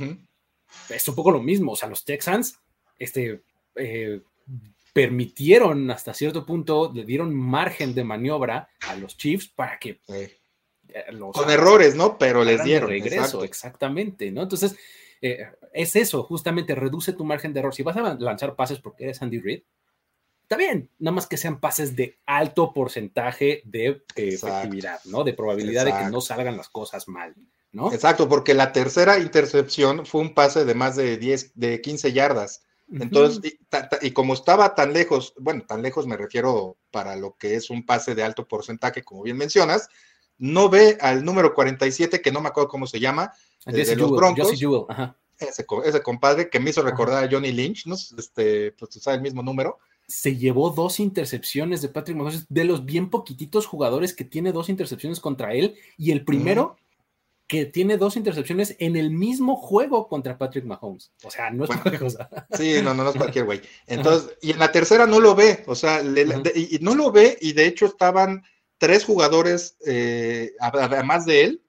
Es 0.89 1.07
un 1.07 1.15
poco 1.15 1.29
lo 1.29 1.43
mismo. 1.43 1.73
O 1.73 1.75
sea, 1.75 1.87
los 1.87 2.03
Texans 2.03 2.59
este, 2.97 3.41
eh, 3.75 4.19
permitieron 4.95 5.91
hasta 5.91 6.13
cierto 6.13 6.45
punto, 6.45 6.89
le 6.93 7.03
dieron 7.03 7.35
margen 7.35 7.93
de 7.93 8.05
maniobra 8.05 8.69
a 8.87 8.95
los 8.95 9.17
Chiefs 9.17 9.49
para 9.49 9.77
que 9.77 9.99
eh, 10.07 10.37
con 11.33 11.51
errores, 11.51 11.95
¿no? 11.95 12.17
Pero 12.17 12.45
les 12.45 12.63
dieron. 12.63 12.89
regreso, 12.89 13.43
exactamente, 13.43 14.31
¿no? 14.31 14.43
Entonces, 14.43 14.77
eh, 15.21 15.47
es 15.73 15.97
eso, 15.97 16.23
justamente 16.23 16.75
reduce 16.75 17.11
tu 17.11 17.25
margen 17.25 17.51
de 17.51 17.59
error. 17.59 17.75
Si 17.75 17.83
vas 17.83 17.97
a 17.97 18.13
lanzar 18.13 18.55
pases 18.55 18.79
porque 18.79 19.03
eres 19.03 19.21
Andy 19.21 19.41
Reid, 19.41 19.63
está 20.43 20.55
bien, 20.55 20.89
nada 20.97 21.15
más 21.15 21.27
que 21.27 21.35
sean 21.35 21.59
pases 21.59 21.97
de 21.97 22.17
alto 22.25 22.71
porcentaje 22.71 23.63
de 23.65 23.87
eh, 23.87 23.99
efectividad, 24.15 25.01
¿no? 25.03 25.25
De 25.25 25.33
probabilidad 25.33 25.83
de 25.83 25.91
que 25.91 26.09
no 26.09 26.21
salgan 26.21 26.55
las 26.55 26.69
cosas 26.69 27.09
mal, 27.09 27.35
¿no? 27.73 27.91
Exacto, 27.91 28.29
porque 28.29 28.53
la 28.53 28.71
tercera 28.71 29.19
intercepción 29.19 30.05
fue 30.05 30.21
un 30.21 30.33
pase 30.33 30.63
de 30.63 30.73
más 30.73 30.95
de 30.95 31.17
10, 31.17 31.51
de 31.55 31.81
15 31.81 32.13
yardas. 32.13 32.64
Entonces, 32.91 33.57
y, 34.01 34.11
como 34.11 34.33
estaba 34.33 34.75
tan 34.75 34.93
lejos, 34.93 35.33
bueno, 35.39 35.63
tan 35.67 35.81
lejos 35.81 36.05
me 36.05 36.17
refiero 36.17 36.77
para 36.91 37.15
lo 37.15 37.35
que 37.35 37.55
es 37.55 37.69
un 37.69 37.85
pase 37.85 38.13
de 38.13 38.23
alto 38.23 38.47
porcentaje, 38.47 39.03
como 39.03 39.23
bien 39.23 39.37
mencionas, 39.37 39.89
no 40.37 40.69
ve 40.69 40.97
al 41.01 41.23
número 41.25 41.53
47, 41.53 42.21
que 42.21 42.31
no 42.31 42.41
me 42.41 42.49
acuerdo 42.49 42.69
cómo 42.69 42.87
se 42.87 42.99
llama, 42.99 43.33
de, 43.65 43.95
los 43.95 44.11
Broncos. 44.11 44.51
Ese, 45.37 45.65
ese, 45.83 46.01
compadre 46.01 46.49
que 46.49 46.59
me 46.59 46.69
hizo 46.69 46.81
recordar 46.81 47.23
a 47.23 47.29
Johnny 47.29 47.51
Lynch, 47.51 47.87
¿no? 47.87 47.95
Este, 47.95 48.71
pues 48.73 48.93
sabe 49.01 49.17
el 49.17 49.23
mismo 49.23 49.43
número. 49.43 49.79
Se 50.07 50.37
llevó 50.37 50.69
dos 50.69 50.99
intercepciones 50.99 51.81
de 51.81 51.89
Patrick 51.89 52.15
Mahomes, 52.15 52.45
de 52.47 52.63
los 52.63 52.85
bien 52.85 53.09
poquititos 53.09 53.65
jugadores 53.65 54.13
que 54.13 54.23
tiene 54.23 54.51
dos 54.51 54.69
intercepciones 54.69 55.19
contra 55.19 55.53
él, 55.53 55.75
y 55.97 56.11
el 56.11 56.23
primero 56.23 56.77
que 57.47 57.65
tiene 57.65 57.97
dos 57.97 58.15
intercepciones 58.17 58.75
en 58.79 58.95
el 58.95 59.11
mismo 59.11 59.55
juego 59.55 60.07
contra 60.07 60.37
Patrick 60.37 60.65
Mahomes. 60.65 61.11
O 61.23 61.29
sea, 61.29 61.51
no 61.51 61.65
es 61.65 61.69
cualquier 61.69 61.99
cosa. 61.99 62.29
Sí, 62.57 62.81
no, 62.83 62.93
no, 62.93 63.09
es 63.09 63.15
cualquier 63.15 63.45
güey. 63.45 63.61
Entonces, 63.85 64.35
y 64.41 64.51
en 64.51 64.59
la 64.59 64.71
tercera 64.71 65.05
no 65.05 65.19
lo 65.19 65.35
ve, 65.35 65.63
o 65.67 65.75
sea, 65.75 66.01
y 66.01 66.79
no 66.81 66.95
lo 66.95 67.11
ve, 67.11 67.37
y 67.41 67.53
de 67.53 67.67
hecho 67.67 67.85
estaban 67.85 68.43
tres 68.77 69.05
jugadores, 69.05 69.77
eh, 69.85 70.53
además 70.59 71.25
de 71.25 71.43
él, 71.43 71.63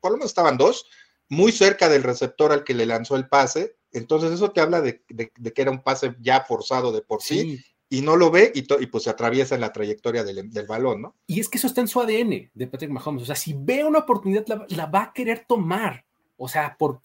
por 0.00 0.12
lo 0.12 0.18
menos 0.18 0.30
estaban 0.30 0.58
dos, 0.58 0.86
muy 1.28 1.52
cerca 1.52 1.88
del 1.88 2.02
receptor 2.02 2.52
al 2.52 2.64
que 2.64 2.74
le 2.74 2.86
lanzó 2.86 3.16
el 3.16 3.28
pase. 3.28 3.76
Entonces 3.92 4.32
eso 4.32 4.50
te 4.52 4.60
habla 4.60 4.80
de, 4.80 5.02
que 5.02 5.62
era 5.62 5.70
un 5.70 5.82
pase 5.82 6.14
ya 6.20 6.42
forzado 6.42 6.92
de 6.92 7.02
por 7.02 7.22
sí, 7.22 7.64
y 7.92 8.02
no 8.02 8.14
lo 8.16 8.30
ve 8.30 8.52
y, 8.54 8.62
pues 8.86 9.04
se 9.04 9.10
atraviesa 9.10 9.56
en 9.56 9.60
la 9.60 9.72
trayectoria 9.72 10.22
del, 10.22 10.66
balón, 10.66 11.02
¿no? 11.02 11.16
Y 11.26 11.40
es 11.40 11.48
que 11.48 11.58
eso 11.58 11.66
está 11.66 11.80
en 11.80 11.88
su 11.88 12.00
ADN 12.00 12.50
de 12.54 12.66
Patrick 12.68 12.90
Mahomes. 12.90 13.24
O 13.24 13.26
sea, 13.26 13.34
si 13.34 13.52
ve 13.52 13.84
una 13.84 13.98
oportunidad, 13.98 14.46
la, 14.68 14.86
va 14.86 15.02
a 15.02 15.12
querer 15.12 15.44
tomar. 15.46 16.06
O 16.36 16.48
sea, 16.48 16.76
por 16.78 17.02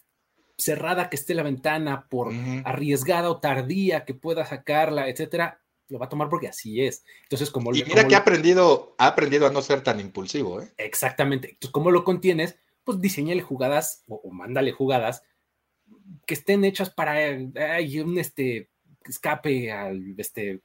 cerrada 0.55 1.09
que 1.09 1.15
esté 1.15 1.33
la 1.33 1.41
ventana, 1.41 2.07
por 2.07 2.31
arriesgada 2.63 3.31
o 3.31 3.39
tardía 3.39 4.05
que 4.05 4.13
pueda 4.13 4.45
sacarla, 4.45 5.09
etcétera, 5.09 5.59
lo 5.89 5.97
va 5.97 6.05
a 6.05 6.09
tomar 6.09 6.29
porque 6.29 6.47
así 6.47 6.85
es. 6.85 7.03
Entonces, 7.23 7.49
como 7.49 7.73
Y 7.73 7.83
mira 7.83 8.07
que 8.07 8.13
ha 8.13 8.19
aprendido, 8.19 8.95
ha 8.99 9.07
aprendido 9.07 9.47
a 9.47 9.51
no 9.51 9.63
ser 9.63 9.81
tan 9.81 9.99
impulsivo, 9.99 10.61
¿eh? 10.61 10.71
Exactamente. 10.77 11.49
Entonces, 11.49 11.71
¿cómo 11.71 11.89
lo 11.89 12.03
contienes? 12.03 12.57
Pues 12.83 13.01
diseñale 13.01 13.41
jugadas 13.41 14.03
o, 14.07 14.29
mándale 14.31 14.71
jugadas 14.71 15.23
que 16.27 16.35
estén 16.35 16.63
hechas 16.63 16.91
para 16.91 17.13
hay 17.13 17.99
un 17.99 18.19
este 18.19 18.69
escape 19.07 19.71
al 19.71 20.15
este 20.17 20.61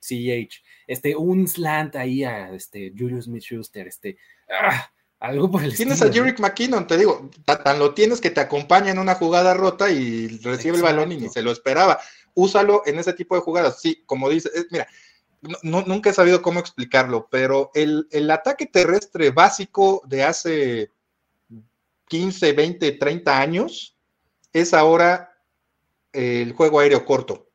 CH, 0.00 0.62
este 0.86 1.16
un 1.16 1.46
slant 1.46 1.96
ahí 1.96 2.24
a 2.24 2.52
este 2.52 2.92
Julius 2.96 3.24
Smith 3.24 3.42
Schuster, 3.42 3.86
este 3.86 4.16
ah, 4.50 4.90
algo 5.20 5.50
por 5.50 5.64
el 5.64 5.74
Tienes 5.74 6.00
a 6.02 6.12
Jerick 6.12 6.38
McKinnon, 6.38 6.86
te 6.86 6.96
digo, 6.96 7.30
tan 7.44 7.78
lo 7.78 7.92
tienes 7.92 8.20
que 8.20 8.30
te 8.30 8.40
acompaña 8.40 8.92
en 8.92 8.98
una 8.98 9.14
jugada 9.14 9.54
rota 9.54 9.90
y 9.90 10.28
recibe 10.38 10.76
el 10.76 10.82
balón 10.82 11.12
y 11.12 11.16
ni 11.16 11.28
se 11.28 11.42
lo 11.42 11.50
esperaba 11.50 11.98
úsalo 12.38 12.82
en 12.86 12.98
ese 13.00 13.12
tipo 13.12 13.34
de 13.34 13.40
jugadas. 13.40 13.80
Sí, 13.80 14.04
como 14.06 14.30
dice, 14.30 14.48
mira, 14.70 14.86
nunca 15.62 16.10
he 16.10 16.12
sabido 16.12 16.40
cómo 16.40 16.60
explicarlo, 16.60 17.28
pero 17.28 17.72
el, 17.74 18.30
ataque 18.30 18.66
terrestre 18.66 19.30
básico 19.30 20.02
de 20.06 20.22
hace 20.22 20.92
15, 22.06 22.52
20, 22.52 22.92
30 22.92 23.40
años 23.40 23.96
es 24.52 24.72
ahora 24.72 25.36
el 26.12 26.52
juego 26.52 26.78
aéreo 26.78 27.04
corto. 27.04 27.47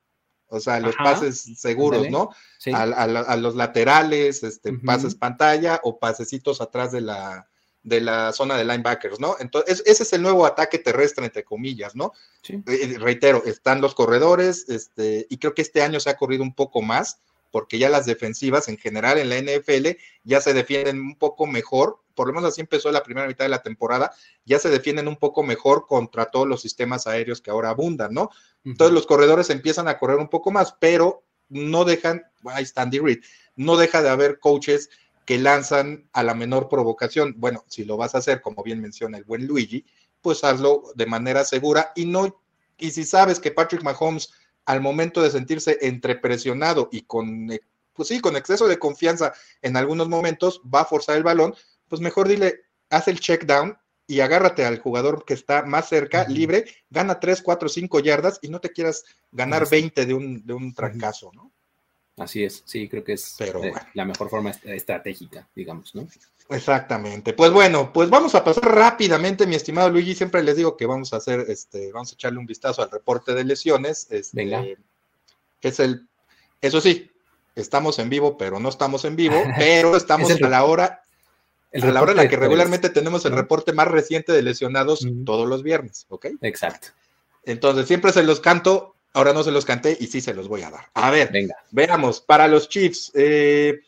O 0.53 0.59
sea, 0.59 0.79
los 0.79 0.95
pases 0.95 1.49
seguros, 1.57 2.11
¿no? 2.11 2.29
A, 2.73 3.37
los 3.37 3.55
laterales, 3.55 4.43
este, 4.43 4.71
pases 4.73 5.15
pantalla 5.15 5.81
o 5.83 5.97
pasecitos 5.97 6.61
atrás 6.61 6.91
de 6.91 7.01
la, 7.01 7.47
de 7.81 8.01
la 8.01 8.31
zona 8.33 8.55
de 8.55 8.63
linebackers, 8.63 9.19
¿no? 9.19 9.35
Entonces, 9.39 9.81
ese 9.87 10.03
es 10.03 10.13
el 10.13 10.21
nuevo 10.21 10.45
ataque 10.45 10.77
terrestre, 10.77 11.25
entre 11.25 11.43
comillas, 11.43 11.95
¿no? 11.95 12.13
Sí. 12.43 12.61
Eh, 12.67 12.97
reitero, 12.99 13.43
están 13.45 13.81
los 13.81 13.95
corredores, 13.95 14.69
este, 14.69 15.25
y 15.27 15.37
creo 15.37 15.55
que 15.55 15.63
este 15.63 15.81
año 15.81 15.99
se 15.99 16.11
ha 16.11 16.17
corrido 16.17 16.43
un 16.43 16.53
poco 16.53 16.83
más, 16.83 17.17
porque 17.49 17.79
ya 17.79 17.89
las 17.89 18.05
defensivas 18.05 18.67
en 18.67 18.77
general 18.77 19.17
en 19.17 19.29
la 19.29 19.37
NFL 19.37 19.97
ya 20.23 20.39
se 20.39 20.53
defienden 20.53 21.01
un 21.01 21.15
poco 21.15 21.47
mejor, 21.47 21.99
por 22.13 22.27
lo 22.27 22.33
menos 22.33 22.49
así 22.49 22.61
empezó 22.61 22.91
la 22.91 23.03
primera 23.03 23.27
mitad 23.27 23.45
de 23.45 23.49
la 23.49 23.63
temporada, 23.63 24.11
ya 24.45 24.59
se 24.59 24.69
defienden 24.69 25.07
un 25.07 25.17
poco 25.17 25.41
mejor 25.41 25.87
contra 25.87 26.25
todos 26.25 26.47
los 26.47 26.61
sistemas 26.61 27.07
aéreos 27.07 27.41
que 27.41 27.49
ahora 27.49 27.69
abundan, 27.69 28.13
¿no? 28.13 28.29
Entonces 28.65 28.93
los 28.93 29.07
corredores 29.07 29.49
empiezan 29.49 29.87
a 29.87 29.97
correr 29.97 30.17
un 30.17 30.29
poco 30.29 30.51
más, 30.51 30.75
pero 30.79 31.23
no 31.49 31.85
dejan, 31.85 32.23
ahí 32.45 32.63
está 32.63 32.81
Andy 32.81 32.99
Reid, 32.99 33.23
no 33.55 33.77
deja 33.77 34.01
de 34.01 34.09
haber 34.09 34.39
coaches 34.39 34.89
que 35.25 35.37
lanzan 35.37 36.09
a 36.13 36.23
la 36.23 36.33
menor 36.33 36.69
provocación. 36.69 37.35
Bueno, 37.37 37.63
si 37.67 37.85
lo 37.85 37.97
vas 37.97 38.15
a 38.15 38.19
hacer, 38.19 38.41
como 38.41 38.63
bien 38.63 38.81
menciona 38.81 39.17
el 39.17 39.23
buen 39.23 39.47
Luigi, 39.47 39.85
pues 40.21 40.43
hazlo 40.43 40.83
de 40.95 41.05
manera 41.05 41.43
segura 41.43 41.91
y 41.95 42.05
no, 42.05 42.41
y 42.77 42.91
si 42.91 43.03
sabes 43.03 43.39
que 43.39 43.51
Patrick 43.51 43.83
Mahomes 43.83 44.31
al 44.65 44.81
momento 44.81 45.21
de 45.21 45.31
sentirse 45.31 45.77
entrepresionado 45.81 46.89
y 46.91 47.01
con, 47.01 47.51
eh, 47.51 47.59
pues 47.93 48.07
sí, 48.07 48.21
con 48.21 48.35
exceso 48.35 48.67
de 48.67 48.79
confianza 48.79 49.33
en 49.61 49.75
algunos 49.77 50.07
momentos, 50.07 50.61
va 50.73 50.81
a 50.81 50.85
forzar 50.85 51.17
el 51.17 51.23
balón, 51.23 51.53
pues 51.89 52.01
mejor 52.01 52.27
dile, 52.27 52.61
haz 52.89 53.07
el 53.07 53.19
check 53.19 53.45
down 53.45 53.77
y 54.07 54.19
agárrate 54.19 54.65
al 54.65 54.79
jugador 54.79 55.25
que 55.25 55.33
está 55.33 55.63
más 55.63 55.89
cerca, 55.89 56.27
libre, 56.27 56.65
gana 56.89 57.19
3, 57.19 57.41
4, 57.41 57.69
5 57.69 57.99
yardas 57.99 58.39
y 58.41 58.49
no 58.49 58.59
te 58.59 58.71
quieras 58.71 59.05
ganar 59.31 59.69
20 59.69 60.05
de 60.05 60.13
un, 60.13 60.45
de 60.45 60.53
un 60.53 60.73
trancazo, 60.73 61.31
¿no? 61.33 61.51
Así 62.17 62.43
es, 62.43 62.61
sí, 62.65 62.87
creo 62.87 63.03
que 63.03 63.13
es 63.13 63.35
eh, 63.39 63.73
la 63.95 64.05
mejor 64.05 64.29
forma 64.29 64.51
estratégica, 64.65 65.47
digamos, 65.55 65.95
¿no? 65.95 66.07
Exactamente. 66.49 67.33
Pues 67.33 67.51
bueno, 67.51 67.91
pues 67.91 68.09
vamos 68.09 68.35
a 68.35 68.43
pasar 68.43 68.65
rápidamente, 68.65 69.47
mi 69.47 69.55
estimado 69.55 69.89
Luigi. 69.89 70.13
Siempre 70.13 70.43
les 70.43 70.57
digo 70.57 70.77
que 70.77 70.85
vamos 70.85 71.13
a 71.13 71.17
hacer, 71.17 71.45
este, 71.47 71.91
vamos 71.91 72.11
a 72.11 72.15
echarle 72.15 72.37
un 72.37 72.45
vistazo 72.45 72.83
al 72.83 72.91
reporte 72.91 73.33
de 73.33 73.43
lesiones. 73.43 74.07
Este, 74.11 74.37
Venga. 74.37 74.63
Es 75.61 75.79
el, 75.79 76.07
eso 76.61 76.81
sí, 76.81 77.09
estamos 77.55 77.97
en 77.99 78.09
vivo, 78.09 78.37
pero 78.37 78.59
no 78.59 78.69
estamos 78.69 79.05
en 79.05 79.15
vivo, 79.15 79.41
pero 79.57 79.95
estamos 79.95 80.31
a 80.31 80.49
la 80.49 80.63
hora, 80.65 81.02
a 81.81 81.91
la 81.91 82.01
hora 82.01 82.11
en 82.11 82.17
la 82.17 82.29
que 82.29 82.35
regularmente 82.35 82.89
tenemos 82.89 83.25
el 83.25 83.33
reporte 83.33 83.73
más 83.73 83.87
reciente 83.87 84.31
de 84.31 84.43
lesionados 84.43 85.07
todos 85.25 85.47
los 85.47 85.63
viernes, 85.63 86.05
¿ok? 86.09 86.27
Exacto. 86.41 86.89
Entonces, 87.45 87.87
siempre 87.87 88.13
se 88.13 88.23
los 88.23 88.39
canto 88.39 88.93
Ahora 89.13 89.31
no 89.31 89.43
se 89.43 89.51
los 89.51 89.63
canté 89.63 89.95
y 89.99 90.07
sí 90.07 90.21
se 90.21 90.33
los 90.33 90.47
voy 90.47 90.63
a 90.63 90.71
dar. 90.71 90.89
A 90.95 91.11
ver, 91.11 91.31
Venga. 91.31 91.55
veamos. 91.69 92.19
Para 92.19 92.47
los 92.47 92.67
Chiefs, 92.67 93.11
eh, 93.13 93.81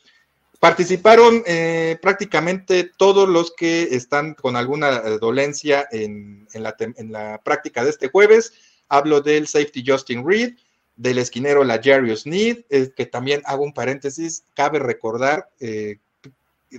participaron 0.59 1.41
eh, 1.47 1.97
prácticamente 1.99 2.91
todos 2.95 3.27
los 3.27 3.51
que 3.51 3.83
están 3.95 4.35
con 4.35 4.55
alguna 4.55 4.97
eh, 4.97 5.17
dolencia 5.19 5.87
en, 5.91 6.47
la, 6.53 7.41
práctica 7.43 7.83
de 7.83 7.89
este 7.89 8.09
jueves. 8.09 8.53
Hablo 8.87 9.19
del 9.19 9.47
safety 9.47 9.83
Justin 9.85 10.27
Reed, 10.27 10.53
del 10.95 11.17
esquinero 11.17 11.63
la 11.63 11.81
Jarius 11.83 12.27
Need, 12.27 12.65
que 12.95 13.05
también 13.07 13.41
hago 13.45 13.63
un 13.63 13.73
paréntesis, 13.73 14.43
cabe 14.53 14.77
recordar, 14.77 15.49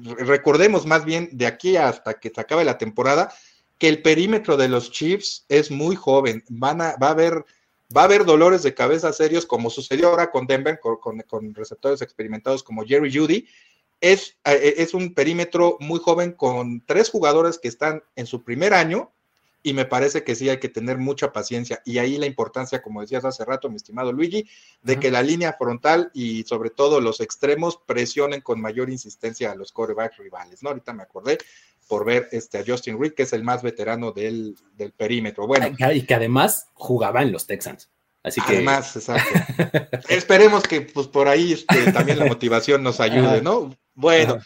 recordemos 0.02 0.86
más 0.86 1.04
bien 1.04 1.28
de 1.32 1.46
aquí 1.46 1.76
hasta 1.76 2.14
que 2.14 2.30
se 2.30 2.40
acabe 2.40 2.64
la 2.64 2.78
temporada, 2.78 3.32
que 3.78 3.88
el 3.88 4.02
perímetro 4.02 4.56
de 4.56 4.68
los 4.68 4.90
Chiefs 4.90 5.44
es 5.48 5.70
muy 5.70 5.96
joven. 5.96 6.44
Van 6.48 6.80
a, 6.80 6.96
va 6.96 7.08
a 7.08 7.10
haber 7.10 7.44
Va 7.94 8.02
a 8.02 8.04
haber 8.06 8.24
dolores 8.24 8.62
de 8.64 8.74
cabeza 8.74 9.12
serios, 9.12 9.46
como 9.46 9.70
sucedió 9.70 10.08
ahora 10.08 10.30
con 10.30 10.46
Denver, 10.46 10.80
con, 10.80 11.54
receptores 11.54 12.02
experimentados 12.02 12.62
como 12.64 12.84
Jerry 12.84 13.14
Judy. 13.14 13.46
Es, 14.00 14.36
eh, 14.44 14.74
es, 14.78 14.92
un 14.92 15.14
perímetro 15.14 15.76
muy 15.80 16.00
joven 16.00 16.32
con 16.32 16.84
tres 16.84 17.10
jugadores 17.10 17.58
que 17.58 17.68
están 17.68 18.02
en 18.16 18.26
su 18.26 18.42
primer 18.42 18.74
año 18.74 19.12
y 19.66 19.72
me 19.72 19.84
parece 19.84 20.22
que 20.22 20.36
sí 20.36 20.48
hay 20.48 20.60
que 20.60 20.68
tener 20.68 20.96
mucha 20.96 21.32
paciencia. 21.32 21.82
Y 21.84 21.98
ahí 21.98 22.18
la 22.18 22.26
importancia, 22.26 22.80
como 22.80 23.00
decías 23.00 23.24
hace 23.24 23.44
rato, 23.44 23.68
mi 23.68 23.74
estimado 23.74 24.12
Luigi, 24.12 24.48
de 24.80 25.00
que 25.00 25.10
la 25.10 25.22
línea 25.22 25.56
frontal 25.58 26.08
y 26.14 26.44
sobre 26.44 26.70
todo 26.70 27.00
los 27.00 27.20
extremos 27.20 27.76
presionen 27.84 28.42
con 28.42 28.60
mayor 28.60 28.90
insistencia 28.90 29.50
a 29.50 29.56
los 29.56 29.72
corebacks 29.72 30.18
rivales. 30.18 30.62
¿no? 30.62 30.68
Ahorita 30.68 30.92
me 30.92 31.02
acordé. 31.02 31.38
por 31.88 32.04
ver 32.04 32.28
este, 32.30 32.58
a 32.58 32.64
Justin 32.64 32.96
Reed, 33.00 33.14
que 33.14 33.24
es 33.24 33.32
el 33.32 33.42
más 33.42 33.64
veterano 33.64 34.12
del, 34.12 34.56
del 34.76 34.92
perímetro. 34.92 35.48
Bueno. 35.48 35.66
Y 35.92 36.02
que 36.02 36.14
además 36.14 36.68
jugaba 36.74 37.22
en 37.22 37.32
los 37.32 37.48
Texans. 37.48 37.90
Así 38.22 38.40
que... 38.42 38.54
Además, 38.58 38.94
exacto. 38.94 39.34
Esperemos 40.08 40.62
que 40.62 40.82
pues 40.82 41.08
por 41.08 41.26
ahí 41.26 41.54
este, 41.54 41.90
también 41.90 42.20
la 42.20 42.26
motivación 42.26 42.84
nos 42.84 43.00
ayude, 43.00 43.42
¿no? 43.42 43.74
Bueno. 43.96 44.38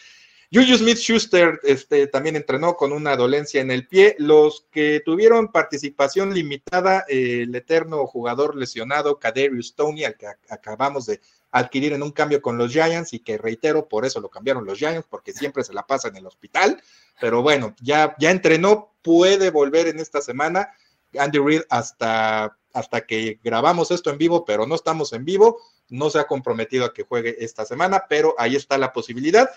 Juju 0.53 0.79
Smith 0.79 0.99
Schuster 0.99 1.61
este, 1.63 2.09
también 2.09 2.35
entrenó 2.35 2.77
con 2.77 2.93
una 2.93 3.15
dolencia 3.15 3.61
en 3.61 3.71
el 3.71 3.87
pie. 3.87 4.17
Los 4.19 4.67
que 4.73 5.01
tuvieron 5.05 5.53
participación 5.53 6.35
limitada, 6.35 7.05
el 7.09 7.55
eterno 7.55 8.05
jugador 8.09 8.57
lesionado, 8.57 9.21
Kaderius 9.21 9.77
Tony, 9.77 10.05
al 10.05 10.17
que 10.17 10.27
acabamos 10.49 11.07
de 11.07 11.21
adquirir 11.53 11.93
en 11.93 12.03
un 12.03 12.11
cambio 12.11 12.43
con 12.43 12.59
los 12.59 12.73
Giants 12.73 13.13
y 13.13 13.21
que 13.21 13.39
reitero, 13.39 13.89
por 13.89 14.05
eso 14.05 14.21
lo 14.21 14.29
cambiaron 14.29 14.65
los 14.65 14.79
Giants, 14.79 15.07
porque 15.09 15.33
siempre 15.33 15.63
se 15.63 15.73
la 15.73 15.87
pasa 15.87 16.09
en 16.09 16.17
el 16.17 16.27
hospital. 16.27 16.83
Pero 17.21 17.43
bueno, 17.43 17.77
ya, 17.81 18.17
ya 18.19 18.33
entrenó, 18.33 18.93
puede 19.03 19.51
volver 19.51 19.87
en 19.87 20.01
esta 20.01 20.21
semana. 20.21 20.71
Andy 21.17 21.39
Reid 21.39 21.63
hasta, 21.71 22.57
hasta 22.73 23.01
que 23.03 23.39
grabamos 23.45 23.93
esto 23.93 24.11
en 24.11 24.19
vivo, 24.19 24.45
pero 24.45 24.67
no 24.67 24.75
estamos 24.75 25.13
en 25.13 25.25
vivo, 25.25 25.61
no 25.89 26.11
se 26.11 26.19
ha 26.19 26.27
comprometido 26.27 26.87
a 26.87 26.93
que 26.93 27.05
juegue 27.05 27.37
esta 27.39 27.65
semana, 27.65 28.07
pero 28.09 28.35
ahí 28.37 28.57
está 28.57 28.79
la 28.79 28.93
posibilidad 28.93 29.49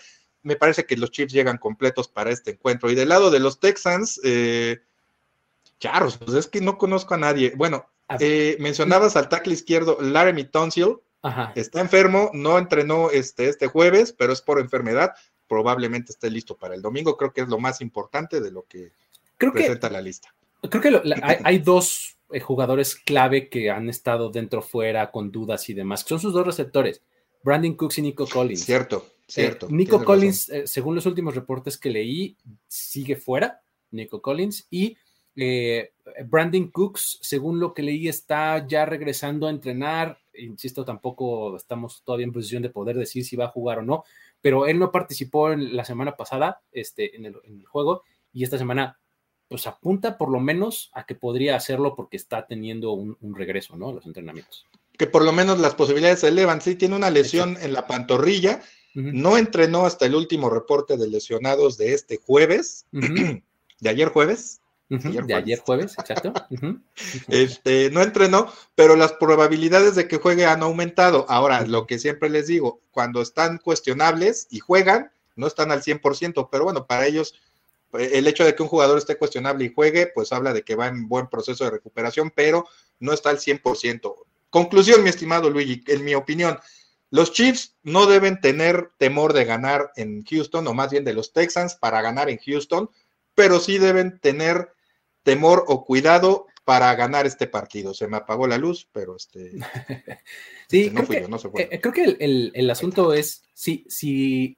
me 0.44 0.56
parece 0.56 0.86
que 0.86 0.98
los 0.98 1.12
Chiefs 1.12 1.34
llegan 1.34 1.58
completos 1.58 2.08
para 2.08 2.32
este 2.32 2.52
encuentro. 2.52 2.92
Y 2.92 2.96
del 2.96 3.10
lado 3.10 3.32
de 3.32 3.40
los 3.40 3.60
Texans, 3.60 4.20
eh, 4.24 4.82
charros, 5.80 6.18
pues 6.18 6.34
es 6.34 6.48
que 6.48 6.62
no 6.62 6.78
conozco 6.78 7.16
a 7.16 7.18
nadie. 7.18 7.54
Bueno, 7.56 7.90
eh, 8.20 8.58
mencionabas 8.60 9.16
al 9.16 9.30
tackle 9.30 9.54
izquierdo 9.54 9.98
Laramie 10.00 10.46
Tonsil, 10.46 10.98
está 11.56 11.80
enfermo, 11.80 12.30
no 12.34 12.58
entrenó 12.58 13.10
este, 13.10 13.48
este 13.48 13.68
jueves, 13.68 14.14
pero 14.14 14.34
es 14.34 14.42
por 14.42 14.60
enfermedad. 14.60 15.14
Probablemente 15.48 16.12
esté 16.12 16.30
listo 16.30 16.58
para 16.58 16.76
el 16.76 16.82
domingo. 16.82 17.18
Creo 17.18 17.34
que 17.34 17.42
es 17.42 17.48
lo 17.48 17.60
más 17.60 17.82
importante 17.82 18.42
de 18.42 18.52
lo 18.52 18.64
que 18.64 18.92
presenta 19.38 19.90
la 19.90 20.02
lista. 20.02 20.34
Creo 20.70 20.82
que 20.82 21.02
hay, 21.44 21.60
dos 21.60 22.18
eh, 22.32 22.40
jugadores 22.40 22.96
clave 22.96 23.50
que 23.50 23.70
han 23.70 23.90
estado 23.90 24.30
dentro 24.30 24.62
fuera 24.62 25.12
con 25.12 25.32
dudas 25.32 25.68
y 25.70 25.74
demás. 25.74 26.02
Son 26.08 26.20
sus 26.20 26.34
dos 26.34 26.46
receptores, 26.46 27.02
Brandon 27.44 27.76
Cooks 27.76 27.98
y 27.98 28.02
Nico 28.04 28.28
Collins. 28.28 28.64
Cierto. 28.64 29.06
Cierto. 29.34 29.68
Nico 29.72 30.04
Collins, 30.04 30.50
eh, 30.50 30.68
según 30.68 30.94
los 30.94 31.08
últimos 31.08 31.34
reportes 31.34 31.80
que 31.80 31.90
leí, 31.90 32.38
sigue 32.68 33.16
fuera, 33.16 33.64
Nico 33.90 34.22
Collins, 34.22 34.68
y 34.70 34.96
eh, 35.36 35.94
Brandon 36.28 36.70
Cooks, 36.70 37.18
según 37.20 37.60
lo 37.60 37.74
que 37.74 37.82
leí, 37.82 38.08
está 38.08 38.68
ya 38.68 38.86
regresando 38.86 39.48
a 39.48 39.50
entrenar. 39.50 40.20
Insisto, 40.36 40.86
tampoco 40.86 41.58
estamos 41.58 42.04
todavía 42.04 42.28
en 42.28 42.32
posición 42.32 42.62
de 42.62 42.70
poder 42.70 42.96
decir 42.96 43.26
si 43.26 43.36
va 43.36 43.46
a 43.46 43.52
jugar 43.52 43.80
o 43.80 43.82
no, 43.82 44.04
pero 44.40 44.68
él 44.68 44.78
no 44.78 44.92
participó 44.92 45.52
en 45.52 45.76
la 45.76 45.84
semana 45.84 46.16
pasada 46.16 46.62
este, 46.72 47.16
en, 47.16 47.26
el, 47.26 47.66
juego 47.66 48.04
y 48.32 48.44
esta 48.44 48.60
semana 48.60 49.00
pues 49.48 49.66
apunta 49.66 50.18
por 50.18 50.32
lo 50.32 50.40
menos 50.40 50.92
a 50.94 51.08
que 51.08 51.16
podría 51.16 51.56
hacerlo 51.56 51.96
porque 51.96 52.18
está 52.18 52.46
teniendo 52.46 52.92
un, 52.94 53.18
regreso, 53.36 53.76
¿no? 53.78 53.90
A 53.90 53.94
los 53.94 54.06
entrenamientos. 54.06 54.68
Que 54.96 55.08
por 55.08 55.26
lo 55.26 55.32
menos 55.32 55.60
las 55.60 55.74
posibilidades 55.74 56.20
se 56.20 56.28
elevan. 56.28 56.62
Sí, 56.62 56.76
tiene 56.76 56.96
una 56.96 57.10
lesión 57.10 57.58
en 57.62 57.74
la 57.74 57.88
pantorrilla 57.88 58.62
no 58.94 59.38
entrenó 59.38 59.86
hasta 59.86 60.06
el 60.06 60.16
último 60.16 60.50
reporte 60.50 60.98
de 60.98 61.08
lesionados 61.08 61.78
de 61.78 61.94
este 61.94 62.18
jueves, 62.18 62.86
de 62.92 63.90
ayer 63.90 64.10
jueves. 64.10 64.62
De 64.90 65.34
ayer 65.34 65.60
jueves, 65.60 65.96
exacto. 65.98 66.34
este, 67.28 67.90
no 67.90 68.02
entrenó, 68.02 68.52
pero 68.76 68.96
las 68.96 69.14
probabilidades 69.14 69.96
de 69.96 70.08
que 70.08 70.18
juegue 70.18 70.46
han 70.46 70.62
aumentado. 70.62 71.26
Ahora, 71.30 71.66
lo 71.66 71.88
que 71.88 71.98
siempre 71.98 72.30
les 72.30 72.48
digo, 72.48 72.82
cuando 72.92 73.22
están 73.22 73.58
cuestionables 73.58 74.48
y 74.52 74.60
juegan, 74.60 75.12
no 75.36 75.48
están 75.48 75.72
al 75.72 75.82
100%, 75.82 76.50
pero 76.52 76.64
bueno, 76.66 76.86
para 76.86 77.08
ellos 77.08 77.34
eh, 77.94 78.12
el 78.14 78.28
hecho 78.28 78.46
de 78.46 78.56
que 78.56 78.64
un 78.64 78.70
jugador 78.70 78.98
esté 78.98 79.18
cuestionable 79.18 79.66
y 79.66 79.74
juegue, 79.74 80.08
pues 80.08 80.32
habla 80.32 80.54
de 80.54 80.64
que 80.64 80.76
va 80.76 80.88
en 80.88 81.08
buen 81.08 81.28
proceso 81.28 81.64
de 81.64 81.72
recuperación, 81.72 82.32
pero 82.36 82.68
no 83.00 83.14
está 83.14 83.30
al 83.30 83.40
100%. 83.40 84.14
Conclusión, 84.50 85.04
mi 85.04 85.10
estimado 85.10 85.50
Luigi, 85.50 85.84
en 85.88 86.04
mi 86.04 86.14
opinión, 86.14 86.60
los 87.14 87.32
Chiefs 87.32 87.76
no 87.84 88.08
deben 88.08 88.42
tener 88.42 88.90
temor 88.98 89.34
de 89.34 89.46
ganar 89.46 89.92
en 89.98 90.24
Houston, 90.24 90.66
o 90.66 90.74
más 90.74 90.90
bien 90.90 91.04
de 91.04 91.14
los 91.14 91.32
Texans 91.32 91.76
para 91.76 92.02
ganar 92.02 92.28
en 92.28 92.40
Houston, 92.40 92.90
pero 93.36 93.60
sí 93.60 93.78
deben 93.78 94.18
tener 94.18 94.70
temor 95.22 95.64
o 95.68 95.86
cuidado 95.86 96.48
para 96.66 96.96
ganar 96.96 97.28
este 97.28 97.46
partido. 97.46 97.94
Se 97.94 98.08
me 98.08 98.18
apagó 98.18 98.48
la 98.48 98.58
luz, 98.58 98.90
pero 98.92 99.16
este. 99.16 99.52
sí, 100.68 100.86
este, 100.86 100.92
no 100.92 101.04
fui 101.04 101.22
yo, 101.22 101.28
no 101.28 101.38
se 101.38 101.50
fue. 101.50 101.70
Eh, 101.70 101.80
creo 101.80 101.94
que 101.94 102.18
el, 102.20 102.70
asunto 102.72 103.14
es 103.14 103.44
si, 103.54 103.86
si 103.88 104.58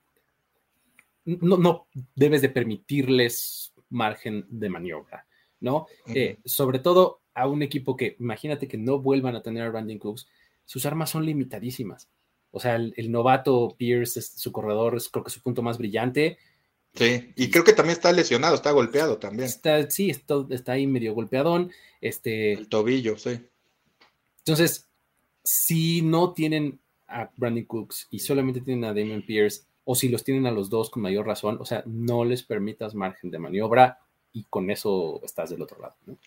no, 1.26 1.58
no, 1.58 1.88
debes 2.16 2.42
de 2.42 2.48
permitirles 2.48 3.74
margen 3.90 4.46
de 4.48 4.70
maniobra, 4.70 5.28
¿no? 5.60 5.88
Eh, 6.08 6.38
sobre 6.46 6.80
todo 6.80 7.20
a 7.34 7.50
un 7.50 7.64
equipo 7.64 7.98
que, 7.98 8.16
imagínate 8.18 8.70
que 8.70 8.78
no 8.78 9.00
vuelvan 9.00 9.36
a 9.36 9.44
tener 9.44 9.64
a 9.64 9.70
Brandon 9.72 10.00
Cooks, 10.00 10.30
sus 10.64 10.86
armas 10.86 11.10
son 11.10 11.26
limitadísimas. 11.26 12.08
O 12.56 12.60
sea, 12.62 12.76
el, 12.76 13.12
novato 13.12 13.76
Pierce, 13.78 14.22
su 14.22 14.54
corredor, 14.54 14.96
es 14.96 15.10
creo 15.10 15.26
que 15.26 15.30
su 15.30 15.42
punto 15.42 15.62
más 15.62 15.78
brillante. 15.78 16.38
Sí, 16.94 17.34
y, 17.36 17.52
creo 17.52 17.66
que 17.66 17.74
también 17.74 17.98
está 17.98 18.14
lesionado, 18.14 18.56
está 18.56 18.72
golpeado 18.72 19.18
también. 19.18 19.44
Está, 19.44 19.90
sí, 19.90 20.10
está, 20.10 20.36
está 20.50 20.72
ahí 20.72 20.88
medio 20.88 21.14
golpeadón. 21.14 21.74
Este, 22.00 22.54
el 22.54 22.70
tobillo, 22.70 23.18
sí. 23.18 23.42
Entonces, 24.38 24.88
si 25.44 26.02
no 26.02 26.32
tienen 26.32 26.80
a 27.10 27.30
Brandon 27.36 27.66
Cooks 27.66 28.08
y 28.10 28.20
solamente 28.20 28.62
tienen 28.62 28.86
a 28.86 28.94
Damon 28.94 29.26
Pierce, 29.26 29.64
o 29.84 29.94
si 29.94 30.08
los 30.08 30.24
tienen 30.24 30.46
a 30.46 30.52
los 30.52 30.70
dos 30.70 30.90
con 30.90 31.04
mayor 31.04 31.28
razón, 31.28 31.58
o 31.60 31.66
sea, 31.66 31.84
no 31.86 32.24
les 32.24 32.44
permitas 32.44 32.96
margen 32.96 33.32
de 33.32 33.40
maniobra 33.40 34.00
y 34.32 34.46
con 34.46 34.72
eso 34.72 35.20
estás 35.26 35.50
del 35.50 35.62
otro 35.62 35.82
lado. 35.82 35.96
¿no? 36.06 36.18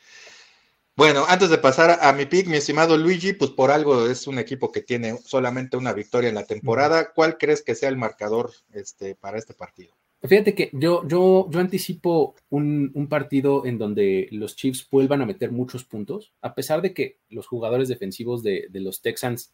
Bueno, 0.99 1.27
antes 1.29 1.49
de 1.49 1.59
pasar 1.59 2.01
a, 2.03 2.13
mi 2.13 2.27
pick, 2.27 2.49
mi 2.49 2.57
estimado 2.57 2.97
Luigi, 2.97 3.33
pues 3.33 3.53
por 3.53 3.71
algo 3.71 4.09
es 4.09 4.27
un 4.27 4.41
equipo 4.41 4.73
que 4.73 4.81
tiene 4.81 5.17
solamente 5.19 5.77
una 5.77 5.93
victoria 5.93 6.29
en 6.29 6.35
la 6.35 6.45
temporada. 6.45 7.13
¿Cuál 7.13 7.39
crees 7.39 7.63
que 7.63 7.77
sea 7.77 7.89
el 7.89 7.97
marcador 7.97 8.51
este, 8.73 9.15
para 9.15 9.39
este 9.39 9.55
partido? 9.55 9.95
Fíjate 10.25 10.57
que 10.57 10.71
yo, 10.73 11.07
yo, 11.07 11.47
yo 11.51 11.61
anticipo 11.61 12.35
un, 12.51 13.07
partido 13.09 13.65
en 13.65 13.79
donde 13.79 14.27
los 14.33 14.57
Chiefs 14.57 14.89
vuelvan 14.91 15.23
a 15.23 15.27
meter 15.27 15.53
muchos 15.53 15.85
puntos, 15.85 16.33
a 16.43 16.57
pesar 16.57 16.83
de 16.83 16.93
que 16.93 17.19
los 17.29 17.47
jugadores 17.47 17.89
defensivos 17.89 18.43
de, 18.43 18.69
los 18.73 19.01
Texans 19.01 19.53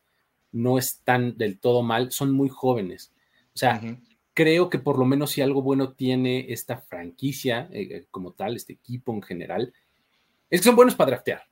no 0.50 0.78
están 0.78 1.36
del 1.36 1.58
todo 1.58 1.82
mal, 1.82 2.10
son 2.10 2.32
muy 2.32 2.48
jóvenes. 2.48 3.12
O 3.54 3.58
sea, 3.58 3.82
creo 4.32 4.70
que 4.70 4.78
por 4.78 4.98
lo 4.98 5.04
menos 5.04 5.32
si 5.32 5.42
algo 5.42 5.60
bueno 5.60 5.92
tiene 5.92 6.46
esta 6.54 6.78
franquicia 6.78 7.68
eh, 7.70 8.06
como 8.10 8.32
tal, 8.32 8.56
este 8.56 8.72
equipo 8.72 9.12
en 9.12 9.20
general, 9.20 9.74
es 10.50 10.60
que 10.60 10.64
son 10.64 10.76
buenos 10.76 10.94
para 10.94 11.10
draftear. 11.10 11.42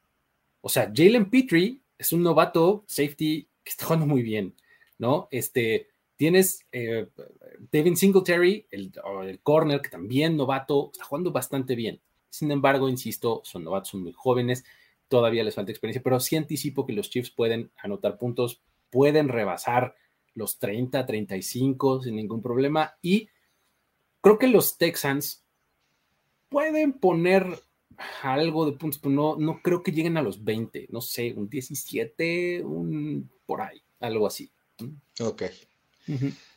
O 0.60 0.68
sea, 0.68 0.90
Jalen 0.94 1.28
Petrie 1.28 1.80
es 1.98 2.12
un 2.12 2.22
novato 2.22 2.84
safety 2.86 3.48
que 3.62 3.70
está 3.70 3.86
jugando 3.86 4.06
muy 4.06 4.22
bien, 4.22 4.54
¿no? 4.98 5.28
Este, 5.30 5.88
tienes 6.16 6.66
eh, 6.72 7.08
Devin 7.70 7.96
Singletary, 7.96 8.66
el, 8.70 8.92
el, 9.24 9.40
corner, 9.40 9.80
que 9.80 9.90
también 9.90 10.36
novato, 10.36 10.90
está 10.92 11.04
jugando 11.04 11.32
bastante 11.32 11.74
bien. 11.74 12.00
Sin 12.30 12.50
embargo, 12.50 12.88
insisto, 12.88 13.42
son 13.44 13.64
novatos, 13.64 13.90
son 13.90 14.02
muy 14.02 14.12
jóvenes, 14.12 14.64
todavía 15.08 15.44
les 15.44 15.54
falta 15.54 15.72
experiencia, 15.72 16.02
pero 16.02 16.20
sí 16.20 16.36
anticipo 16.36 16.86
que 16.86 16.92
los 16.92 17.10
Chiefs 17.10 17.30
pueden 17.30 17.70
anotar 17.82 18.18
puntos, 18.18 18.62
pueden 18.90 19.28
rebasar 19.28 19.94
los 20.34 20.58
30, 20.58 21.04
35 21.04 22.02
sin 22.02 22.16
ningún 22.16 22.40
problema 22.40 22.96
y 23.02 23.28
creo 24.20 24.38
que 24.38 24.48
los 24.48 24.78
Texans 24.78 25.44
pueden 26.48 26.94
poner 26.94 27.62
algo 28.22 28.66
de 28.66 28.72
puntos, 28.72 28.98
pero 28.98 29.14
no, 29.14 29.36
no 29.36 29.60
creo 29.62 29.82
que 29.82 29.92
lleguen 29.92 30.16
a 30.16 30.22
los 30.22 30.42
20, 30.42 30.88
no 30.90 31.00
sé, 31.00 31.32
un 31.36 31.48
17, 31.48 32.62
un 32.62 33.30
por 33.46 33.62
ahí, 33.62 33.82
algo 34.00 34.26
así. 34.26 34.50
Ok. 35.20 35.42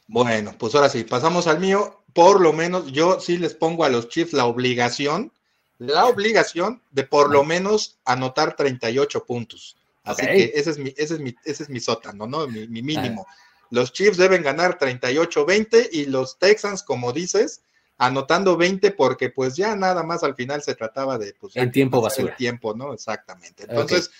Bueno, 0.08 0.56
pues 0.58 0.76
ahora 0.76 0.90
sí, 0.90 1.04
pasamos 1.04 1.48
al 1.48 1.60
mío. 1.60 2.02
Por 2.14 2.40
lo 2.40 2.54
menos 2.54 2.92
yo 2.92 3.20
sí 3.20 3.38
les 3.38 3.54
pongo 3.54 3.84
a 3.84 3.90
los 3.90 4.08
Chiefs 4.10 4.34
la 4.34 4.46
obligación, 4.46 5.32
la 5.80 6.06
obligación 6.06 6.82
de 6.92 7.04
por 7.04 7.32
lo 7.32 7.44
menos 7.44 7.98
anotar 8.06 8.56
38 8.56 9.26
puntos. 9.26 9.78
Así 10.04 10.26
que 10.26 10.52
ese 10.56 10.70
es 10.70 10.78
mi, 10.78 10.94
ese 10.98 11.16
es 11.16 11.20
mi, 11.20 11.36
ese 11.44 11.64
es 11.64 11.70
mi 11.70 11.80
sótano, 11.80 12.28
¿no? 12.28 12.48
Mi, 12.48 12.68
mínimo. 12.68 13.26
Ah. 13.28 13.36
Los 13.72 13.92
Chiefs 13.92 14.18
deben 14.18 14.44
ganar 14.44 14.78
38-20 14.78 15.90
y 15.92 16.06
los 16.06 16.38
Texans, 16.38 16.84
como 16.84 17.12
dices, 17.12 17.62
anotando 17.98 18.58
20 18.58 18.92
porque 18.92 19.30
pues 19.30 19.56
ya 19.56 19.76
nada 19.76 20.04
más 20.04 20.24
al 20.24 20.36
final 20.36 20.62
se 20.62 20.76
trataba 20.76 21.18
de 21.18 21.34
pues 21.40 21.56
en 21.56 21.72
tiempo 21.72 22.02
basura. 22.02 22.32
El 22.32 22.38
tiempo, 22.38 22.74
¿no? 22.76 22.94
Exactamente. 22.94 23.64
Entonces, 23.64 24.12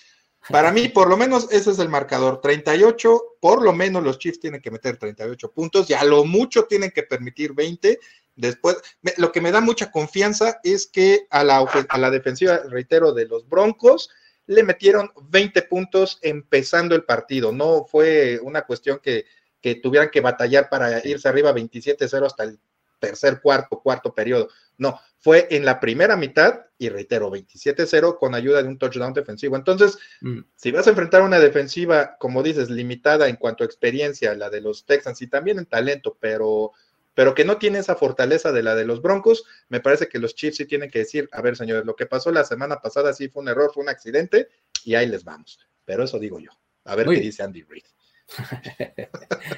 para 0.50 0.72
mí 0.72 0.88
por 0.90 1.10
lo 1.10 1.18
menos 1.18 1.48
ese 1.52 1.72
es 1.72 1.80
el 1.80 1.90
marcador, 1.90 2.40
38, 2.42 3.38
por 3.40 3.62
lo 3.62 3.74
menos 3.74 4.04
los 4.04 4.20
Chiefs 4.20 4.40
tienen 4.40 4.62
que 4.62 4.72
meter 4.72 4.98
38 4.98 5.52
puntos 5.52 5.90
y 5.90 5.94
a 5.94 6.04
lo 6.04 6.26
mucho 6.26 6.66
tienen 6.66 6.92
que 6.92 7.04
permitir 7.04 7.54
20. 7.54 8.00
Después, 8.38 8.78
lo 9.18 9.32
que 9.32 9.42
me 9.42 9.52
da 9.52 9.62
mucha 9.62 9.92
confianza 9.92 10.60
es 10.64 10.88
que 10.88 11.26
a 11.30 11.44
la, 11.44 11.60
a 11.90 11.98
la 11.98 12.12
defensiva, 12.12 12.60
reitero, 12.70 13.14
de 13.14 13.26
los 13.26 13.48
Broncos, 13.48 14.10
le 14.48 14.64
metieron 14.64 15.12
20 15.30 15.62
puntos 15.64 16.20
empezando 16.22 16.96
el 16.96 17.06
partido. 17.06 17.52
No 17.52 17.86
fue 17.86 18.40
una 18.42 18.64
cuestión 18.64 19.00
que, 19.02 19.26
que 19.62 19.76
tuvieran 19.76 20.10
que 20.12 20.22
batallar 20.22 20.70
para 20.70 21.06
irse 21.08 21.28
arriba 21.28 21.54
27-0 21.54 22.26
hasta 22.26 22.44
el 22.44 22.60
tercer 23.08 23.42
cuarto, 23.42 23.80
cuarto 23.80 24.14
periodo. 24.14 24.50
No, 24.78 25.00
fue 25.20 25.48
en 25.52 25.66
la 25.66 25.80
primera 25.80 26.16
mitad 26.16 26.66
y 26.78 26.90
reitero, 26.90 27.32
27-0 27.32 28.18
con 28.18 28.36
ayuda 28.36 28.62
de 28.62 28.68
un 28.68 28.78
touchdown 28.78 29.14
defensivo. 29.14 29.56
Entonces, 29.56 29.98
mm. 30.22 30.40
si 30.56 30.72
vas 30.72 30.88
a 30.88 30.90
enfrentar 30.90 31.22
una 31.22 31.40
defensiva, 31.40 32.18
como 32.20 32.44
dices, 32.44 32.70
limitada 32.70 33.30
en 33.30 33.38
cuanto 33.38 33.64
a 33.64 33.68
experiencia, 33.68 34.36
la 34.36 34.50
de 34.50 34.62
los 34.62 34.86
Texans 34.86 35.22
y 35.22 35.28
también 35.28 35.60
en 35.60 35.66
talento, 35.66 36.18
pero 36.20 36.74
pero 37.16 37.34
que 37.34 37.46
no 37.46 37.58
tiene 37.58 37.80
esa 37.80 37.96
fortaleza 37.96 38.52
de 38.52 38.62
la 38.62 38.76
de 38.76 38.86
los 38.86 39.02
Broncos, 39.02 39.46
me 39.70 39.80
parece 39.80 40.10
que 40.10 40.20
los 40.20 40.36
Chiefs 40.36 40.58
sí 40.58 40.66
tienen 40.66 40.92
que 40.92 41.00
decir, 41.00 41.30
a 41.32 41.42
ver, 41.42 41.56
señores, 41.56 41.86
lo 41.86 41.96
que 41.96 42.06
pasó 42.06 42.30
la 42.30 42.44
semana 42.44 42.82
pasada 42.82 43.14
sí 43.14 43.30
fue 43.30 43.42
un 43.42 43.48
error, 43.48 43.72
fue 43.74 43.84
un 43.84 43.90
accidente, 43.90 44.50
y 44.84 44.96
ahí 44.96 45.08
les 45.08 45.24
vamos. 45.24 45.58
Pero 45.86 46.04
eso 46.04 46.20
digo 46.20 46.40
yo. 46.42 46.52
A 46.84 46.96
ver 46.96 47.08
qué 47.08 47.22
dice 47.22 47.42
Andy 47.42 47.64
Reid. 47.64 47.86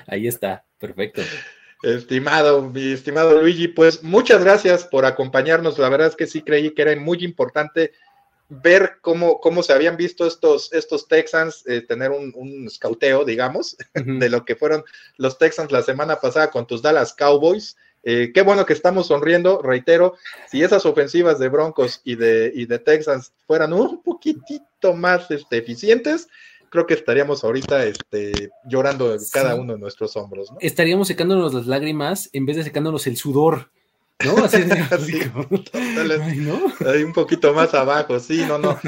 ahí 0.07 0.27
está, 0.27 0.65
perfecto. 0.77 1.23
Estimado, 1.84 2.63
mi 2.63 2.93
estimado 2.93 3.39
Luigi, 3.39 3.67
pues 3.67 4.03
muchas 4.03 4.43
gracias 4.43 4.84
por 4.86 5.05
acompañarnos. 5.05 5.78
La 5.78 5.89
verdad 5.89 6.07
es 6.07 6.15
que 6.15 6.28
sí 6.28 6.41
creí 6.41 6.71
que 6.71 6.82
era 6.82 6.95
muy 6.95 7.23
importante 7.23 7.91
ver 8.49 8.97
cómo, 9.01 9.39
cómo 9.39 9.61
se 9.61 9.73
habían 9.73 9.97
visto 9.97 10.25
estos, 10.25 10.71
estos 10.73 11.07
Texans, 11.07 11.63
eh, 11.67 11.82
tener 11.82 12.11
un, 12.11 12.34
un 12.36 12.69
digamos, 13.25 13.78
de 13.93 14.30
lo 14.30 14.45
que 14.45 14.55
fueron 14.55 14.84
los 15.17 15.38
Texans 15.38 15.71
la 15.71 15.84
semana 15.84 16.19
pasada 16.19 16.49
con 16.49 16.65
tus 16.65 16.82
Dallas 16.82 17.13
Cowboys. 17.13 17.78
Eh, 18.03 18.32
qué 18.34 18.41
bueno 18.41 18.65
que 18.65 18.73
estamos 18.73 19.07
sonriendo, 19.07 19.61
reitero, 19.61 20.15
si 20.49 20.63
esas 20.63 20.86
ofensivas 20.86 21.39
de 21.39 21.49
Broncos 21.49 22.01
y 22.05 22.15
de, 22.15 22.51
y 22.55 22.65
de 22.65 22.80
Texans 22.80 23.34
fueran 23.45 23.73
un 23.73 24.01
poquitito 24.01 24.93
más 24.93 25.30
este, 25.30 25.57
eficientes, 25.57 26.30
creo 26.70 26.86
que 26.86 26.93
estaríamos 26.93 27.43
ahorita 27.43 27.86
este, 27.86 28.49
llorando 28.65 29.15
cada 29.32 29.55
uno 29.55 29.74
de 29.74 29.80
nuestros 29.80 30.15
hombros. 30.15 30.51
Estaríamos 30.59 31.07
secándonos 31.07 31.53
las 31.53 31.68
lágrimas 31.68 32.30
en 32.34 32.45
vez 32.45 32.57
de 32.57 32.63
secándonos 32.63 33.07
el 33.07 33.18
sudor. 33.18 33.72
¿no? 34.26 34.43
Así, 34.43 34.57
Ahí 36.86 37.03
un 37.03 37.13
poquito 37.13 37.53
más 37.53 37.74
abajo, 37.74 38.20
sí, 38.20 38.43
no, 38.47 38.57
no. 38.57 38.80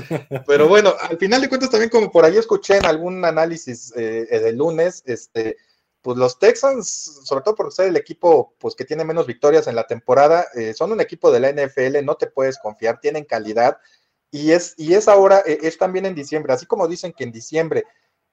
Pero 0.48 0.68
bueno, 0.68 0.94
al 1.00 1.18
final 1.18 1.42
de 1.42 1.50
cuentas 1.50 1.70
también 1.70 1.90
como 1.90 2.12
por 2.12 2.26
ahí 2.26 2.38
escuché 2.38 2.78
en 2.78 2.86
algún 2.86 3.24
análisis 3.24 3.94
eh, 3.96 4.26
del 4.28 4.58
lunes, 4.58 5.04
este, 5.06 5.58
pues 6.02 6.18
los 6.18 6.40
Texans, 6.40 7.22
sobre 7.26 7.44
todo 7.44 7.56
por 7.56 7.72
ser 7.72 7.90
el 7.90 7.98
equipo 7.98 8.56
pues 8.58 8.76
que 8.76 8.86
tiene 8.86 9.04
menos 9.04 9.28
victorias 9.28 9.68
en 9.68 9.76
la 9.76 9.86
temporada, 9.86 10.48
eh, 10.56 10.74
son 10.74 10.92
un 10.92 11.02
equipo 11.02 11.32
de 11.32 11.40
la 11.40 11.52
NFL, 11.52 12.04
no 12.04 12.16
te 12.16 12.28
puedes 12.28 12.58
confiar, 12.58 13.00
tienen 13.00 13.26
calidad 13.26 13.78
y 14.32 14.52
es, 14.52 14.74
y 14.78 14.94
es 14.94 15.08
ahora, 15.08 15.44
eh, 15.46 15.60
es 15.62 15.78
también 15.78 16.06
en 16.06 16.16
diciembre, 16.16 16.54
así 16.54 16.66
como 16.66 16.88
dicen 16.88 17.14
que 17.14 17.24
en 17.24 17.32
diciembre 17.32 17.86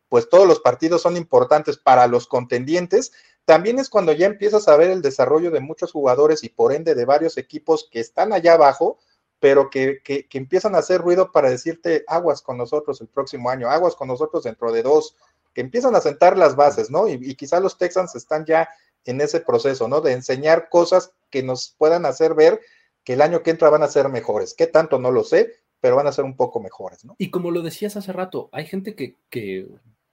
pues 0.09 0.29
todos 0.29 0.47
los 0.47 0.61
partidos 0.61 1.03
son 1.03 1.17
importantes 1.17 1.77
para 1.77 2.07
los 2.07 2.27
contendientes, 2.27 3.13
también 3.45 3.79
es 3.79 3.89
cuando 3.89 4.13
ya 4.13 4.27
empiezas 4.27 4.69
a 4.69 4.77
ver 4.77 4.91
el 4.91 5.03
desarrollo 5.03 5.51
de 5.51 5.61
muchos 5.61 5.93
jugadores 5.93 6.45
y 6.45 6.49
por 6.49 6.73
ende 6.73 6.95
de 6.95 7.05
varios 7.05 7.39
equipos 7.39 7.89
que 7.91 8.01
están 8.01 8.33
allá 8.33 8.55
abajo, 8.55 8.99
pero 9.39 9.71
que, 9.71 10.01
que, 10.03 10.27
empiezan 10.33 10.75
a 10.75 10.79
hacer 10.79 11.01
ruido 11.01 11.31
para 11.31 11.51
decirte 11.51 12.05
aguas 12.09 12.41
con 12.43 12.57
nosotros 12.57 13.01
el 13.01 13.09
próximo 13.09 13.51
año, 13.51 13.69
aguas 13.69 13.95
con 13.95 14.09
nosotros 14.09 14.45
dentro 14.45 14.73
de 14.73 14.83
dos, 14.83 15.17
que 15.53 15.61
empiezan 15.61 15.95
a 15.95 16.01
sentar 16.01 16.37
las 16.37 16.57
bases, 16.57 16.91
¿no? 16.91 17.07
Y, 17.09 17.19
y 17.23 17.35
quizá 17.35 17.61
los 17.61 17.79
Texans 17.79 18.15
están 18.15 18.45
ya 18.47 18.69
en 19.05 19.21
ese 19.21 19.41
proceso, 19.41 19.89
¿no? 19.89 20.01
De 20.01 20.13
enseñar 20.13 20.69
cosas 20.69 21.13
que 21.31 21.43
nos 21.43 21.75
puedan 21.79 22.07
hacer 22.07 22.35
ver 22.35 22.61
que 23.05 23.13
el 23.13 23.23
año 23.23 23.43
que 23.43 23.51
entra 23.51 23.71
van 23.71 23.83
a 23.83 23.89
ser 23.89 24.09
mejores. 24.09 24.55
¿Qué 24.55 24.67
tanto? 24.67 24.99
No 24.99 25.13
lo 25.13 25.23
sé, 25.23 25.53
pero 25.87 25.95
van 25.95 26.09
a 26.09 26.13
ser 26.13 26.25
un 26.25 26.35
poco 26.35 26.59
mejores, 26.59 27.05
¿no? 27.05 27.15
Y 27.17 27.31
como 27.31 27.53
lo 27.53 27.63
decías 27.63 27.97
hace 27.97 28.13
rato, 28.13 28.49
hay 28.51 28.67
gente 28.67 28.97
que, 28.97 29.15
que, 29.31 29.69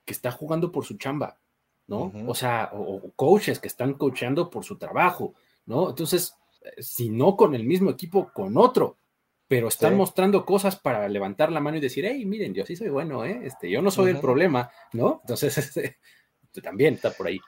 que 0.05 0.13
está 0.13 0.29
jugando 0.29 0.71
por 0.71 0.85
su 0.85 0.99
chamba, 0.99 1.39
¿no? 1.87 2.13
O 2.27 2.35
sea, 2.35 2.69
o, 2.73 3.01
coaches 3.15 3.57
que 3.57 3.69
están 3.69 3.95
coachando 3.95 4.51
por 4.51 4.63
su 4.63 4.77
trabajo, 4.77 5.33
¿no? 5.65 5.89
Entonces, 5.89 6.35
eh, 6.61 6.79
si 6.79 7.09
no 7.09 7.35
con 7.35 7.55
el 7.55 7.63
mismo 7.63 7.89
equipo, 7.89 8.29
con 8.31 8.55
otro, 8.55 8.97
pero 9.47 9.67
están 9.67 9.97
mostrando 9.97 10.45
cosas 10.45 10.75
para 10.75 11.09
levantar 11.09 11.51
la 11.51 11.59
mano 11.59 11.77
y 11.77 11.81
decir, 11.81 12.05
hey, 12.05 12.23
miren, 12.23 12.53
yo 12.53 12.67
sí 12.67 12.75
soy 12.75 12.89
bueno, 12.89 13.25
¿eh? 13.25 13.41
Este, 13.43 13.67
yo 13.67 13.81
no 13.81 13.89
soy 13.89 14.11
el 14.11 14.19
problema, 14.19 14.69
¿no? 14.91 15.21
Entonces, 15.23 15.57
este, 15.75 15.97
también 16.61 16.93
está 16.93 17.09
por 17.09 17.25
ahí. 17.25 17.39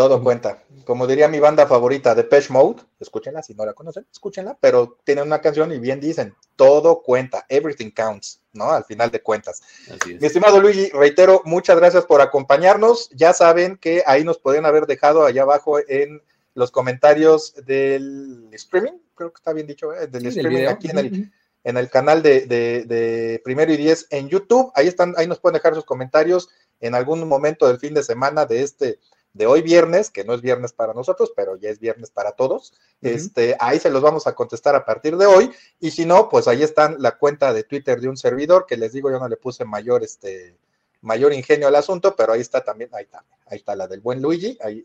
Todo 0.00 0.22
cuenta. 0.22 0.64
Como 0.86 1.06
diría 1.06 1.28
mi 1.28 1.40
banda 1.40 1.66
favorita, 1.66 2.14
Depeche 2.14 2.50
Mode, 2.50 2.80
escúchenla 2.98 3.42
si 3.42 3.52
no 3.52 3.66
la 3.66 3.74
conocen, 3.74 4.06
escúchenla, 4.10 4.56
pero 4.58 4.96
tienen 5.04 5.26
una 5.26 5.42
canción 5.42 5.70
y 5.72 5.78
bien 5.78 6.00
dicen, 6.00 6.34
todo 6.56 7.02
cuenta, 7.02 7.44
everything 7.50 7.90
counts, 7.90 8.40
¿no? 8.54 8.70
Al 8.70 8.82
final 8.84 9.10
de 9.10 9.20
cuentas. 9.20 9.60
Mi 10.06 10.26
estimado 10.26 10.58
Luigi, 10.58 10.88
reitero, 10.88 11.42
muchas 11.44 11.76
gracias 11.76 12.06
por 12.06 12.22
acompañarnos. 12.22 13.10
Ya 13.10 13.34
saben 13.34 13.76
que 13.76 14.02
ahí 14.06 14.24
nos 14.24 14.38
pueden 14.38 14.64
haber 14.64 14.86
dejado 14.86 15.26
allá 15.26 15.42
abajo 15.42 15.78
en 15.86 16.22
los 16.54 16.70
comentarios 16.70 17.54
del 17.66 18.48
streaming, 18.52 18.94
creo 19.14 19.30
que 19.34 19.36
está 19.36 19.52
bien 19.52 19.66
dicho, 19.66 19.92
¿eh? 19.92 20.06
del 20.06 20.24
streaming 20.28 20.64
aquí 20.64 20.88
en 20.88 20.98
el, 20.98 21.32
en 21.62 21.76
el 21.76 21.90
canal 21.90 22.22
de, 22.22 22.46
de, 22.46 23.38
Primero 23.44 23.70
y 23.70 23.76
Diez 23.76 24.06
en 24.08 24.30
YouTube. 24.30 24.72
Ahí 24.74 24.88
están, 24.88 25.12
ahí 25.18 25.26
nos 25.26 25.40
pueden 25.40 25.56
dejar 25.58 25.74
sus 25.74 25.84
comentarios 25.84 26.48
en 26.80 26.94
algún 26.94 27.28
momento 27.28 27.68
del 27.68 27.78
fin 27.78 27.92
de 27.92 28.02
semana 28.02 28.46
de 28.46 28.62
este 28.62 28.98
de 29.32 29.46
hoy 29.46 29.62
viernes, 29.62 30.10
que 30.10 30.24
no 30.24 30.34
es 30.34 30.40
viernes 30.40 30.72
para 30.72 30.92
nosotros, 30.92 31.32
pero 31.34 31.56
ya 31.56 31.70
es 31.70 31.78
viernes 31.78 32.10
para 32.10 32.32
todos. 32.32 32.74
Este, 33.00 33.56
ahí 33.60 33.78
se 33.78 33.90
los 33.90 34.02
vamos 34.02 34.26
a 34.26 34.34
contestar 34.34 34.74
a 34.74 34.84
partir 34.84 35.16
de 35.16 35.26
hoy. 35.26 35.50
Y 35.78 35.92
si 35.92 36.04
no, 36.04 36.28
pues 36.28 36.48
ahí 36.48 36.62
están 36.62 36.96
la 36.98 37.16
cuenta 37.16 37.52
de 37.52 37.62
Twitter 37.62 38.00
de 38.00 38.08
un 38.08 38.16
servidor, 38.16 38.66
que 38.66 38.76
les 38.76 38.92
digo, 38.92 39.10
yo 39.10 39.18
no 39.18 39.28
le 39.28 39.36
puse 39.36 39.64
mayor, 39.64 40.02
este, 40.02 40.56
mayor 41.00 41.32
ingenio 41.32 41.68
al 41.68 41.76
asunto, 41.76 42.14
pero 42.16 42.32
ahí 42.32 42.40
está 42.40 42.62
también, 42.62 42.90
ahí 42.92 43.04
está, 43.04 43.24
ahí 43.46 43.58
está 43.58 43.76
la 43.76 43.86
del 43.86 44.00
buen 44.00 44.20
Luigi, 44.20 44.58
ahí, 44.62 44.84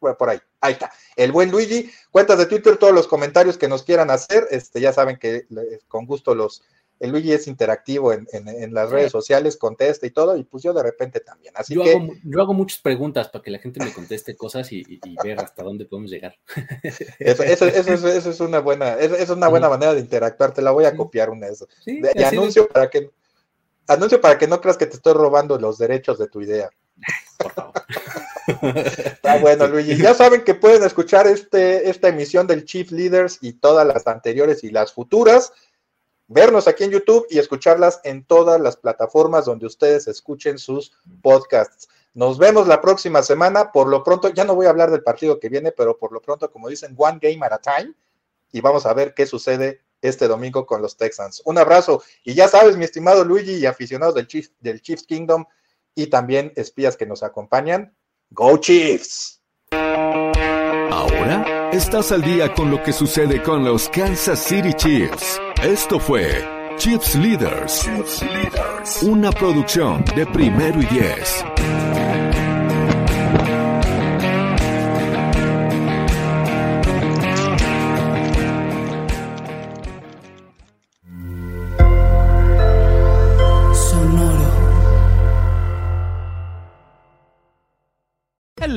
bueno, 0.00 0.16
por 0.16 0.30
ahí, 0.30 0.38
ahí 0.60 0.74
está. 0.74 0.92
El 1.16 1.32
buen 1.32 1.50
Luigi, 1.50 1.90
cuentas 2.12 2.38
de 2.38 2.46
Twitter, 2.46 2.76
todos 2.76 2.94
los 2.94 3.08
comentarios 3.08 3.58
que 3.58 3.68
nos 3.68 3.82
quieran 3.82 4.10
hacer, 4.10 4.46
este, 4.50 4.80
ya 4.80 4.92
saben 4.92 5.18
que 5.18 5.46
con 5.88 6.06
gusto 6.06 6.34
los, 6.34 6.62
el 7.00 7.10
Luigi 7.10 7.32
es 7.32 7.46
interactivo 7.46 8.12
en, 8.12 8.26
las 8.74 8.90
redes 8.90 9.12
sociales, 9.12 9.56
contesta 9.56 10.06
y 10.06 10.10
todo, 10.10 10.36
y 10.36 10.44
pues 10.44 10.62
yo 10.62 10.72
de 10.72 10.82
repente 10.82 11.20
también. 11.20 11.54
Así 11.56 11.74
yo 11.74 11.82
que... 11.82 11.92
Hago, 11.92 12.08
yo 12.24 12.40
hago 12.40 12.54
muchas 12.54 12.80
preguntas 12.80 13.28
para 13.28 13.42
que 13.42 13.50
la 13.50 13.58
gente 13.58 13.84
me 13.84 13.92
conteste 13.92 14.36
cosas 14.36 14.72
y, 14.72 15.00
ver 15.22 15.38
hasta 15.38 15.62
dónde 15.62 15.84
podemos 15.84 16.10
llegar. 16.10 16.36
Eso, 17.18 17.66
es 17.66 18.40
una 18.40 18.58
buena, 18.58 18.94
es 18.94 19.30
una 19.30 19.48
buena 19.48 19.68
manera 19.68 19.94
de 19.94 20.00
interactuar, 20.00 20.52
te 20.52 20.62
la 20.62 20.72
voy 20.72 20.84
a 20.84 20.96
copiar 20.96 21.30
una 21.30 21.46
de 21.46 21.52
esas. 21.52 21.68
y 21.86 22.22
anuncio 22.22 22.68
para 22.68 22.90
que 22.90 23.10
anuncio 23.88 24.20
para 24.20 24.38
que 24.38 24.46
no 24.46 24.60
creas 24.60 24.76
que 24.76 24.86
te 24.86 24.96
estoy 24.96 25.14
robando 25.14 25.58
los 25.58 25.78
derechos 25.78 26.18
de 26.18 26.28
tu 26.28 26.40
idea. 26.42 26.70
Por 27.38 27.52
favor. 27.52 27.72
Está 28.46 29.38
bueno, 29.40 29.66
Luigi. 29.66 29.96
Ya 29.96 30.14
saben 30.14 30.42
que 30.42 30.54
pueden 30.54 30.82
escuchar 30.84 31.26
este, 31.26 31.88
esta 31.88 32.08
emisión 32.08 32.46
del 32.46 32.64
Chief 32.64 32.90
Leaders 32.90 33.38
y 33.40 33.54
todas 33.54 33.86
las 33.86 34.06
anteriores 34.06 34.64
y 34.64 34.70
las 34.70 34.92
futuras 34.92 35.52
vernos 36.28 36.68
aquí 36.68 36.84
en 36.84 36.92
YouTube 36.92 37.26
y 37.30 37.38
escucharlas 37.38 38.00
en 38.04 38.24
todas 38.24 38.60
las 38.60 38.76
plataformas 38.76 39.46
donde 39.46 39.66
ustedes 39.66 40.06
escuchen 40.06 40.58
sus 40.58 40.92
podcasts. 41.22 41.88
Nos 42.14 42.38
vemos 42.38 42.66
la 42.66 42.80
próxima 42.80 43.22
semana. 43.22 43.72
Por 43.72 43.88
lo 43.88 44.04
pronto, 44.04 44.28
ya 44.28 44.44
no 44.44 44.54
voy 44.54 44.66
a 44.66 44.70
hablar 44.70 44.90
del 44.90 45.02
partido 45.02 45.40
que 45.40 45.48
viene, 45.48 45.72
pero 45.72 45.98
por 45.98 46.12
lo 46.12 46.20
pronto, 46.20 46.50
como 46.50 46.68
dicen, 46.68 46.94
one 46.96 47.18
game 47.20 47.44
at 47.44 47.52
a 47.52 47.58
time. 47.58 47.94
Y 48.52 48.60
vamos 48.60 48.86
a 48.86 48.94
ver 48.94 49.14
qué 49.14 49.26
sucede 49.26 49.80
este 50.00 50.28
domingo 50.28 50.66
con 50.66 50.80
los 50.80 50.96
Texans. 50.96 51.42
Un 51.44 51.58
abrazo. 51.58 52.02
Y 52.24 52.34
ya 52.34 52.48
sabes, 52.48 52.76
mi 52.76 52.84
estimado 52.84 53.24
Luigi 53.24 53.56
y 53.56 53.66
aficionados 53.66 54.14
del, 54.14 54.28
del 54.60 54.80
Chiefs 54.80 55.04
Kingdom 55.04 55.44
y 55.94 56.06
también 56.08 56.52
espías 56.56 56.96
que 56.96 57.06
nos 57.06 57.22
acompañan. 57.22 57.94
¡Go 58.30 58.58
Chiefs! 58.58 59.40
Ahora 60.90 61.70
estás 61.72 62.12
al 62.12 62.22
día 62.22 62.52
con 62.54 62.70
lo 62.70 62.82
que 62.82 62.92
sucede 62.92 63.42
con 63.42 63.64
los 63.64 63.88
Kansas 63.88 64.42
City 64.42 64.72
Chiefs. 64.74 65.40
Esto 65.62 65.98
fue 65.98 66.46
Chips 66.76 67.16
Leaders, 67.16 67.90
una 69.02 69.32
producción 69.32 70.04
de 70.14 70.24
primero 70.24 70.80
y 70.80 70.86
diez. 70.86 71.44